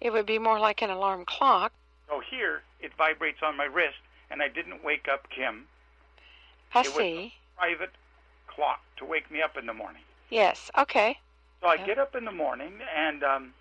it 0.00 0.12
would 0.12 0.26
be 0.26 0.38
more 0.38 0.58
like 0.60 0.82
an 0.82 0.90
alarm 0.90 1.24
clock. 1.26 1.72
So 2.08 2.20
here, 2.20 2.62
it 2.80 2.92
vibrates 2.96 3.38
on 3.42 3.56
my 3.56 3.64
wrist, 3.64 3.98
and 4.30 4.40
I 4.40 4.48
didn't 4.48 4.84
wake 4.84 5.08
up 5.12 5.28
Kim. 5.30 5.66
I 6.74 6.80
It 6.80 6.86
was- 6.86 6.94
see. 6.96 7.34
Private 7.56 7.90
clock 8.46 8.80
to 8.98 9.04
wake 9.04 9.30
me 9.32 9.42
up 9.42 9.56
in 9.56 9.66
the 9.66 9.74
morning. 9.74 10.02
Yes. 10.30 10.70
Okay. 10.76 11.18
So 11.60 11.68
I 11.68 11.74
Yeah. 11.76 11.86
get 11.86 11.98
up 11.98 12.14
in 12.14 12.24
the 12.24 12.32
morning 12.32 12.80
and 12.94 13.22
um, 13.24 13.54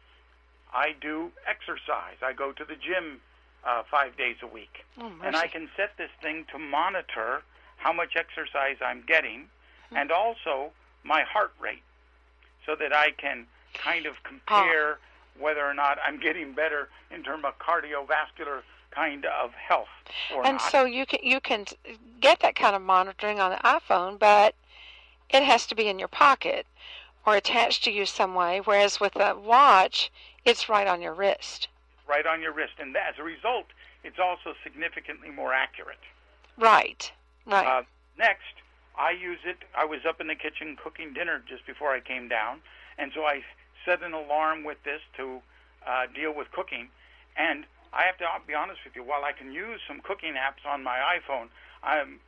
I 0.74 0.94
do 1.00 1.32
exercise. 1.48 2.18
I 2.22 2.34
go 2.34 2.52
to 2.52 2.66
the 2.66 2.76
gym 2.76 3.22
uh, 3.64 3.84
five 3.90 4.16
days 4.18 4.38
a 4.42 4.48
week. 4.48 4.86
Oh, 5.00 5.12
and 5.24 5.36
I 5.36 5.48
can 5.48 5.70
set 5.76 5.98
this 5.98 6.12
thing 6.22 6.46
to 6.52 6.60
monitor 6.60 7.44
how 7.78 7.92
much 7.94 8.16
exercise 8.16 8.78
I'm 8.82 9.02
getting 9.08 9.50
and 9.92 10.12
also 10.12 10.72
my 11.04 11.24
heart 11.24 11.54
rate 11.60 11.84
so 12.66 12.76
that 12.76 12.94
I 12.94 13.12
can 13.12 13.48
kind 13.74 14.06
of 14.06 14.22
compare 14.24 15.00
whether 15.40 15.66
or 15.66 15.74
not 15.74 15.98
I'm 16.06 16.20
getting 16.20 16.54
better 16.54 16.90
in 17.12 17.24
terms 17.24 17.46
of 17.46 17.58
cardiovascular 17.60 18.62
kind 18.92 19.26
of 19.26 19.52
health 19.54 19.88
or 20.36 20.46
And 20.46 20.58
not. 20.58 20.72
so 20.72 20.86
you 20.86 21.06
can 21.06 21.20
you 21.24 21.40
can 21.40 21.66
get 22.20 22.40
that 22.42 22.56
kind 22.56 22.76
of 22.76 22.82
monitoring 22.82 23.40
on 23.40 23.52
the 23.52 23.58
iPhone, 23.58 24.18
but 24.18 24.56
it 25.30 25.44
has 25.44 25.66
to 25.68 25.76
be 25.76 25.88
in 25.88 26.00
your 26.00 26.08
pocket 26.08 26.66
or 27.26 27.36
attached 27.36 27.84
to 27.84 27.92
you 27.92 28.06
some 28.06 28.34
way. 28.36 28.62
Whereas 28.64 29.00
with 29.00 29.16
a 29.16 29.36
watch, 29.36 30.12
it's 30.46 30.70
right 30.70 30.88
on 30.88 31.02
your 31.02 31.14
wrist. 31.14 31.68
right 32.08 32.26
on 32.26 32.42
your 32.42 32.54
wrist. 32.54 32.74
And 32.80 32.96
as 32.96 33.16
a 33.20 33.24
result, 33.24 33.66
it's 34.04 34.20
also 34.20 34.54
significantly 34.64 35.30
more 35.30 35.54
accurate. 35.54 36.00
Right. 36.58 37.12
Right. 37.46 37.68
Uh, 37.68 37.84
next, 38.18 38.56
I 38.98 39.12
use 39.12 39.40
it. 39.46 39.58
I 39.76 39.86
was 39.86 40.00
up 40.08 40.22
in 40.22 40.28
the 40.28 40.36
kitchen 40.36 40.78
cooking 40.82 41.14
dinner 41.14 41.44
just 41.48 41.66
before 41.68 41.92
I 41.92 42.00
came 42.00 42.28
down, 42.28 42.62
and 42.98 43.12
so 43.14 43.24
I 43.26 43.44
set 43.86 44.02
an 44.04 44.14
alarm 44.14 44.64
with 44.64 44.78
this 44.84 45.02
to 45.18 45.42
uh, 45.86 46.08
deal 46.16 46.34
with 46.34 46.52
cooking. 46.52 46.90
And 47.38 47.66
I 47.94 48.04
have 48.04 48.18
to 48.18 48.26
be 48.48 48.54
honest 48.54 48.80
with 48.84 48.96
you, 48.96 49.04
while 49.04 49.24
I 49.24 49.32
can 49.32 49.52
use 49.52 49.80
some 49.88 50.02
cooking 50.02 50.34
apps 50.34 50.68
on 50.68 50.84
my 50.84 50.98
iPhone, 50.98 51.48
I'm 51.84 52.20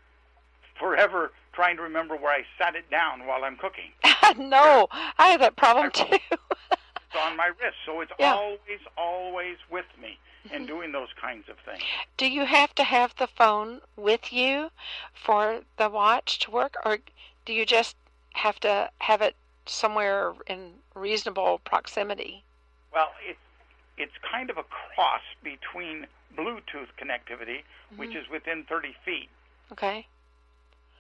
forever 0.80 1.32
trying 1.54 1.76
to 1.78 1.84
remember 1.84 2.16
where 2.16 2.32
I 2.32 2.44
sat 2.58 2.76
it 2.76 2.90
down 2.90 3.28
while 3.28 3.44
I'm 3.44 3.58
cooking. 3.58 3.92
no, 4.38 4.88
I 5.18 5.28
have 5.28 5.42
that 5.42 5.56
problem 5.56 5.92
too. 5.92 6.06
It's 6.32 7.22
on 7.22 7.36
my 7.36 7.48
wrist, 7.48 7.78
so 7.86 8.02
it's 8.02 8.12
Yeah. 8.20 8.34
always, 8.34 8.80
always 8.98 9.58
with 9.70 9.86
me 10.02 10.18
in 10.46 10.50
mm-hmm. 10.50 10.66
doing 10.66 10.92
those 10.92 11.10
kinds 11.20 11.50
of 11.50 11.58
things. 11.66 11.84
Do 12.18 12.30
you 12.30 12.46
have 12.46 12.74
to 12.76 12.84
have 12.84 13.16
the 13.18 13.28
phone 13.28 13.82
with 13.96 14.32
you 14.32 14.70
for 15.14 15.62
the 15.78 15.90
watch 15.90 16.40
to 16.40 16.52
work, 16.52 16.76
or 16.86 17.00
do 17.46 17.54
you 17.54 17.66
just 17.66 17.96
have 18.34 18.60
to 18.62 18.90
have 19.00 19.22
it 19.22 19.36
somewhere 19.66 20.34
in 20.48 20.74
reasonable 20.96 21.60
proximity? 21.66 22.44
Well, 22.94 23.12
it's 23.28 23.40
it's 23.98 24.14
kind 24.32 24.50
of 24.50 24.58
a 24.58 24.64
cross 24.64 25.22
between 25.44 26.08
Bluetooth 26.38 26.88
connectivity, 26.98 27.64
which 27.98 28.12
mm-hmm. 28.12 28.20
is 28.20 28.30
within 28.30 28.64
30 28.64 28.96
feet, 29.04 29.30
Okay. 29.72 30.08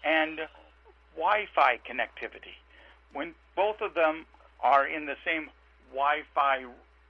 And 0.03 0.41
Wi-Fi 1.15 1.79
connectivity. 1.89 2.55
When 3.13 3.33
both 3.55 3.81
of 3.81 3.93
them 3.93 4.25
are 4.61 4.85
in 4.87 5.05
the 5.05 5.15
same 5.25 5.49
Wi-Fi 5.91 6.65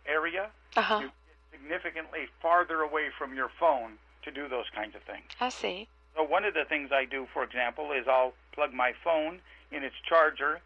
area, 0.05 0.49
Uh 0.75 0.81
huh. 0.81 0.99
you 1.01 1.07
get 1.07 1.59
significantly 1.59 2.27
farther 2.41 2.81
away 2.81 3.09
from 3.17 3.35
your 3.35 3.49
phone 3.59 3.93
to 4.23 4.31
do 4.31 4.47
those 4.47 4.65
kinds 4.73 4.95
of 4.95 5.01
things. 5.03 5.25
I 5.39 5.49
see. 5.49 5.87
So 6.15 6.23
one 6.23 6.43
of 6.45 6.53
the 6.53 6.65
things 6.65 6.91
I 6.91 7.05
do, 7.05 7.27
for 7.33 7.43
example, 7.43 7.91
is 7.91 8.07
I'll 8.07 8.33
plug 8.53 8.73
my 8.73 8.93
phone 9.03 9.39
in 9.71 9.83
its 9.83 9.95
charger 10.07 10.59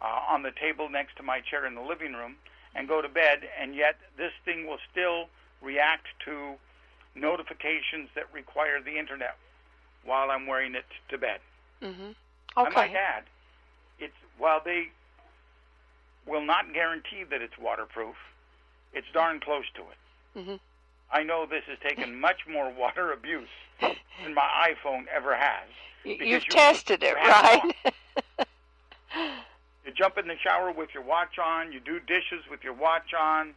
uh, 0.00 0.20
on 0.28 0.42
the 0.42 0.50
table 0.52 0.88
next 0.88 1.16
to 1.16 1.22
my 1.22 1.40
chair 1.40 1.64
in 1.66 1.74
the 1.74 1.80
living 1.80 2.12
room 2.12 2.36
and 2.74 2.88
go 2.88 3.00
to 3.02 3.08
bed, 3.08 3.40
and 3.60 3.74
yet 3.74 3.96
this 4.16 4.32
thing 4.44 4.66
will 4.66 4.78
still 4.90 5.28
react 5.60 6.06
to 6.24 6.54
notifications 7.14 8.08
that 8.14 8.24
require 8.32 8.80
the 8.82 8.98
internet 8.98 9.36
while 10.04 10.30
I'm 10.30 10.46
wearing 10.46 10.74
it 10.74 10.86
to 11.10 11.18
bed. 11.18 11.40
Mhm. 11.82 12.14
I 12.56 12.62
might 12.68 12.90
Okay. 12.90 12.96
add, 12.96 13.24
it's 13.98 14.16
while 14.38 14.60
they 14.60 14.90
will 16.26 16.40
not 16.42 16.72
guarantee 16.72 17.24
that 17.24 17.42
it's 17.42 17.56
waterproof, 17.58 18.16
it's 18.92 19.06
darn 19.12 19.40
close 19.40 19.68
to 19.74 19.82
it. 19.90 19.98
Mhm. 20.38 20.60
I 21.10 21.22
know 21.24 21.44
this 21.46 21.64
has 21.64 21.78
taken 21.80 22.18
much 22.20 22.46
more 22.46 22.70
water 22.70 23.12
abuse 23.12 23.48
than 23.80 24.34
my 24.34 24.74
iPhone 24.74 25.06
ever 25.08 25.34
has. 25.34 25.68
You've 26.04 26.20
you- 26.22 26.40
tested 26.40 27.02
it, 27.02 27.14
right? 27.16 27.74
You 29.84 29.90
jump 29.92 30.16
in 30.16 30.28
the 30.28 30.38
shower 30.38 30.70
with 30.70 30.94
your 30.94 31.02
watch 31.02 31.38
on. 31.38 31.72
You 31.72 31.80
do 31.80 31.98
dishes 31.98 32.44
with 32.48 32.62
your 32.62 32.72
watch 32.72 33.12
on. 33.14 33.52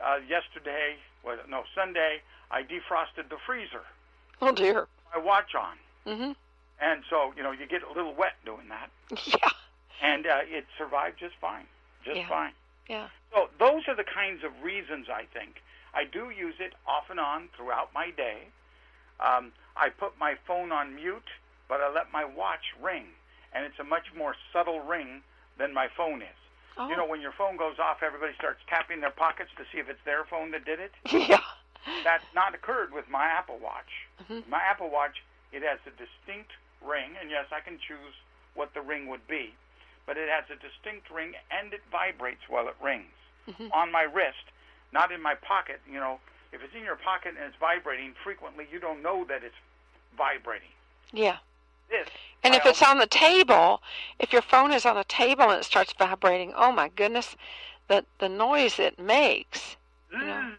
Uh, 0.00 0.16
yesterday, 0.26 0.96
well, 1.22 1.36
no 1.48 1.64
Sunday, 1.74 2.22
I 2.50 2.62
defrosted 2.62 3.28
the 3.28 3.36
freezer. 3.44 3.82
oh 4.40 4.52
dear. 4.52 4.88
My 5.14 5.20
watch 5.20 5.54
on, 5.54 5.78
Mhm. 6.06 6.34
And 6.80 7.02
so 7.10 7.32
you 7.36 7.42
know 7.42 7.50
you 7.52 7.66
get 7.66 7.82
a 7.82 7.92
little 7.92 8.14
wet 8.14 8.34
doing 8.44 8.68
that, 8.68 8.90
Yeah. 9.26 9.48
and 10.02 10.26
uh, 10.26 10.40
it 10.44 10.66
survived 10.78 11.18
just 11.18 11.34
fine, 11.40 11.66
just 12.04 12.16
Yeah. 12.16 12.28
fine. 12.28 12.52
Yeah. 12.88 13.08
So 13.32 13.48
those 13.58 13.86
are 13.88 13.94
the 13.94 14.04
kinds 14.04 14.42
of 14.44 14.50
reasons 14.62 15.06
I 15.08 15.24
think 15.32 15.62
I 15.94 16.04
do 16.04 16.30
use 16.30 16.54
it 16.58 16.72
off 16.86 17.10
and 17.10 17.20
on 17.20 17.48
throughout 17.56 17.90
my 17.94 18.10
day. 18.10 18.48
Um, 19.20 19.52
I 19.76 19.90
put 19.90 20.18
my 20.18 20.34
phone 20.46 20.72
on 20.72 20.94
mute, 20.96 21.28
but 21.68 21.80
I 21.80 21.90
let 21.92 22.10
my 22.12 22.24
watch 22.24 22.72
ring, 22.82 23.04
and 23.52 23.64
it's 23.64 23.78
a 23.78 23.84
much 23.84 24.06
more 24.16 24.34
subtle 24.52 24.80
ring 24.80 25.22
than 25.58 25.74
my 25.74 25.88
phone 25.96 26.22
is. 26.22 26.28
Oh. 26.78 26.88
You 26.88 26.96
know, 26.96 27.06
when 27.06 27.20
your 27.20 27.32
phone 27.32 27.56
goes 27.56 27.78
off, 27.78 27.98
everybody 28.02 28.32
starts 28.38 28.60
tapping 28.68 29.00
their 29.00 29.10
pockets 29.10 29.50
to 29.58 29.64
see 29.70 29.78
if 29.78 29.88
it's 29.88 30.02
their 30.04 30.24
phone 30.24 30.50
that 30.52 30.64
did 30.64 30.80
it. 30.80 30.92
yeah. 31.12 31.40
That's 32.04 32.24
not 32.34 32.54
occurred 32.54 32.92
with 32.92 33.08
my 33.10 33.24
Apple 33.26 33.58
Watch. 33.62 33.90
Mhm. 34.28 34.48
My 34.48 34.60
Apple 34.62 34.90
Watch, 34.90 35.22
it 35.52 35.62
has 35.62 35.78
a 35.86 35.90
distinct 35.90 36.52
ring, 36.84 37.16
and 37.20 37.30
yes, 37.30 37.46
I 37.52 37.60
can 37.60 37.78
choose 37.78 38.14
what 38.54 38.74
the 38.74 38.80
ring 38.82 39.06
would 39.08 39.26
be, 39.28 39.54
but 40.06 40.16
it 40.16 40.28
has 40.28 40.44
a 40.50 40.56
distinct 40.56 41.10
ring 41.10 41.34
and 41.50 41.72
it 41.72 41.82
vibrates 41.90 42.42
while 42.48 42.68
it 42.68 42.76
rings 42.82 43.12
Mhm. 43.48 43.72
on 43.72 43.90
my 43.92 44.02
wrist, 44.02 44.44
not 44.92 45.12
in 45.12 45.20
my 45.22 45.34
pocket. 45.34 45.80
You 45.86 46.00
know, 46.00 46.20
if 46.52 46.62
it's 46.62 46.74
in 46.74 46.82
your 46.84 46.96
pocket 46.96 47.34
and 47.36 47.44
it's 47.44 47.56
vibrating 47.56 48.14
frequently, 48.14 48.66
you 48.70 48.78
don't 48.80 49.02
know 49.02 49.24
that 49.24 49.44
it's 49.44 49.56
vibrating. 50.16 50.72
Yeah. 51.12 51.38
This, 51.88 52.08
And 52.44 52.54
I 52.54 52.58
if 52.58 52.66
it's 52.66 52.82
on 52.82 52.98
the 52.98 53.06
table, 53.06 53.82
if 54.20 54.32
your 54.32 54.42
phone 54.42 54.72
is 54.72 54.86
on 54.86 54.96
a 54.96 55.04
table 55.04 55.50
and 55.50 55.60
it 55.60 55.64
starts 55.64 55.92
vibrating, 55.92 56.54
oh 56.54 56.70
my 56.70 56.88
goodness, 56.88 57.36
the 57.88 58.06
the 58.18 58.28
noise 58.28 58.78
it 58.78 58.98
makes. 58.98 59.76
also- 60.12 60.26
know, 60.26 60.56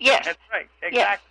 Yes. 0.00 0.26
That's 0.26 0.38
right. 0.50 0.68
Exactly. 0.82 1.30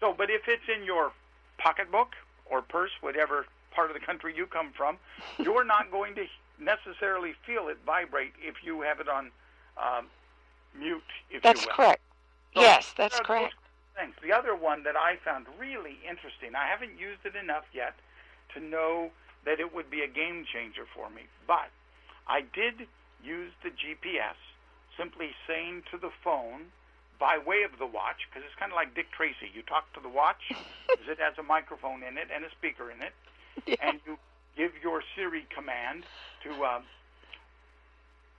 So, 0.00 0.12
but 0.12 0.30
if 0.30 0.46
it's 0.48 0.68
in 0.68 0.84
your 0.84 1.12
pocketbook 1.58 2.14
or 2.44 2.60
purse, 2.62 2.90
whatever 3.00 3.46
part 3.74 3.90
of 3.90 3.94
the 3.94 4.04
country 4.04 4.34
you 4.36 4.46
come 4.46 4.72
from, 4.76 4.96
you're 5.38 5.64
not 5.64 5.90
going 5.90 6.14
to 6.16 6.24
necessarily 6.60 7.32
feel 7.46 7.68
it 7.68 7.78
vibrate 7.84 8.32
if 8.40 8.56
you 8.64 8.82
have 8.82 9.00
it 9.00 9.08
on 9.08 9.30
um, 9.76 10.06
mute, 10.78 11.02
if 11.30 11.42
That's 11.42 11.62
you 11.62 11.68
will. 11.68 11.76
correct. 11.76 12.02
So 12.54 12.60
yes, 12.60 12.92
that's 12.96 13.18
correct. 13.20 13.54
Things. 13.96 14.14
The 14.22 14.32
other 14.32 14.54
one 14.54 14.84
that 14.84 14.96
I 14.96 15.16
found 15.24 15.46
really 15.58 15.98
interesting, 16.08 16.54
I 16.54 16.66
haven't 16.68 16.98
used 16.98 17.24
it 17.24 17.36
enough 17.36 17.64
yet 17.74 17.94
to 18.54 18.60
know 18.60 19.10
that 19.44 19.60
it 19.60 19.74
would 19.74 19.90
be 19.90 20.02
a 20.02 20.08
game 20.08 20.44
changer 20.50 20.84
for 20.94 21.10
me, 21.10 21.22
but 21.46 21.68
I 22.28 22.40
did 22.40 22.86
use 23.22 23.52
the 23.62 23.70
GPS, 23.70 24.38
simply 24.96 25.30
saying 25.46 25.82
to 25.90 25.98
the 25.98 26.10
phone 26.22 26.72
by 27.18 27.38
way 27.38 27.62
of 27.62 27.78
the 27.78 27.86
watch, 27.86 28.26
because 28.28 28.42
it's 28.46 28.58
kind 28.58 28.72
of 28.72 28.76
like 28.76 28.94
Dick 28.94 29.10
Tracy. 29.12 29.46
You 29.54 29.62
talk 29.62 29.92
to 29.94 30.00
the 30.00 30.08
watch 30.08 30.42
because 30.88 31.08
it 31.08 31.18
has 31.18 31.38
a 31.38 31.42
microphone 31.42 32.02
in 32.02 32.18
it 32.18 32.28
and 32.34 32.44
a 32.44 32.50
speaker 32.50 32.90
in 32.90 33.02
it, 33.02 33.12
Yeah. 33.66 33.76
and 33.82 34.00
you 34.06 34.18
give 34.56 34.72
your 34.82 35.02
Siri 35.14 35.46
command 35.54 36.04
to 36.42 36.50
uh, 36.64 36.80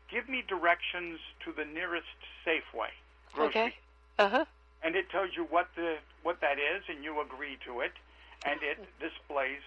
give 0.10 0.28
me 0.30 0.44
directions 0.48 1.20
to 1.46 1.52
the 1.52 1.66
nearest 1.66 2.08
Safeway 2.46 2.90
grocery 3.34 3.50
Okay. 3.62 3.74
Uh 4.20 4.30
huh. 4.30 4.46
and 4.84 4.96
it 4.96 5.10
tells 5.10 5.30
you 5.36 5.44
what 5.46 5.68
the 5.76 5.98
what 6.24 6.40
that 6.42 6.58
is, 6.60 6.84
and 6.88 7.04
you 7.04 7.20
agree 7.22 7.58
to 7.66 7.82
it, 7.82 7.92
and 8.46 8.62
it 8.64 8.78
displays, 9.00 9.62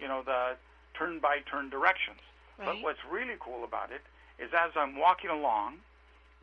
you 0.00 0.08
know, 0.08 0.22
the 0.22 0.56
turn 0.94 1.18
by 1.18 1.38
turn 1.50 1.68
directions. 1.70 2.20
Right. 2.58 2.66
But 2.66 2.82
what's 2.82 3.04
really 3.10 3.36
cool 3.40 3.64
about 3.64 3.90
it 3.92 4.02
is 4.42 4.50
as 4.54 4.72
I'm 4.76 4.96
walking 4.96 5.30
along 5.30 5.74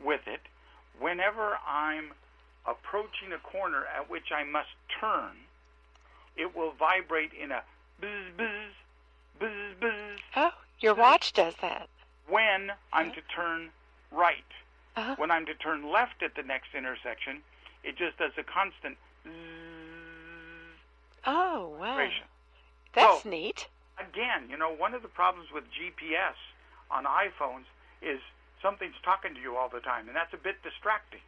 with 0.03 0.27
it, 0.27 0.41
whenever 0.99 1.57
I'm 1.67 2.11
approaching 2.67 3.31
a 3.33 3.37
corner 3.37 3.85
at 3.95 4.09
which 4.09 4.31
I 4.31 4.43
must 4.43 4.69
turn, 4.99 5.35
it 6.35 6.55
will 6.55 6.71
vibrate 6.77 7.31
in 7.33 7.51
a 7.51 7.61
buzz 8.01 8.09
buzz 8.37 8.71
buzz 9.39 9.75
buzz 9.79 10.19
Oh, 10.35 10.51
your 10.79 10.93
watch 10.95 11.33
does 11.33 11.55
that. 11.61 11.87
when 12.27 12.71
I'm 12.93 13.11
to 13.13 13.21
turn 13.33 13.69
right. 14.11 14.43
Uh-huh. 14.97 15.15
When 15.17 15.29
I'm 15.31 15.45
to 15.45 15.53
turn 15.55 15.91
left 15.91 16.23
at 16.23 16.35
the 16.35 16.43
next 16.43 16.69
intersection, 16.75 17.41
it 17.83 17.97
just 17.97 18.17
does 18.17 18.31
a 18.37 18.43
constant 18.43 18.97
Oh, 21.25 21.69
wow. 21.79 21.95
vibration. 21.95 22.25
That's 22.93 23.25
Oh. 23.25 23.29
neat. 23.29 23.67
Again, 23.97 24.49
you 24.49 24.57
know, 24.57 24.69
one 24.71 24.93
of 24.93 25.01
the 25.01 25.07
problems 25.07 25.51
with 25.51 25.63
GPS 25.71 26.35
on 26.91 27.05
iPhones 27.05 27.65
is 28.01 28.21
something's 28.61 28.95
talking 29.03 29.33
to 29.33 29.39
you 29.41 29.55
all 29.57 29.69
the 29.69 29.79
time, 29.79 30.07
and 30.07 30.15
that's 30.15 30.33
a 30.33 30.37
bit 30.37 30.61
distracting. 30.63 31.21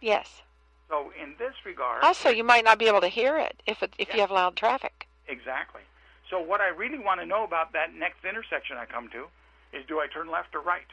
Yes. 0.00 0.42
So 0.88 1.10
in 1.20 1.36
this 1.38 1.54
regard, 1.64 2.02
Also, 2.04 2.28
you 2.30 2.44
might 2.44 2.64
not 2.64 2.78
be 2.78 2.86
able 2.86 3.00
to 3.00 3.08
hear 3.08 3.36
it 3.38 3.60
if 3.66 3.82
it, 3.82 3.92
if 3.98 4.14
you 4.14 4.20
have 4.20 4.30
loud 4.30 4.56
traffic. 4.56 5.06
exactly. 5.28 5.82
So 6.30 6.40
what 6.40 6.60
I 6.60 6.68
really 6.68 6.98
want 6.98 7.20
to 7.20 7.26
know 7.26 7.44
about 7.44 7.72
that 7.72 7.94
next 7.94 8.24
intersection 8.24 8.76
I 8.76 8.84
come 8.84 9.08
to 9.10 9.26
is 9.72 9.84
do 9.86 10.00
I 10.00 10.06
turn 10.06 10.30
left 10.30 10.54
or 10.54 10.60
right? 10.60 10.86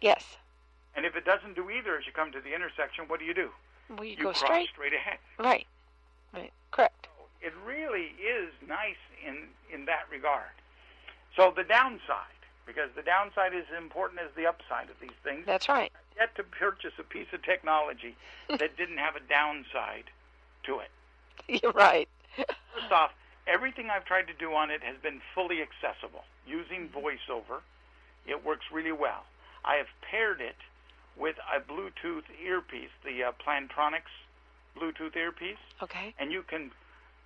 Yes. 0.00 0.24
And 0.96 1.04
if 1.04 1.16
it 1.16 1.24
doesn't 1.24 1.54
do 1.54 1.70
either 1.70 1.96
as 1.98 2.06
you 2.06 2.12
come 2.12 2.32
to 2.32 2.40
the 2.40 2.54
intersection, 2.54 3.04
what 3.08 3.20
do 3.20 3.26
you 3.26 3.34
do? 3.34 3.50
Well, 3.90 4.04
you, 4.04 4.16
you 4.16 4.22
go 4.22 4.32
straight. 4.32 4.68
straight 4.68 4.94
ahead. 4.94 5.18
Right. 5.38 5.66
Right. 6.32 6.52
Correct. 6.70 7.08
it 7.40 7.52
really 7.64 8.12
is 8.20 8.52
nice 8.66 9.00
in 9.26 9.48
in 9.72 9.86
that 9.86 10.04
regard. 10.10 10.50
So 11.36 11.52
the 11.54 11.64
downside, 11.64 12.40
because 12.66 12.90
the 12.96 13.02
downside 13.02 13.54
is 13.54 13.64
as 13.72 13.78
important 13.78 14.20
as 14.20 14.30
the 14.36 14.46
upside 14.46 14.90
of 14.90 14.96
these 15.00 15.16
things. 15.22 15.44
That's 15.46 15.68
right. 15.68 15.92
Yet 16.16 16.34
to 16.36 16.42
purchase 16.42 16.92
a 16.98 17.02
piece 17.02 17.28
of 17.32 17.42
technology 17.42 18.16
that 18.48 18.76
didn't 18.76 18.98
have 18.98 19.14
a 19.16 19.20
downside 19.20 20.04
to 20.64 20.80
it. 20.80 20.90
You're 21.62 21.72
right. 21.72 22.08
First 22.36 22.92
off, 22.92 23.12
everything 23.48 23.88
I've 23.90 24.04
tried 24.04 24.26
to 24.28 24.34
do 24.34 24.52
on 24.54 24.70
it 24.70 24.82
has 24.82 24.96
been 25.02 25.20
fully 25.34 25.58
accessible 25.62 26.24
using 26.46 26.88
VoiceOver. 26.94 27.60
It 28.26 28.44
works 28.44 28.66
really 28.72 28.92
well. 28.92 29.24
I 29.64 29.76
have 29.76 29.88
paired 30.08 30.40
it 30.40 30.56
with 31.16 31.36
a 31.50 31.60
Bluetooth 31.60 32.24
earpiece, 32.44 32.92
the 33.04 33.24
uh, 33.24 33.32
Plantronics 33.42 34.12
Bluetooth 34.76 35.16
earpiece 35.16 35.58
Okay. 35.82 36.14
and 36.18 36.30
you 36.30 36.42
can 36.42 36.70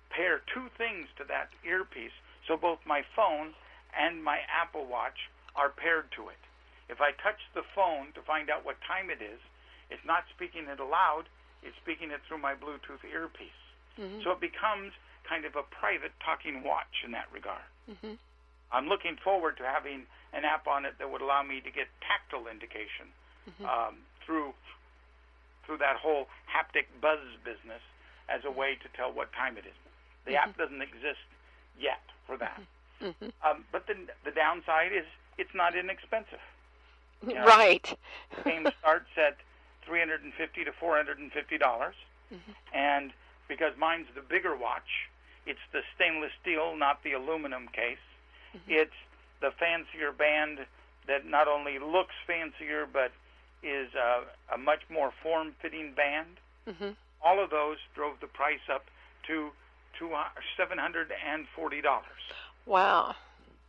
pair 0.09 0.41
two 0.53 0.69
things 0.77 1.07
to 1.17 1.23
that 1.25 1.49
earpiece. 1.65 2.15
So 2.47 2.57
both 2.57 2.79
my 2.85 3.03
phone 3.15 3.53
and 3.93 4.23
my 4.23 4.39
Apple 4.49 4.85
Watch 4.85 5.29
are 5.55 5.69
paired 5.69 6.09
to 6.17 6.29
it. 6.29 6.41
If 6.89 6.99
I 7.01 7.11
touch 7.21 7.39
the 7.53 7.61
phone 7.75 8.11
to 8.15 8.21
find 8.21 8.49
out 8.49 8.65
what 8.65 8.77
time 8.81 9.09
it 9.09 9.21
is, 9.21 9.39
it's 9.89 10.03
not 10.05 10.23
speaking 10.33 10.65
it 10.65 10.79
aloud, 10.79 11.25
it's 11.61 11.75
speaking 11.77 12.09
it 12.11 12.21
through 12.27 12.39
my 12.39 12.55
Bluetooth 12.55 13.03
earpiece. 13.05 13.59
So 14.23 14.31
it 14.31 14.41
becomes 14.41 14.91
kind 15.27 15.45
of 15.45 15.55
a 15.55 15.63
private 15.63 16.11
talking 16.23 16.63
watch 16.63 17.03
in 17.03 17.11
that 17.11 17.27
regard. 17.31 17.61
Mhm. 17.89 18.17
I'm 18.71 18.87
looking 18.87 19.17
forward 19.17 19.57
to 19.57 19.63
having 19.65 20.07
an 20.33 20.45
app 20.45 20.67
on 20.67 20.85
it 20.85 20.97
that 20.97 21.09
would 21.09 21.21
allow 21.21 21.43
me 21.43 21.61
to 21.61 21.69
get 21.71 21.87
tactile 22.01 22.47
indication 22.47 23.11
um, 23.65 23.97
through 24.25 24.53
through 25.65 25.77
that 25.77 25.95
whole 25.97 26.27
haptic 26.49 26.85
buzz 27.01 27.19
business 27.43 27.81
as 28.29 28.43
a 28.45 28.51
way 28.51 28.75
to 28.75 28.87
tell 28.89 29.11
what 29.11 29.31
time 29.33 29.57
it 29.57 29.65
is. 29.65 29.73
The 30.25 30.35
app 30.35 30.57
doesn't 30.57 30.81
exist 30.81 31.19
yet 31.77 32.01
for 32.25 32.37
that. 32.37 32.61
Um, 33.41 33.65
but 33.71 33.85
the 33.87 33.95
the 34.23 34.31
downside 34.31 34.91
is 34.93 35.05
it's 35.37 35.53
not 35.53 35.75
inexpensive. 35.75 36.39
Yeah. 37.25 37.45
Right. 37.45 37.97
The 38.35 38.41
game 38.43 38.67
starts 38.79 39.07
at 39.17 39.37
three 39.85 39.99
hundred 39.99 40.23
and 40.23 40.33
fifty 40.33 40.65
to 40.65 40.73
four 40.73 40.97
hundred 40.97 41.19
and 41.19 41.31
fifty 41.31 41.57
dollars, 41.57 41.95
and 42.73 43.13
because 43.47 43.77
mine's 43.77 44.07
the 44.13 44.21
bigger 44.21 44.55
watch, 44.57 45.07
it's 45.45 45.59
the 45.71 45.81
stainless 45.95 46.31
steel, 46.41 46.75
not 46.75 47.03
the 47.03 47.13
aluminum 47.13 47.67
case. 47.67 47.97
It's 48.67 48.93
the 49.41 49.51
fancier 49.51 50.11
band 50.11 50.59
that 51.07 51.25
not 51.25 51.47
only 51.47 51.79
looks 51.79 52.13
fancier 52.27 52.87
but 52.91 53.11
is 53.63 53.89
uh, 53.95 54.21
a 54.53 54.57
much 54.57 54.81
more 54.89 55.11
form-fitting 55.23 55.93
band. 55.93 56.39
hmm 56.67 56.91
All 57.23 57.43
of 57.43 57.49
those 57.49 57.77
drove 57.95 58.19
the 58.19 58.27
price 58.27 58.69
up 58.71 58.85
to 59.27 59.51
two 59.97 60.09
seven 60.57 60.77
hundred 60.77 61.11
and 61.25 61.47
forty 61.55 61.81
dollars. 61.81 62.23
Wow. 62.65 63.15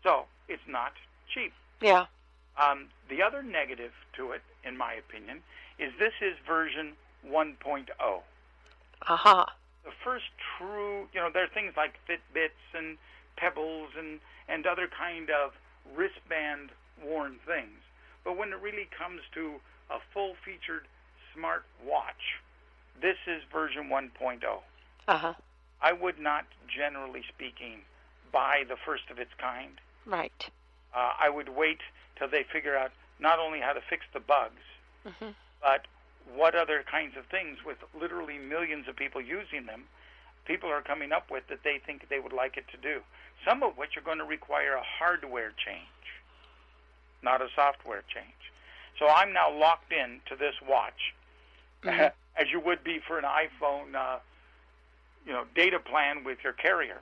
So 0.03 0.27
it's 0.49 0.67
not 0.69 0.93
cheap. 1.33 1.53
Yeah. 1.81 2.07
Um, 2.61 2.87
the 3.09 3.23
other 3.23 3.43
negative 3.43 3.93
to 4.17 4.33
it, 4.33 4.43
in 4.65 4.77
my 4.77 4.95
opinion, 4.95 5.43
is 5.79 5.93
this 5.99 6.13
is 6.21 6.37
version 6.47 6.93
1.0. 7.27 7.87
Aha. 9.09 9.53
The 9.85 9.93
first 10.03 10.25
true, 10.59 11.09
you 11.13 11.21
know, 11.21 11.31
there 11.33 11.45
are 11.45 11.49
things 11.49 11.75
like 11.77 11.95
Fitbits 12.09 12.77
and 12.77 12.97
Pebbles 13.37 13.91
and, 13.99 14.21
and 14.49 14.67
other 14.67 14.89
kind 14.89 15.29
of 15.31 15.53
wristband 15.95 16.71
worn 17.05 17.37
things. 17.47 17.81
But 18.25 18.37
when 18.39 18.53
it 18.53 18.61
really 18.61 18.89
comes 18.97 19.21
to 19.35 19.61
a 19.91 19.99
full 20.13 20.35
featured 20.45 20.87
smart 21.35 21.65
watch, 21.85 22.41
this 23.01 23.17
is 23.27 23.43
version 23.53 23.89
1.0. 23.89 24.41
Uh 25.07 25.19
huh. 25.19 25.35
I 25.83 25.93
would 25.93 26.19
not, 26.19 26.47
generally 26.67 27.23
speaking, 27.29 27.81
buy 28.33 28.65
the 28.67 28.77
first 28.77 29.11
of 29.11 29.19
its 29.19 29.33
kind. 29.39 29.81
Right. 30.07 30.49
Uh, 30.95 31.13
I 31.21 31.29
would 31.29 31.51
wait 31.51 31.81
till 32.17 32.29
they 32.29 32.45
figure 32.51 32.77
out 32.77 32.93
not 33.21 33.39
only 33.39 33.61
how 33.61 33.73
to 33.75 33.81
fix 33.89 34.05
the 34.13 34.21
bugs, 34.21 34.63
hmm 35.05 35.31
but 35.61 35.87
what 36.35 36.55
other 36.55 36.83
kinds 36.91 37.17
of 37.17 37.27
things 37.27 37.59
with 37.65 37.79
literally 37.99 38.39
millions 38.39 38.89
of 38.89 38.97
people 38.97 39.21
using 39.21 39.67
them 39.67 39.85
people 40.47 40.69
are 40.71 40.83
coming 40.83 41.11
up 41.13 41.31
with 41.31 41.47
that 41.49 41.61
they 41.65 41.79
think 41.85 42.09
they 42.09 42.19
would 42.19 42.33
like 42.33 42.57
it 42.59 42.65
to 42.69 42.77
do. 42.77 43.01
Some 43.47 43.63
of 43.63 43.79
which 43.79 43.97
are 43.97 44.03
going 44.03 44.19
to 44.19 44.25
require 44.25 44.75
a 44.75 44.83
hardware 44.83 45.53
change 45.57 45.89
not 47.23 47.41
a 47.41 47.49
software 47.57 48.03
change. 48.15 48.53
So 48.99 49.09
i'm 49.09 49.33
now 49.33 49.51
locked 49.51 49.93
in 49.93 50.21
to 50.29 50.37
this 50.37 50.55
watch 50.69 51.15
Mhm. 51.83 52.13
as 52.37 52.51
you 52.51 52.61
would 52.61 52.85
be 52.85 52.99
for 52.99 53.19
an 53.19 53.25
iphone 53.25 53.95
uh, 53.95 54.19
you 55.27 55.33
know 55.33 55.45
data 55.55 55.79
plan 55.79 56.25
with 56.25 56.39
your 56.45 56.53
carrier. 56.53 57.01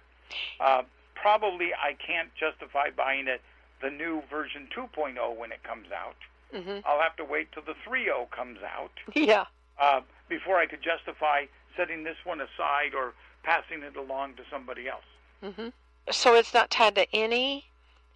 Uh, 0.61 0.83
probably 1.15 1.75
i 1.75 1.93
can't 1.95 2.35
justify 2.35 2.91
buying 2.91 3.29
it 3.29 3.41
the 3.81 3.91
new 3.91 4.23
version 4.31 4.69
2.0 4.75 5.37
when 5.37 5.53
it 5.53 5.63
comes 5.65 5.91
out 5.93 6.17
hmm 6.53 6.79
I'll 6.85 7.01
have 7.01 7.17
to 7.17 7.25
wait 7.25 7.51
till 7.53 7.63
the 7.63 7.75
3.0 7.89 8.31
comes 8.31 8.59
out 8.63 8.93
Yeah. 9.15 9.45
uh, 9.81 10.01
before 10.29 10.59
I 10.59 10.67
could 10.67 10.83
justify 10.83 11.47
setting 11.77 12.05
this 12.05 12.17
one 12.25 12.41
aside 12.41 12.95
or 12.95 13.15
passing 13.43 13.83
it 13.83 13.97
along 13.97 14.35
to 14.35 14.43
somebody 14.51 14.89
else. 14.89 15.05
Mm-hmm. 15.43 15.69
So 16.11 16.35
it's 16.35 16.53
not 16.55 16.71
tied 16.71 16.95
to 16.97 17.07
any 17.15 17.67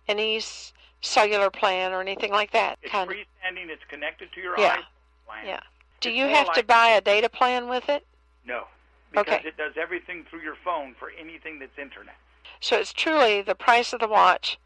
any 0.09 0.41
cellular 1.01 1.51
plan 1.51 1.93
or 1.93 2.01
anything 2.01 2.31
like 2.31 2.53
that. 2.53 2.79
It's 2.83 2.93
kind 2.93 3.11
freestanding. 3.11 3.69
It's 3.69 3.83
connected 3.89 4.33
to 4.33 4.41
your 4.41 4.59
Yeah. 4.59 4.77
iPhone 4.77 5.27
plan. 5.27 5.47
Yeah. 5.47 5.61
Do 6.01 6.11
It's 6.11 6.19
you 6.19 6.27
have 6.27 6.53
to 6.55 6.63
buy 6.63 6.89
a 6.89 7.01
data 7.01 7.29
plan 7.29 7.69
with 7.69 7.89
it? 7.89 8.07
No, 8.45 8.67
because 9.11 9.35
Okay. 9.35 9.49
it 9.49 9.57
does 9.57 9.73
everything 9.77 10.25
through 10.31 10.43
your 10.43 10.55
phone 10.65 10.95
for 10.95 11.11
anything 11.19 11.59
that's 11.59 11.77
internet, 11.79 12.15
So 12.61 12.77
it's 12.77 12.93
truly 12.93 13.43
the 13.43 13.55
price 13.57 13.93
of 13.93 14.01
the 14.01 14.07
watch, 14.09 14.59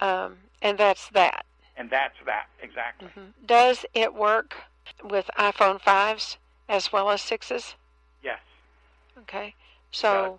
um, 0.00 0.38
and 0.62 0.78
that's 0.78 1.08
that. 1.10 1.44
And 1.80 1.88
that's 1.88 2.14
that 2.26 2.44
exactly. 2.62 3.08
hmm 3.14 3.30
Does 3.46 3.86
it 3.94 4.14
work 4.14 4.54
with 5.02 5.30
iPhone 5.38 5.80
5s 5.80 6.36
as 6.68 6.92
well 6.92 7.08
as 7.10 7.22
6s? 7.22 7.74
Yes. 8.22 8.38
Okay. 9.20 9.54
So, 9.90 10.38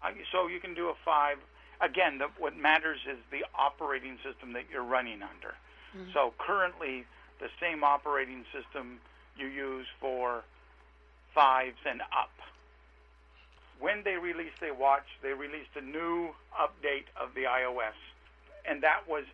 Uh, 0.00 0.12
so 0.30 0.46
you 0.46 0.60
can 0.60 0.74
do 0.74 0.88
a 0.88 0.94
five. 1.04 1.38
Again, 1.80 2.18
the, 2.18 2.28
what 2.38 2.56
matters 2.56 3.00
is 3.10 3.18
the 3.32 3.44
operating 3.58 4.18
system 4.22 4.52
that 4.52 4.64
you're 4.70 4.84
running 4.84 5.20
under. 5.22 5.56
Mhm. 5.96 6.12
So 6.12 6.32
currently, 6.38 7.04
the 7.40 7.50
same 7.60 7.82
operating 7.82 8.44
system 8.52 9.00
you 9.36 9.46
use 9.46 9.88
for 9.98 10.44
fives 11.34 11.80
and 11.84 12.02
up. 12.02 12.30
When 13.80 14.04
they 14.04 14.14
released 14.16 14.62
a 14.62 14.72
watch, 14.72 15.06
they 15.22 15.32
released 15.32 15.74
a 15.74 15.80
new 15.80 16.34
update 16.56 17.06
of 17.16 17.34
the 17.34 17.44
iOS, 17.44 17.98
and 18.64 18.80
that 18.82 19.06
was 19.08 19.24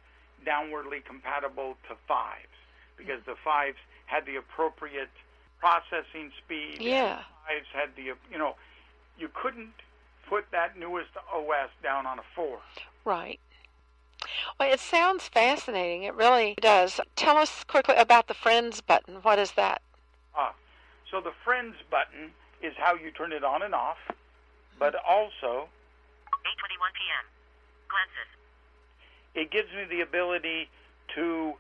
downwardly 0.45 1.05
compatible 1.05 1.77
to 1.89 1.97
fives 2.07 2.47
because 2.97 3.21
the 3.27 3.35
fives 3.43 3.79
had 4.07 4.27
the 4.27 4.37
appropriate 4.37 5.11
processing 5.59 6.31
speed. 6.45 6.77
and 6.79 6.83
Yeah. 6.89 7.23
Fives 7.47 7.67
had 7.73 7.97
the 7.97 8.03
you 8.31 8.39
know, 8.39 8.57
you 9.19 9.29
couldn't 9.35 9.73
put 10.29 10.51
that 10.53 10.77
newest 10.79 11.11
OS 11.33 11.71
down 11.83 12.07
on 12.07 12.19
a 12.19 12.23
four. 12.35 12.61
right. 13.05 13.41
Well, 14.59 14.73
it 14.73 14.81
sounds 14.81 15.29
fascinating. 15.29 16.05
It 16.05 16.15
really 16.15 16.55
does. 16.61 16.99
Tell 17.15 17.37
us 17.37 17.63
quickly 17.65 17.95
about 17.97 18.27
the 18.27 18.35
Friends 18.35 18.81
button. 18.81 19.17
What 19.17 19.39
is 19.39 19.53
that? 19.53 19.83
Ah, 20.35 20.55
so 21.11 21.21
the 21.21 21.33
Friends 21.45 21.77
button 21.91 22.33
is 22.63 22.73
how 22.79 22.95
you 22.95 23.11
turn 23.11 23.33
it 23.33 23.45
on 23.45 23.63
and 23.63 23.75
off, 23.75 23.99
but 24.79 24.95
also 25.05 25.69
8:21 26.47 26.93
p.m. 26.95 27.25
Glances. 27.89 28.31
It 29.35 29.51
gives 29.51 29.69
me 29.73 29.85
the 29.89 30.01
ability 30.01 30.69
to 31.15 31.55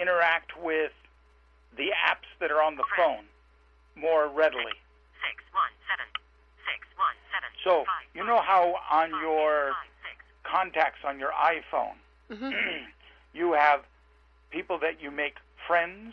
interact 0.00 0.52
with 0.62 0.92
the 1.76 1.90
apps 2.06 2.28
that 2.40 2.50
are 2.50 2.62
on 2.62 2.76
the 2.76 2.84
phone 2.96 3.24
more 3.96 4.28
readily. 4.28 4.72
Six 5.22 5.42
one 5.52 5.72
seven. 5.90 6.06
Six 6.64 6.86
one 6.96 7.14
seven. 7.32 7.48
So, 7.64 7.84
Five, 7.84 8.06
you 8.14 8.24
know 8.24 8.40
how 8.40 8.74
on 8.90 9.10
five, 9.10 9.20
your 9.22 9.72
five, 9.72 9.90
six. 10.02 10.24
contacts 10.44 11.00
on 11.04 11.18
your 11.18 11.30
iPhone, 11.32 11.94
Mm-hmm. 12.30 12.50
you 13.34 13.52
have 13.54 13.80
people 14.50 14.78
that 14.80 15.00
you 15.02 15.10
make 15.10 15.36
friends 15.66 16.12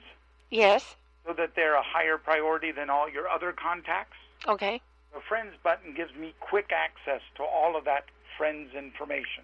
Yes. 0.49 0.95
so 1.25 1.33
that 1.33 1.51
they're 1.55 1.75
a 1.75 1.83
higher 1.83 2.17
priority 2.17 2.71
than 2.71 2.89
all 2.89 3.09
your 3.09 3.27
other 3.27 3.51
contacts? 3.51 4.15
Okay. 4.47 4.79
The 5.13 5.19
friends 5.21 5.55
button 5.63 5.93
gives 5.93 6.13
me 6.15 6.33
quick 6.39 6.71
access 6.71 7.21
to 7.35 7.43
all 7.43 7.75
of 7.75 7.83
that 7.85 8.05
friends 8.37 8.73
information. 8.75 9.43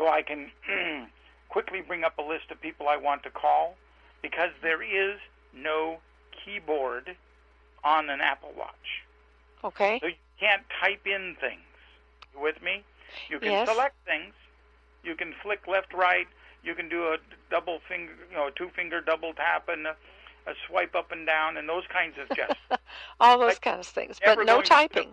So 0.00 0.08
I 0.08 0.22
can 0.22 0.50
quickly 1.50 1.82
bring 1.86 2.04
up 2.04 2.16
a 2.16 2.22
list 2.22 2.50
of 2.50 2.58
people 2.58 2.88
I 2.88 2.96
want 2.96 3.22
to 3.24 3.30
call 3.30 3.76
because 4.22 4.48
there 4.62 4.82
is 4.82 5.18
no 5.54 5.98
keyboard 6.42 7.14
on 7.84 8.08
an 8.08 8.22
Apple 8.22 8.50
Watch. 8.56 9.04
Okay. 9.62 9.98
So 10.00 10.06
you 10.06 10.14
can't 10.38 10.62
type 10.82 11.06
in 11.06 11.36
things. 11.38 11.60
You 12.32 12.40
with 12.40 12.62
me? 12.62 12.82
You 13.28 13.38
can 13.40 13.50
Yes. 13.52 13.68
select 13.68 13.94
things. 14.06 14.32
You 15.04 15.14
can 15.14 15.34
flick 15.42 15.66
left, 15.68 15.92
right. 15.92 16.26
You 16.64 16.74
can 16.74 16.88
do 16.88 17.08
a 17.08 17.18
double 17.50 17.80
finger, 17.86 18.12
you 18.30 18.36
know, 18.38 18.46
a 18.46 18.50
two 18.52 18.70
finger 18.74 19.02
double 19.02 19.34
tap 19.34 19.68
and 19.68 19.86
a, 19.86 19.90
a 20.46 20.54
swipe 20.66 20.94
up 20.94 21.12
and 21.12 21.26
down 21.26 21.58
and 21.58 21.68
those 21.68 21.84
kinds 21.92 22.14
of 22.18 22.26
gestures. 22.34 22.78
All 23.20 23.38
those 23.38 23.48
Like, 23.48 23.60
kinds 23.60 23.86
of 23.86 23.92
things, 23.92 24.18
but 24.24 24.38
no 24.38 24.44
going 24.46 24.62
to- 24.62 24.68
typing. 24.70 25.08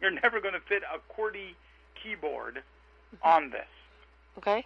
You're 0.00 0.12
never 0.12 0.40
going 0.40 0.54
to 0.54 0.60
fit 0.60 0.84
a 0.84 1.00
QWERTY 1.12 1.54
keyboard 2.00 2.62
Mm-hmm. 3.16 3.26
on 3.26 3.50
this. 3.50 3.64
Okay. 4.38 4.64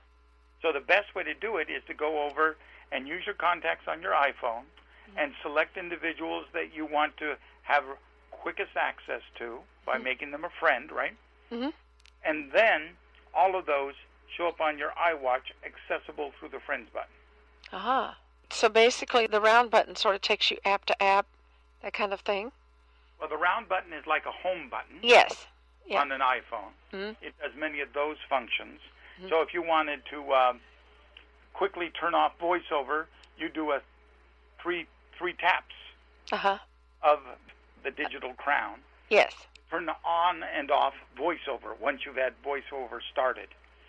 So 0.62 0.70
the 0.73 0.81
best 0.81 1.14
way 1.14 1.25
to 1.25 1.35
do 1.35 1.57
it 1.57 1.68
is 1.68 1.83
to 1.89 1.95
go 1.95 2.23
over 2.23 2.57
and 2.93 3.09
use 3.09 3.25
your 3.27 3.35
contacts 3.35 3.89
on 3.89 4.01
your 4.03 4.12
iPhone 4.12 4.64
Mm-hmm. 5.11 5.18
and 5.18 5.33
select 5.43 5.77
individuals 5.77 6.47
that 6.55 6.73
you 6.73 6.87
want 6.87 7.16
to 7.16 7.35
have 7.62 7.83
quickest 8.31 8.77
access 8.77 9.20
to 9.39 9.59
by 9.85 9.95
Mm-hmm. 9.97 10.05
making 10.05 10.31
them 10.31 10.45
a 10.45 10.49
friend, 10.61 10.93
right? 10.93 11.16
Mhm. 11.51 11.73
And 12.25 12.53
then 12.53 12.97
all 13.35 13.57
of 13.57 13.66
those 13.66 13.95
show 14.37 14.47
up 14.47 14.61
on 14.61 14.79
your 14.79 14.91
iWatch 14.93 15.51
accessible 15.66 16.33
through 16.39 16.51
the 16.51 16.61
Friends 16.61 16.89
button. 16.95 17.11
Aha. 17.73 18.16
So 18.51 18.68
basically, 18.68 19.27
the 19.27 19.41
round 19.41 19.70
button 19.73 19.97
sort 19.97 20.14
of 20.14 20.20
takes 20.23 20.51
you 20.53 20.59
app 20.64 20.85
to 20.87 21.03
app, 21.03 21.27
that 21.83 21.93
kind 21.95 22.12
of 22.12 22.20
thing. 22.20 22.53
Well, 23.18 23.29
the 23.29 23.37
round 23.37 23.68
button 23.68 23.93
is 23.93 24.07
like 24.07 24.25
a 24.25 24.31
home 24.33 24.68
button 24.70 25.01
Yes. 25.03 25.47
On 25.91 26.12
an 26.12 26.20
iPhone. 26.20 26.73
Mhm. 26.93 27.16
It 27.20 27.35
does 27.43 27.55
many 27.57 27.81
of 27.81 27.93
those 27.93 28.18
functions. 28.29 28.81
So 29.29 29.41
if 29.43 29.55
you 29.55 29.63
wanted 29.63 30.01
to 30.11 30.33
um, 30.35 30.61
quickly 31.53 31.91
turn 31.91 32.15
off 32.15 32.33
VoiceOver, 32.41 33.07
you 33.39 33.49
do 33.49 33.73
a 33.73 33.81
three 34.61 34.87
three 35.19 35.35
taps 35.35 35.75
Uh 36.33 36.37
huh. 36.37 36.59
of 37.03 37.21
the 37.85 37.91
digital 37.91 38.33
crown. 38.35 38.79
Yes. 39.11 39.33
Turn 39.71 39.89
on 40.05 40.43
and 40.43 40.71
off 40.71 40.95
VoiceOver 41.17 41.79
once 41.81 42.05
you've 42.05 42.17
had 42.17 42.35
VoiceOver 42.45 43.01
started. 43.11 43.49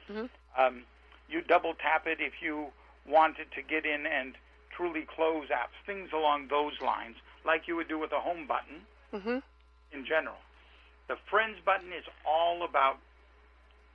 Mhm. 0.10 0.30
Um, 0.58 0.84
you 1.30 1.42
double 1.42 1.74
tap 1.76 2.06
it 2.08 2.20
if 2.22 2.42
you 2.42 2.72
wanted 3.06 3.52
to 3.54 3.62
get 3.62 3.86
in 3.86 4.06
and 4.06 4.36
truly 4.70 5.02
close 5.04 5.48
apps, 5.50 5.76
things 5.86 6.12
along 6.14 6.48
those 6.48 6.80
lines, 6.82 7.18
like 7.46 7.68
you 7.68 7.76
would 7.76 7.88
do 7.88 7.98
with 8.00 8.12
a 8.12 8.20
home 8.20 8.46
button 8.48 8.86
Mm-hmm. 9.14 9.40
in 9.92 10.06
general. 10.06 10.38
The 11.08 11.16
Friends 11.30 11.60
button 11.64 11.92
is 11.94 12.06
all 12.26 12.64
about 12.64 12.98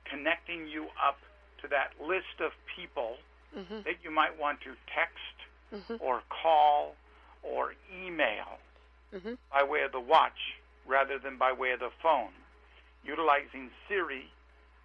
connecting 0.09 0.67
you 0.67 0.87
up 1.05 1.19
to 1.61 1.67
that 1.67 1.93
list 2.01 2.39
of 2.39 2.51
people 2.75 3.17
Mhm. 3.55 3.83
that 3.83 4.03
you 4.03 4.11
might 4.11 4.35
want 4.37 4.61
to 4.61 4.75
text 4.87 5.35
Mhm. 5.71 5.97
or 6.01 6.21
call 6.29 6.95
or 7.43 7.75
email 7.91 8.59
Mhm. 9.13 9.37
by 9.51 9.63
way 9.63 9.81
of 9.83 9.91
the 9.91 9.99
watch 9.99 10.55
rather 10.85 11.17
than 11.19 11.37
by 11.37 11.51
way 11.51 11.71
of 11.71 11.79
the 11.79 11.91
phone, 12.01 12.33
utilizing 13.03 13.71
Siri 13.87 14.31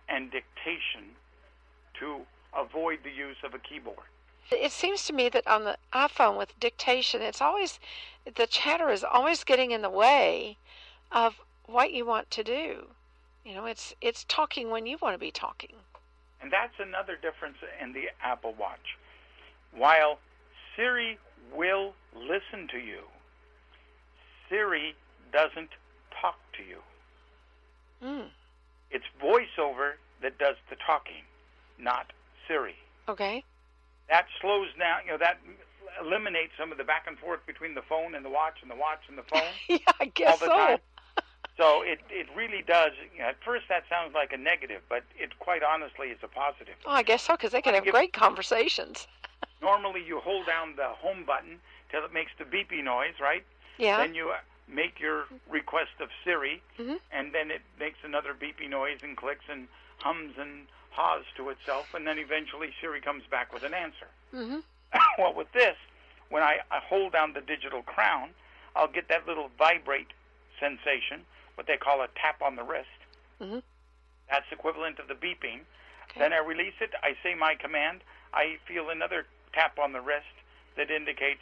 and 0.09 0.31
dictation 0.31 1.17
to 1.95 2.27
avoid 2.53 3.03
the 3.03 3.11
use 3.11 3.43
of 3.43 3.55
a 3.55 3.59
keyboard. 3.59 4.07
It 4.51 4.73
seems 4.73 5.07
to 5.07 5.13
me 5.13 5.29
that 5.31 5.47
on 5.47 5.65
the 5.65 5.79
iPhone 5.93 6.37
with 6.37 6.59
dictation, 6.61 7.23
it's 7.23 7.41
always 7.41 7.81
the 8.25 8.47
chatter 8.47 8.91
is 8.91 9.03
always 9.03 9.43
getting 9.45 9.71
in 9.71 9.83
the 9.83 9.91
way 9.91 10.59
of 11.11 11.41
what 11.65 11.93
you 11.93 12.05
want 12.05 12.31
to 12.33 12.45
do. 12.45 12.95
You 13.45 13.55
know, 13.55 13.67
it's 13.67 13.95
it's 14.01 14.25
talking 14.25 14.71
when 14.71 14.87
you 14.87 14.97
want 15.03 15.15
to 15.15 15.19
be 15.19 15.31
talking. 15.31 15.75
And 16.41 16.53
that's 16.53 16.75
another 16.79 17.17
difference 17.21 17.57
in 17.81 17.93
the 17.93 18.07
Apple 18.23 18.55
Watch. 18.59 18.99
While 19.73 20.19
Siri 20.77 21.19
will 21.55 21.95
listen 22.15 22.69
to 22.69 22.79
you, 22.79 23.01
Siri 24.49 24.95
doesn't 25.33 25.71
talk 26.21 26.39
to 26.57 26.63
you. 26.63 26.79
Mm. 28.03 28.29
It's 28.91 29.05
voiceover 29.23 29.93
that 30.23 30.39
does 30.39 30.57
the 30.71 30.77
talking, 30.87 31.25
not 31.79 32.13
Siri. 32.47 32.77
Okay. 33.09 33.43
That 34.09 34.27
slows 34.41 34.69
down, 34.79 35.01
you 35.05 35.13
know, 35.13 35.19
that 35.19 35.39
eliminates 36.01 36.53
some 36.59 36.73
of 36.73 36.79
the 36.79 36.85
back 36.85 37.05
and 37.07 37.19
forth 37.19 37.41
between 37.47 37.75
the 37.75 37.83
phone 37.83 38.15
and 38.15 38.25
the 38.25 38.31
watch 38.31 38.57
and 38.63 38.71
the 38.71 38.77
watch 38.77 39.01
and 39.09 39.17
the 39.17 39.23
phone 39.23 39.43
yeah, 39.69 39.79
I 40.01 40.07
guess 40.07 40.33
all 40.33 40.39
the 40.39 40.47
so. 40.47 40.53
time. 40.53 40.79
So 41.65 41.81
it, 41.81 42.01
it 42.11 42.27
really 42.37 42.63
does. 42.67 42.93
You 43.15 43.23
know, 43.23 43.29
at 43.29 43.37
first, 43.43 43.65
that 43.71 43.85
sounds 43.89 44.13
like 44.15 44.33
a 44.35 44.37
negative, 44.37 44.83
but 44.91 45.03
it 45.17 45.39
quite 45.39 45.63
honestly 45.63 46.09
is 46.09 46.19
a 46.23 46.29
positive. 46.29 46.75
Oh, 46.85 46.91
I 46.91 47.03
guess 47.03 47.23
so 47.23 47.35
because 47.35 47.53
they 47.53 47.63
can 47.63 47.73
have 47.73 47.87
great 47.87 48.13
conversations. 48.13 49.07
Normally, 49.63 50.03
you 50.07 50.21
hold 50.21 50.47
down 50.47 50.77
the 50.77 50.89
home 50.89 51.25
button 51.25 51.59
till 51.91 52.05
it 52.05 52.13
makes 52.13 52.33
the 52.39 52.45
beepy 52.45 52.85
noise, 52.85 53.15
right? 53.19 53.45
Yeah. 53.79 53.97
Then 53.97 54.15
you 54.15 54.29
uh, 54.29 54.37
make 54.69 55.01
your 55.01 55.25
request 55.49 55.93
of 56.01 56.11
Siri, 56.23 56.61
Mhm. 56.79 56.99
and 57.11 57.33
then 57.35 57.51
it 57.51 57.63
makes 57.81 57.99
another 58.05 58.35
beepy 58.35 58.69
noise 58.69 58.99
and 59.03 59.17
clicks 59.17 59.45
and 59.49 59.67
hums 60.01 60.35
and 60.37 60.67
haws 60.91 61.25
to 61.39 61.49
itself, 61.49 61.87
and 61.95 62.07
then 62.07 62.19
eventually 62.19 62.75
Siri 62.79 63.01
comes 63.01 63.25
back 63.31 63.55
with 63.55 63.63
an 63.63 63.73
answer. 63.73 64.09
hmm 64.33 64.59
well, 65.19 65.33
with 65.33 65.51
this, 65.53 65.77
when 66.29 66.43
I, 66.43 66.59
I 66.71 66.81
hold 66.81 67.13
down 67.15 67.33
the 67.33 67.41
digital 67.41 67.83
crown, 67.83 68.31
I'll 68.77 68.87
get 68.93 69.09
that 69.09 69.27
little 69.27 69.49
vibrate 69.59 70.13
sensation, 70.61 71.25
what 71.55 71.67
they 71.67 71.77
call 71.77 72.03
a 72.03 72.09
tap 72.21 72.43
on 72.43 72.57
the 72.57 72.63
wrist. 72.63 72.89
Mhm. 73.41 73.63
That's 74.31 74.51
equivalent 74.51 74.97
to 74.99 75.03
the 75.03 75.15
beeping. 75.15 75.65
Then 76.17 76.33
I 76.33 76.39
release 76.39 76.75
it. 76.81 76.95
I 77.03 77.17
say 77.23 77.35
my 77.35 77.55
command. 77.57 78.03
I 78.33 78.57
feel 78.67 78.91
another 78.91 79.27
tap 79.53 79.79
on 79.79 79.93
the 79.93 80.01
wrist 80.01 80.27
that 80.77 80.91
indicates 80.91 81.41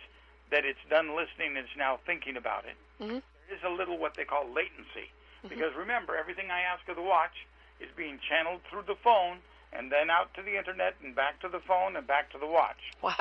that 0.50 0.64
it's 0.64 0.82
done 0.88 1.14
listening 1.14 1.56
and 1.56 1.66
it's 1.66 1.76
now 1.76 1.98
thinking 2.06 2.36
about 2.36 2.64
it. 2.64 2.76
Mhm. 3.00 3.22
There 3.48 3.56
is 3.56 3.62
a 3.64 3.68
little 3.68 3.98
what 3.98 4.14
they 4.14 4.24
call 4.24 4.48
latency. 4.48 5.10
Because 5.48 5.74
remember, 5.74 6.16
everything 6.16 6.50
I 6.52 6.60
ask 6.62 6.86
of 6.88 6.94
the 6.96 7.02
watch 7.02 7.46
is 7.80 7.90
being 7.96 8.18
channeled 8.20 8.62
through 8.64 8.82
the 8.82 8.94
phone 8.96 9.42
and 9.72 9.90
then 9.90 10.08
out 10.08 10.32
to 10.34 10.42
the 10.42 10.56
internet 10.56 10.94
and 11.00 11.14
back 11.16 11.40
to 11.40 11.48
the 11.48 11.58
phone 11.60 11.96
and 11.96 12.06
back 12.06 12.30
to 12.30 12.38
the 12.38 12.46
watch 12.46 12.92
Wow. 13.00 13.14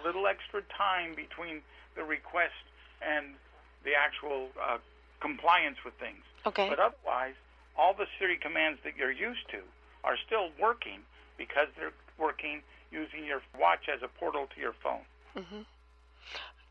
a 0.00 0.06
little 0.06 0.26
extra 0.26 0.62
time 0.62 1.14
between 1.14 1.62
the 1.94 2.04
request 2.04 2.54
and 3.02 3.36
the 3.84 3.94
actual 3.94 4.50
uh, 4.58 4.78
compliance 5.20 5.78
with 5.84 5.94
things. 5.94 6.22
Okay. 6.46 6.68
But 6.68 6.78
otherwise, 6.78 7.34
all 7.76 7.94
the 7.94 8.06
Siri 8.18 8.36
commands 8.36 8.80
that 8.84 8.96
you're 8.96 9.12
used 9.12 9.48
to 9.50 9.60
are 10.04 10.16
still 10.26 10.50
working 10.60 11.00
because 11.36 11.68
they're 11.76 11.92
working 12.18 12.62
using 12.90 13.24
your 13.24 13.42
watch 13.58 13.88
as 13.92 14.02
a 14.02 14.08
portal 14.08 14.48
to 14.54 14.60
your 14.60 14.74
phone. 14.82 15.00
Mm-hmm. 15.36 15.60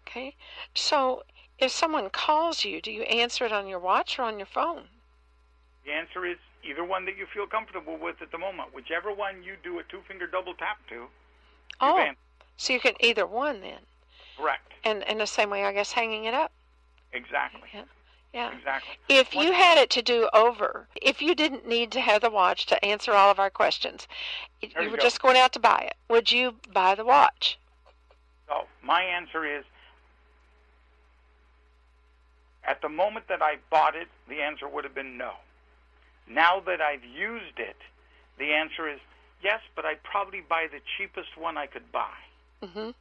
Okay. 0.07 0.35
So, 0.73 1.23
if 1.59 1.71
someone 1.71 2.09
calls 2.09 2.65
you, 2.65 2.81
do 2.81 2.91
you 2.91 3.03
answer 3.03 3.45
it 3.45 3.51
on 3.51 3.67
your 3.67 3.79
watch 3.79 4.17
or 4.19 4.23
on 4.23 4.37
your 4.39 4.47
phone? 4.47 4.83
The 5.85 5.91
answer 5.91 6.25
is 6.25 6.37
either 6.63 6.83
one 6.83 7.05
that 7.05 7.17
you 7.17 7.25
feel 7.33 7.47
comfortable 7.47 7.97
with 7.97 8.21
at 8.21 8.31
the 8.31 8.37
moment. 8.37 8.73
Whichever 8.73 9.13
one 9.13 9.43
you 9.43 9.55
do 9.63 9.79
a 9.79 9.83
two 9.83 10.01
finger 10.07 10.27
double 10.27 10.53
tap 10.53 10.79
to, 10.89 11.07
Oh, 11.79 12.09
so 12.57 12.73
you 12.73 12.79
can 12.79 12.93
either 12.99 13.25
one 13.27 13.61
then, 13.61 13.79
correct. 14.37 14.73
and 14.83 15.03
in 15.03 15.19
the 15.19 15.27
same 15.27 15.49
way, 15.49 15.63
I 15.63 15.71
guess, 15.73 15.91
hanging 15.91 16.25
it 16.25 16.33
up. 16.33 16.51
Exactly. 17.13 17.69
Yeah. 17.73 17.83
Yeah. 18.34 18.51
Exactly. 18.55 18.97
If 19.09 19.34
One- 19.34 19.45
you 19.45 19.53
had 19.53 19.78
it 19.78 19.89
to 19.91 20.01
do 20.01 20.30
over, 20.34 20.88
if 21.01 21.21
you 21.21 21.34
didn't 21.34 21.67
need 21.67 21.91
to 21.93 22.01
have 22.01 22.21
the 22.21 22.30
watch 22.30 22.65
to 22.67 22.86
answer 22.86 23.13
all 23.13 23.32
of 23.32 23.39
our 23.39 23.49
questions, 23.49 24.07
There 24.61 24.84
you 24.84 24.89
were 24.91 24.97
go. 24.97 25.03
just 25.03 25.21
going 25.21 25.38
out 25.38 25.53
to 25.53 25.59
buy 25.59 25.80
it, 25.88 25.95
would 26.09 26.32
you 26.32 26.55
buy 26.71 26.95
the 26.95 27.05
watch? 27.05 27.57
So 28.47 28.67
my 28.82 29.01
answer 29.03 29.45
is 29.45 29.65
at 32.63 32.82
the 32.82 32.89
moment 32.89 33.28
that 33.30 33.41
I 33.41 33.57
bought 33.69 33.95
it, 33.95 34.07
the 34.28 34.41
answer 34.41 34.67
would 34.67 34.84
have 34.84 34.93
been 34.95 35.17
no. 35.17 35.34
Now 36.28 36.59
that 36.61 36.82
I've 36.82 37.03
used 37.03 37.57
it, 37.59 37.78
the 38.38 38.53
answer 38.53 38.88
is 38.89 38.99
Yes, 39.43 39.61
but 39.75 39.86
I'd 39.86 40.01
probably 40.03 40.41
buy 40.41 40.65
the 40.71 40.80
cheapest 40.97 41.38
one 41.38 41.57
I 41.57 41.67
could 41.67 41.91
buy, 41.91 42.13
hmm 42.63 42.91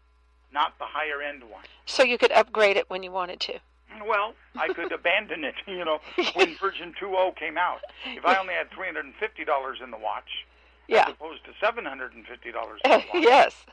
not 0.53 0.79
the 0.79 0.85
higher 0.85 1.21
end 1.23 1.43
one. 1.45 1.65
So 1.87 2.03
you 2.03 2.19
could 2.19 2.31
upgrade 2.33 2.77
it 2.77 2.89
when 2.89 3.03
you 3.03 3.11
wanted 3.11 3.41
to. 3.41 3.59
Well, 4.07 4.35
I 4.59 4.69
could 4.69 4.93
abandon 4.93 5.45
it, 5.45 5.55
you 5.67 5.85
know, 5.85 5.99
when 6.35 6.55
version 6.61 6.95
2.0 7.01 7.37
came 7.37 7.59
out. 7.59 7.81
If 8.07 8.25
I 8.25 8.37
only 8.37 8.55
had 8.55 8.71
$350 8.71 9.83
in 9.83 9.91
the 9.91 9.97
watch, 9.99 10.45
Yeah. 10.89 11.05
as 11.07 11.13
opposed 11.13 11.43
to 11.45 11.51
$750 11.65 12.13
in 12.15 12.53
the 12.53 12.89
watch, 12.91 13.05
yes. 13.15 13.67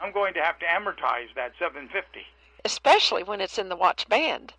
I'm 0.00 0.12
going 0.12 0.34
to 0.34 0.40
have 0.40 0.58
to 0.60 0.66
amortize 0.66 1.34
that 1.34 1.52
750 1.58 2.20
Especially 2.64 3.22
when 3.22 3.40
it's 3.40 3.58
in 3.58 3.68
the 3.70 3.76
watch 3.76 4.06
band. 4.08 4.52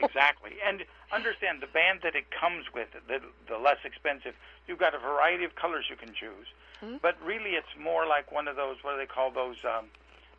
Exactly. 0.00 0.52
And 0.66 0.84
understand 1.12 1.62
the 1.62 1.66
band 1.68 2.00
that 2.02 2.14
it 2.16 2.24
comes 2.30 2.66
with, 2.74 2.88
the, 3.06 3.20
the 3.48 3.58
less 3.58 3.78
expensive, 3.84 4.34
you've 4.66 4.78
got 4.80 4.94
a 4.94 4.98
variety 4.98 5.44
of 5.44 5.54
colors 5.54 5.86
you 5.88 5.96
can 5.96 6.12
choose. 6.14 6.46
Mm-hmm. 6.82 6.96
But 7.00 7.16
really, 7.24 7.50
it's 7.50 7.68
more 7.80 8.06
like 8.06 8.32
one 8.32 8.48
of 8.48 8.56
those, 8.56 8.76
what 8.82 8.92
do 8.92 8.98
they 8.98 9.06
call 9.06 9.30
those? 9.30 9.56
Um, 9.64 9.86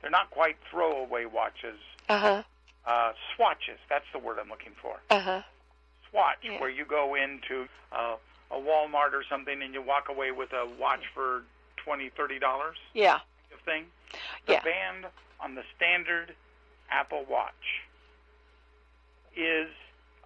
they're 0.01 0.11
not 0.11 0.29
quite 0.31 0.57
throwaway 0.69 1.23
watches, 1.25 1.79
Uh 2.09 2.19
huh. 2.19 2.43
Uh, 2.85 3.13
swatches. 3.35 3.79
That's 3.89 4.05
the 4.13 4.19
word 4.19 4.37
I'm 4.39 4.49
looking 4.49 4.73
for. 4.81 4.99
Uh 5.09 5.19
huh. 5.19 5.41
Swatch, 6.09 6.37
Yeah. 6.43 6.59
where 6.59 6.69
you 6.69 6.85
go 6.85 7.15
into 7.15 7.67
uh, 7.91 8.15
a 8.51 8.55
Walmart 8.55 9.13
or 9.13 9.23
something 9.29 9.61
and 9.61 9.73
you 9.73 9.81
walk 9.81 10.09
away 10.09 10.31
with 10.31 10.53
a 10.53 10.67
watch 10.79 11.01
for 11.13 11.43
twenty, 11.77 12.09
thirty 12.09 12.39
dollars 12.39 12.77
Yeah. 12.93 13.19
thing. 13.65 13.85
The 14.45 14.53
Yeah. 14.53 14.61
band 14.63 15.05
on 15.39 15.55
the 15.55 15.63
standard 15.75 16.35
Apple 16.91 17.25
Watch 17.29 17.81
is 19.35 19.69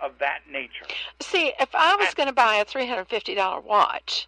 of 0.02 0.18
that 0.20 0.42
nature. 0.50 0.86
See, 1.20 1.54
if 1.60 1.74
I 1.74 1.96
was 1.96 2.14
going 2.14 2.28
to 2.28 2.34
buy 2.34 2.56
a 2.56 2.66
three 2.66 2.88
hundred 2.88 3.08
fifty 3.08 3.34
dollar 3.36 3.60
watch, 3.62 4.28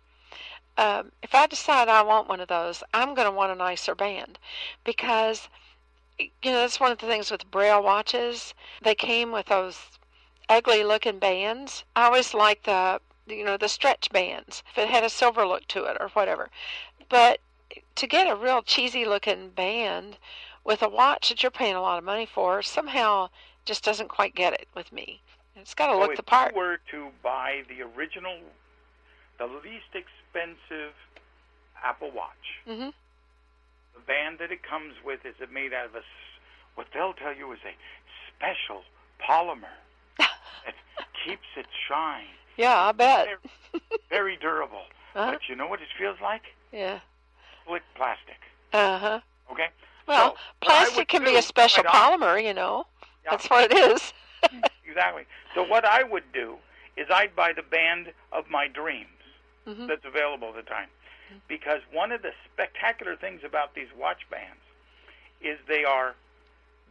um, 0.77 1.11
if 1.21 1.35
I 1.35 1.47
decide 1.47 1.89
I 1.89 2.01
want 2.03 2.27
one 2.29 2.39
of 2.39 2.47
those, 2.47 2.83
I'm 2.93 3.13
going 3.15 3.25
to 3.27 3.31
want 3.35 3.51
a 3.51 3.55
nicer 3.55 3.95
band 3.95 4.39
because 4.83 5.47
you 6.19 6.51
know 6.51 6.59
that's 6.59 6.79
one 6.79 6.91
of 6.91 6.97
the 6.97 7.07
things 7.07 7.31
with 7.31 7.49
Braille 7.51 7.81
watches. 7.81 8.53
They 8.81 8.95
came 8.95 9.31
with 9.31 9.47
those 9.47 9.77
ugly 10.47 10.83
looking 10.83 11.19
bands. 11.19 11.83
I 11.95 12.05
always 12.05 12.33
like 12.33 12.63
the 12.63 13.01
you 13.27 13.43
know 13.43 13.57
the 13.57 13.69
stretch 13.69 14.09
bands 14.11 14.63
if 14.71 14.77
it 14.77 14.89
had 14.89 15.03
a 15.03 15.09
silver 15.09 15.45
look 15.45 15.67
to 15.69 15.85
it 15.85 15.97
or 15.99 16.09
whatever. 16.09 16.49
But 17.09 17.39
to 17.95 18.07
get 18.07 18.27
a 18.27 18.35
real 18.35 18.61
cheesy 18.61 19.05
looking 19.05 19.49
band 19.49 20.17
with 20.63 20.81
a 20.81 20.89
watch 20.89 21.29
that 21.29 21.43
you're 21.43 21.51
paying 21.51 21.75
a 21.75 21.81
lot 21.81 21.97
of 21.97 22.03
money 22.03 22.25
for 22.25 22.61
somehow 22.61 23.29
just 23.65 23.83
doesn't 23.83 24.09
quite 24.09 24.35
get 24.35 24.53
it 24.53 24.67
with 24.75 24.91
me. 24.91 25.21
It's 25.55 25.73
got 25.73 25.87
to 25.87 25.93
So 25.93 25.99
look 25.99 26.15
the 26.15 26.23
part. 26.23 26.51
If 26.51 26.55
you 26.55 26.61
were 26.61 26.79
to 26.91 27.09
buy 27.21 27.63
the 27.67 27.83
original, 27.83 28.37
the 29.37 29.45
least 29.45 29.93
expensive 29.93 30.93
Apple 31.83 32.11
Watch, 32.11 32.63
hmm 32.65 32.89
the 32.89 32.93
band 33.99 34.37
that 34.39 34.51
it 34.51 34.63
comes 34.63 34.93
with 35.05 35.25
is 35.25 35.35
it 35.41 35.51
made 35.51 35.73
out 35.73 35.85
of 35.87 35.95
a, 35.95 36.01
what 36.75 36.87
they'll 36.93 37.13
tell 37.13 37.35
you 37.35 37.51
is 37.51 37.59
a 37.65 37.75
special 38.35 38.81
polymer 39.21 39.75
that 40.17 40.75
keeps 41.25 41.47
its 41.57 41.69
shine. 41.87 42.25
Yeah, 42.57 42.77
I 42.77 42.91
bet. 42.91 43.27
Very 44.09 44.37
durable. 44.37 44.83
Uh-huh. 45.15 45.31
But 45.31 45.41
you 45.49 45.55
know 45.55 45.67
what 45.67 45.81
it 45.81 45.87
feels 45.97 46.17
like? 46.21 46.41
Yeah. 46.71 46.99
Slick 47.65 47.83
plastic. 47.95 48.37
Uh 48.73 48.97
huh. 48.99 49.19
Okay? 49.51 49.67
Well, 50.07 50.31
So, 50.33 50.37
plastic 50.61 51.07
can 51.07 51.23
be 51.23 51.35
a 51.35 51.41
special 51.41 51.83
polymer, 51.83 52.43
you 52.43 52.53
know. 52.53 52.85
Yeah. 53.23 53.31
That's 53.31 53.49
what 53.49 53.71
it 53.71 53.77
is. 53.77 54.13
Exactly. 54.89 55.23
So 55.53 55.63
what 55.63 55.85
I 55.85 56.01
would 56.01 56.23
do 56.33 56.55
is 56.97 57.05
I'd 57.13 57.35
buy 57.35 57.53
the 57.55 57.61
band 57.61 58.11
of 58.31 58.49
my 58.49 58.67
dreams 58.67 59.07
Mhm. 59.67 59.87
that's 59.87 60.03
available 60.03 60.49
at 60.49 60.55
the 60.55 60.61
time. 60.63 60.87
Because 61.47 61.81
one 61.91 62.11
of 62.11 62.21
the 62.21 62.31
spectacular 62.53 63.15
things 63.15 63.41
about 63.45 63.75
these 63.75 63.87
watch 63.97 64.21
bands 64.29 64.61
is 65.41 65.57
they 65.67 65.83
are 65.83 66.15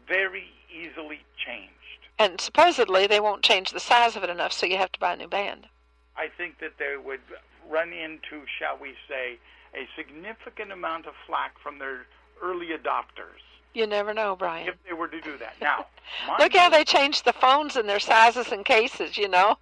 very 0.07 0.45
easily 0.73 1.21
changed. 1.45 1.73
And 2.19 2.41
supposedly 2.41 3.07
they 3.07 3.21
won't 3.21 3.43
change 3.43 3.71
the 3.73 3.81
size 3.81 4.17
of 4.17 4.25
it 4.25 4.31
enough, 4.31 4.53
so 4.53 4.67
you 4.67 4.77
have 4.77 4.93
to 4.93 4.99
buy 4.99 5.13
a 5.13 5.17
new 5.17 5.29
band. 5.29 5.67
I 6.17 6.29
think 6.37 6.59
that 6.61 6.79
they 6.79 6.97
would 6.97 7.21
run 7.69 7.93
into, 7.93 8.45
shall 8.59 8.77
we 8.81 8.95
say, 9.09 9.39
a 9.75 9.87
significant 9.97 10.73
amount 10.73 11.07
of 11.07 11.15
flack 11.27 11.59
from 11.63 11.79
their 11.79 12.07
early 12.43 12.69
adopters 12.69 13.43
You 13.75 13.87
never 13.87 14.15
know, 14.15 14.35
Brian. 14.35 14.69
if 14.69 14.75
they 14.87 14.95
were 14.95 15.09
to 15.09 15.21
do 15.21 15.37
that. 15.39 15.55
Now, 15.61 15.87
Look 16.39 16.55
how 16.57 16.71
they 16.71 16.85
changed 16.85 17.25
the 17.27 17.35
phones 17.35 17.77
and 17.77 17.87
their 17.89 18.01
sizes 18.01 18.51
and 18.51 18.65
cases, 18.65 19.19
you 19.19 19.29
know. 19.29 19.57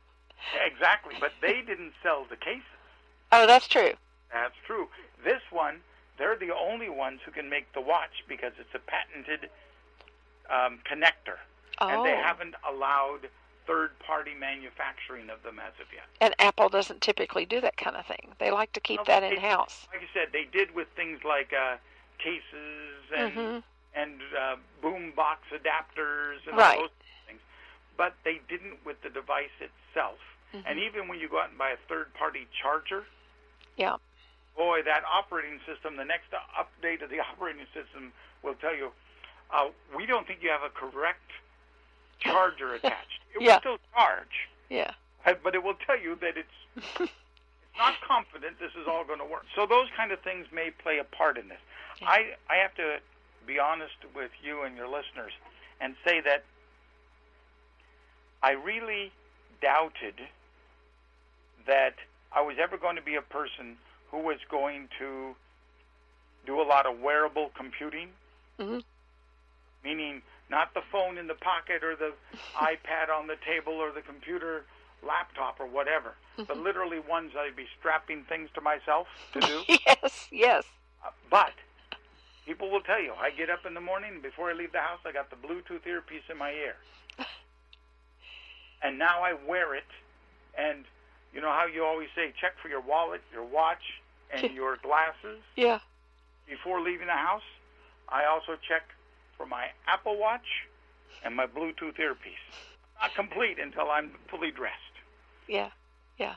exactly, 0.65 1.15
but 1.21 1.33
they 1.43 1.61
didn't 1.67 1.93
sell 2.03 2.25
the 2.31 2.37
cases. 2.37 2.63
Oh, 3.33 3.47
that's 3.47 3.67
true. 3.67 3.93
That's 4.43 4.55
true. 4.67 4.89
This 5.25 5.41
one, 5.51 5.81
they're 6.19 6.37
the 6.37 6.55
only 6.55 6.89
ones 6.89 7.21
who 7.25 7.31
can 7.31 7.49
make 7.49 7.73
the 7.73 7.81
watch 7.81 8.25
because 8.29 8.53
it's 8.61 8.75
a 8.75 8.79
patented 8.79 9.49
um, 10.51 10.79
connector, 10.91 11.39
Oh. 11.81 11.89
and 11.89 12.05
they 12.07 12.17
haven't 12.17 12.55
allowed 12.69 13.29
third-party 13.67 14.35
manufacturing 14.35 15.29
of 15.29 15.43
them 15.43 15.59
as 15.59 15.73
of 15.81 15.93
yet. 15.93 16.05
And 16.21 16.35
Apple 16.39 16.69
doesn't 16.69 17.01
typically 17.03 17.45
do 17.45 17.61
that 17.63 17.77
kind 17.77 17.97
of 17.97 18.07
thing. 18.07 18.33
They 18.39 18.51
like 18.53 18.73
to 18.75 18.81
keep 18.81 18.99
Well, 18.99 19.21
that 19.21 19.25
in 19.25 19.41
house. 19.41 19.89
Like 19.93 20.03
I 20.03 20.09
said, 20.15 20.29
they 20.33 20.45
did 20.45 20.73
with 20.75 20.87
things 20.95 21.25
like 21.25 21.53
uh, 21.53 21.77
cases 22.19 23.11
and 23.15 23.33
Mhm. 23.37 23.63
and 23.95 24.21
uh, 24.39 24.57
boom 24.83 25.11
box 25.13 25.41
adapters 25.51 26.47
and 26.47 26.57
Right. 26.57 26.77
all 26.77 26.83
those 26.83 26.91
things, 27.27 27.41
but 27.97 28.15
they 28.25 28.39
didn't 28.49 28.85
with 28.85 29.01
the 29.03 29.09
device 29.11 29.51
itself. 29.59 30.19
And 30.65 30.79
even 30.79 31.09
when 31.09 31.19
you 31.19 31.29
go 31.29 31.41
out 31.41 31.49
and 31.51 31.59
buy 31.59 31.71
a 31.71 31.77
third-party 31.89 32.47
charger, 32.63 33.05
Yeah. 33.77 33.97
Boy, 34.57 34.81
that 34.85 35.03
operating 35.05 35.61
system, 35.67 35.97
the 35.97 36.05
next 36.05 36.33
update 36.33 37.03
of 37.03 37.11
the 37.11 37.21
operating 37.21 37.67
system 37.75 38.13
will 38.43 38.55
tell 38.55 38.75
you, 38.75 38.91
uh, 39.53 39.69
we 39.97 40.07
don't 40.07 40.27
think 40.27 40.41
you 40.43 40.51
have 40.51 40.63
a 40.63 40.71
correct 40.71 41.31
charger 42.21 42.75
attached. 42.79 43.21
It 43.35 43.43
Yeah. 43.43 43.55
will 43.55 43.61
still 43.61 43.79
charge, 43.95 44.49
Yeah. 44.71 44.93
but 45.43 45.55
it 45.55 45.63
will 45.63 45.75
tell 45.87 45.99
you 45.99 46.17
that 46.17 46.37
it's 46.37 46.49
it's 47.01 47.13
not 47.79 47.95
confident 48.07 48.59
this 48.59 48.73
is 48.81 48.87
all 48.89 49.05
going 49.05 49.19
to 49.19 49.25
work. 49.25 49.45
So 49.55 49.67
those 49.67 49.89
kind 49.97 50.11
of 50.11 50.21
things 50.21 50.47
may 50.53 50.71
play 50.71 50.99
a 50.99 51.05
part 51.05 51.37
in 51.39 51.49
this. 51.49 51.61
I 52.03 52.35
I 52.51 52.57
have 52.57 52.75
to 52.77 52.99
be 53.47 53.59
honest 53.59 53.95
with 54.15 54.31
you 54.43 54.63
and 54.63 54.77
your 54.77 54.89
listeners 54.89 55.33
and 55.81 55.95
say 56.05 56.21
that 56.23 56.45
I 58.43 58.53
really 58.53 59.13
doubted 59.63 60.15
that 61.67 61.95
I 62.33 62.41
was 62.43 62.57
ever 62.61 62.77
going 62.77 62.97
to 62.97 63.03
be 63.03 63.15
a 63.15 63.23
person 63.23 63.77
who 64.11 64.19
was 64.19 64.39
going 64.51 64.89
to 64.99 65.35
do 66.47 66.61
a 66.61 66.63
lot 66.65 66.87
of 66.87 67.01
wearable 67.01 67.51
computing, 67.57 68.09
Mhm. 68.59 68.85
meaning 69.83 70.23
not 70.49 70.73
the 70.75 70.83
phone 70.93 71.19
in 71.19 71.27
the 71.27 71.35
pocket 71.35 71.83
or 71.83 71.97
the 71.97 72.13
iPad 72.55 73.09
on 73.11 73.27
the 73.27 73.37
table 73.37 73.73
or 73.75 73.91
the 73.91 74.03
computer 74.03 74.65
laptop 75.03 75.61
or 75.61 75.67
whatever, 75.67 76.15
but 76.37 76.57
literally 76.57 76.99
ones 77.01 77.33
I'd 77.37 77.57
be 77.57 77.67
strapping 77.79 78.25
things 78.25 78.49
to 78.55 78.61
myself 78.61 79.09
to 79.33 79.41
do. 79.41 79.63
yes. 79.87 80.29
Yes. 80.31 80.65
Uh, 81.05 81.11
but 81.31 81.53
people 82.47 82.71
will 82.71 82.81
tell 82.81 83.01
you, 83.01 83.13
I 83.15 83.31
get 83.31 83.51
up 83.51 83.67
in 83.67 83.75
the 83.75 83.81
morning 83.81 84.21
before 84.21 84.51
I 84.51 84.55
leave 84.55 84.73
the 84.73 84.81
house, 84.81 85.01
I 85.05 85.13
got 85.13 85.31
the 85.31 85.37
Bluetooth 85.37 85.87
earpiece 85.87 86.23
in 86.31 86.39
my 86.39 86.53
ear, 86.53 86.77
and 88.83 88.99
now 88.99 89.23
I 89.23 89.33
wear 89.35 89.75
it. 89.75 89.85
And 90.59 90.85
you 91.37 91.43
know 91.43 91.51
how 91.53 91.67
you 91.67 91.85
always 91.85 92.09
say, 92.17 92.33
check 92.41 92.53
for 92.63 92.69
your 92.69 92.81
wallet, 92.81 93.21
your 93.31 93.45
watch, 93.45 93.83
and 94.33 94.55
your 94.55 94.79
glasses 94.79 95.43
Yeah. 95.55 95.81
before 96.49 96.81
leaving 96.81 97.09
the 97.09 97.13
house. 97.13 97.43
I 98.09 98.25
also 98.25 98.57
check 98.67 98.83
for 99.37 99.45
my 99.45 99.67
Apple 99.87 100.17
Watch 100.17 100.47
and 101.23 101.37
my 101.37 101.47
Bluetooth 101.47 101.99
earpiece. 101.99 102.33
Not 103.03 103.15
complete 103.15 103.59
until 103.59 103.91
I'm 103.91 104.13
fully 104.31 104.51
dressed. 104.51 104.81
Yeah, 105.47 105.69
yeah. 106.17 106.37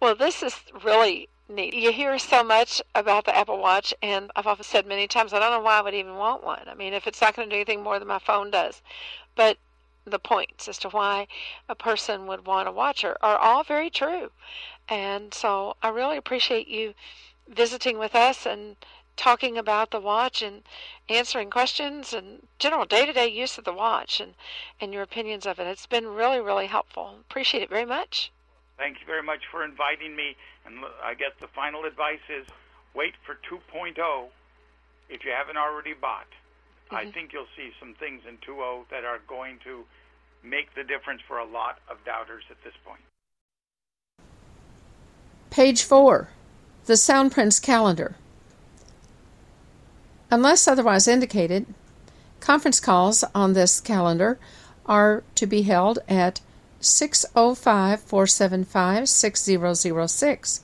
Well, 0.00 0.14
this 0.14 0.44
is 0.44 0.54
really 0.84 1.28
neat. 1.48 1.74
You 1.74 1.90
hear 1.90 2.16
so 2.20 2.44
much 2.44 2.80
about 2.94 3.24
the 3.24 3.36
Apple 3.36 3.58
Watch, 3.58 3.92
and 4.02 4.30
I've 4.36 4.46
often 4.46 4.64
said 4.64 4.86
many 4.86 5.08
times, 5.08 5.32
I 5.32 5.40
don't 5.40 5.50
know 5.50 5.60
why 5.60 5.78
I 5.78 5.82
would 5.82 5.94
even 5.94 6.14
want 6.14 6.44
one. 6.44 6.62
I 6.68 6.74
mean, 6.74 6.92
if 6.92 7.08
it's 7.08 7.20
not 7.20 7.34
going 7.34 7.48
to 7.48 7.52
do 7.52 7.56
anything 7.56 7.82
more 7.82 7.98
than 7.98 8.06
my 8.06 8.20
phone 8.20 8.52
does. 8.52 8.82
But 9.34 9.58
the 10.08 10.18
points 10.18 10.68
as 10.68 10.78
to 10.78 10.88
why 10.88 11.26
a 11.68 11.74
person 11.74 12.26
would 12.26 12.46
want 12.46 12.68
a 12.68 12.72
watch 12.72 13.04
are, 13.04 13.16
are 13.22 13.38
all 13.38 13.62
very 13.62 13.90
true. 13.90 14.30
And 14.88 15.34
so 15.34 15.76
I 15.82 15.88
really 15.88 16.16
appreciate 16.16 16.68
you 16.68 16.94
visiting 17.46 17.98
with 17.98 18.14
us 18.14 18.46
and 18.46 18.76
talking 19.16 19.58
about 19.58 19.90
the 19.90 20.00
watch 20.00 20.42
and 20.42 20.62
answering 21.08 21.50
questions 21.50 22.12
and 22.12 22.46
general 22.58 22.84
day-to-day 22.84 23.26
use 23.26 23.58
of 23.58 23.64
the 23.64 23.72
watch 23.72 24.20
and, 24.20 24.34
and 24.80 24.94
your 24.94 25.02
opinions 25.02 25.44
of 25.44 25.58
it. 25.58 25.66
It's 25.66 25.86
been 25.86 26.06
really, 26.06 26.40
really 26.40 26.66
helpful. 26.66 27.16
Appreciate 27.28 27.62
it 27.62 27.68
very 27.68 27.84
much. 27.84 28.30
Thank 28.78 29.00
you 29.00 29.06
very 29.06 29.24
much 29.24 29.40
for 29.50 29.64
inviting 29.64 30.14
me. 30.14 30.36
And 30.64 30.76
I 31.02 31.14
guess 31.14 31.32
the 31.40 31.48
final 31.48 31.84
advice 31.84 32.22
is 32.28 32.46
wait 32.94 33.14
for 33.26 33.34
2.0 33.50 33.96
if 35.08 35.24
you 35.24 35.32
haven't 35.36 35.56
already 35.56 35.94
bought. 35.94 36.28
I 36.90 37.02
mm-hmm. 37.02 37.10
think 37.10 37.32
you'll 37.32 37.52
see 37.56 37.70
some 37.80 37.94
things 37.94 38.22
in 38.26 38.38
2.0 38.38 38.88
that 38.90 39.04
are 39.04 39.18
going 39.26 39.58
to 39.64 39.84
make 40.42 40.74
the 40.74 40.84
difference 40.84 41.20
for 41.26 41.38
a 41.38 41.44
lot 41.44 41.78
of 41.90 42.04
doubters 42.04 42.44
at 42.50 42.62
this 42.64 42.74
point. 42.84 43.00
Page 45.50 45.82
4. 45.82 46.28
The 46.86 46.94
Soundprints 46.94 47.60
Calendar. 47.60 48.16
Unless 50.30 50.68
otherwise 50.68 51.08
indicated, 51.08 51.66
conference 52.40 52.80
calls 52.80 53.24
on 53.34 53.54
this 53.54 53.80
calendar 53.80 54.38
are 54.86 55.22
to 55.34 55.46
be 55.46 55.62
held 55.62 55.98
at 56.08 56.40
605 56.80 58.00
475 58.00 59.08
6006, 59.08 60.60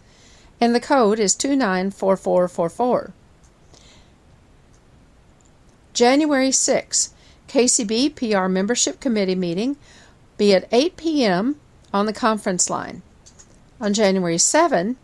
and 0.60 0.74
the 0.74 0.80
code 0.80 1.18
is 1.18 1.34
294444. 1.34 3.12
January 5.92 6.50
6, 6.50 7.14
KCB 7.54 8.16
PR 8.16 8.48
Membership 8.48 8.98
Committee 8.98 9.36
meeting 9.36 9.76
be 10.36 10.52
at 10.52 10.66
8 10.72 10.96
p.m. 10.96 11.54
on 11.92 12.06
the 12.06 12.12
conference 12.12 12.68
line. 12.68 13.02
On 13.80 13.94
January 13.94 14.38
7, 14.38 14.96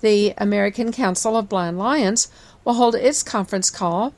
the 0.00 0.32
American 0.38 0.90
Council 0.90 1.36
of 1.36 1.50
Blind 1.50 1.78
Lions 1.78 2.32
will 2.64 2.72
hold 2.72 2.94
its 2.94 3.22
conference 3.22 3.68
call 3.68 4.14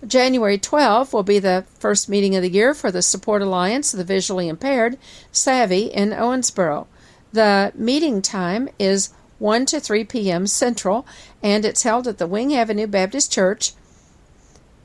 January 0.06 0.58
12 0.58 1.12
will 1.12 1.22
be 1.22 1.38
the 1.38 1.64
first 1.78 2.08
meeting 2.08 2.34
of 2.36 2.42
the 2.42 2.50
year 2.50 2.74
for 2.74 2.90
the 2.90 3.02
Support 3.02 3.42
Alliance 3.42 3.94
of 3.94 3.98
the 3.98 4.04
Visually 4.04 4.48
Impaired, 4.48 4.98
Savvy, 5.30 5.84
in 5.84 6.10
Owensboro. 6.10 6.86
The 7.32 7.72
meeting 7.74 8.20
time 8.20 8.68
is 8.78 9.10
1 9.43 9.66
to 9.66 9.80
3 9.80 10.05
p.m. 10.05 10.47
Central, 10.47 11.05
and 11.43 11.64
it's 11.64 11.82
held 11.82 12.07
at 12.07 12.18
the 12.18 12.28
Wing 12.28 12.55
Avenue 12.55 12.86
Baptist 12.86 13.32
Church, 13.32 13.72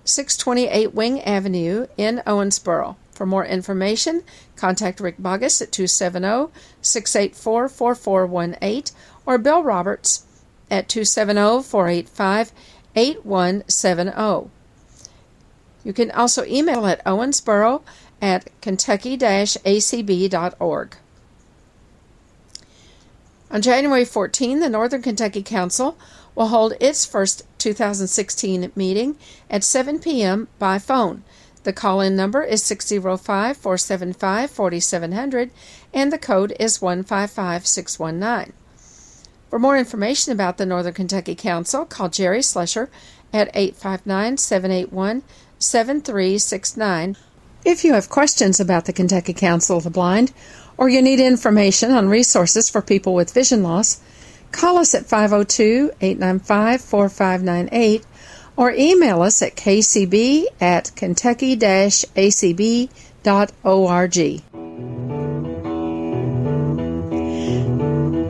628 0.04 0.96
Wing 0.96 1.22
Avenue 1.22 1.86
in 1.96 2.24
Owensboro. 2.26 2.96
For 3.12 3.28
more 3.28 3.46
information, 3.46 4.24
contact 4.56 5.00
Rick 5.00 5.18
Bogus 5.20 5.62
at 5.62 5.72
270 5.72 6.52
684 6.82 7.70
4418 7.70 8.96
or 9.28 9.38
Bill 9.38 9.62
Roberts 9.62 10.26
at 10.72 10.90
270 10.90 11.62
485 11.62 12.52
8170. 12.96 14.50
You 15.84 15.94
can 15.94 16.10
also 16.10 16.44
email 16.46 16.88
at 16.88 17.06
owensboro 17.06 17.84
at 18.24 18.50
kentucky-acb.org. 18.62 20.98
On 23.50 23.62
January 23.62 24.04
14, 24.04 24.60
the 24.60 24.70
Northern 24.70 25.02
Kentucky 25.02 25.42
Council 25.42 25.98
will 26.36 26.48
hold 26.48 26.74
its 26.82 27.06
first 27.06 27.44
2016 27.60 28.72
meeting 28.76 29.18
at 29.50 29.64
7 29.64 30.00
p.m. 30.00 30.48
by 30.60 30.78
phone. 30.78 31.24
The 31.64 31.74
call 31.74 32.02
in 32.02 32.16
number 32.16 32.44
is 32.44 32.64
605 32.64 33.58
475 33.58 34.52
4700 34.52 35.52
and 35.94 36.14
the 36.14 36.18
code 36.18 36.54
is 36.60 36.82
155619. 36.82 38.54
For 39.50 39.60
more 39.60 39.78
information 39.78 40.34
about 40.34 40.58
the 40.58 40.66
Northern 40.66 40.94
Kentucky 40.94 41.36
Council, 41.36 41.86
call 41.86 42.10
Jerry 42.10 42.40
Slusher 42.40 42.90
at 43.34 43.50
859 43.54 44.38
781 44.38 45.24
7369. 45.60 47.18
If 47.66 47.84
you 47.84 47.94
have 47.94 48.10
questions 48.10 48.60
about 48.60 48.86
the 48.86 48.94
Kentucky 48.94 49.34
Council 49.34 49.78
of 49.78 49.84
the 49.84 49.90
Blind 49.90 50.32
or 50.78 50.90
you 50.90 51.02
need 51.02 51.20
information 51.20 51.92
on 51.92 52.08
resources 52.10 52.70
for 52.70 52.82
people 52.82 53.14
with 53.14 53.34
vision 53.34 53.64
loss, 53.64 54.00
call 54.52 54.78
us 54.78 54.94
at 54.96 55.06
502 55.06 55.92
895 56.00 56.82
4598 56.82 58.06
or 58.56 58.72
email 58.72 59.22
us 59.22 59.42
at 59.42 59.56
kcb 59.56 60.46
at 60.60 60.92
kentucky 60.96 61.56
acb.org. 61.58 62.88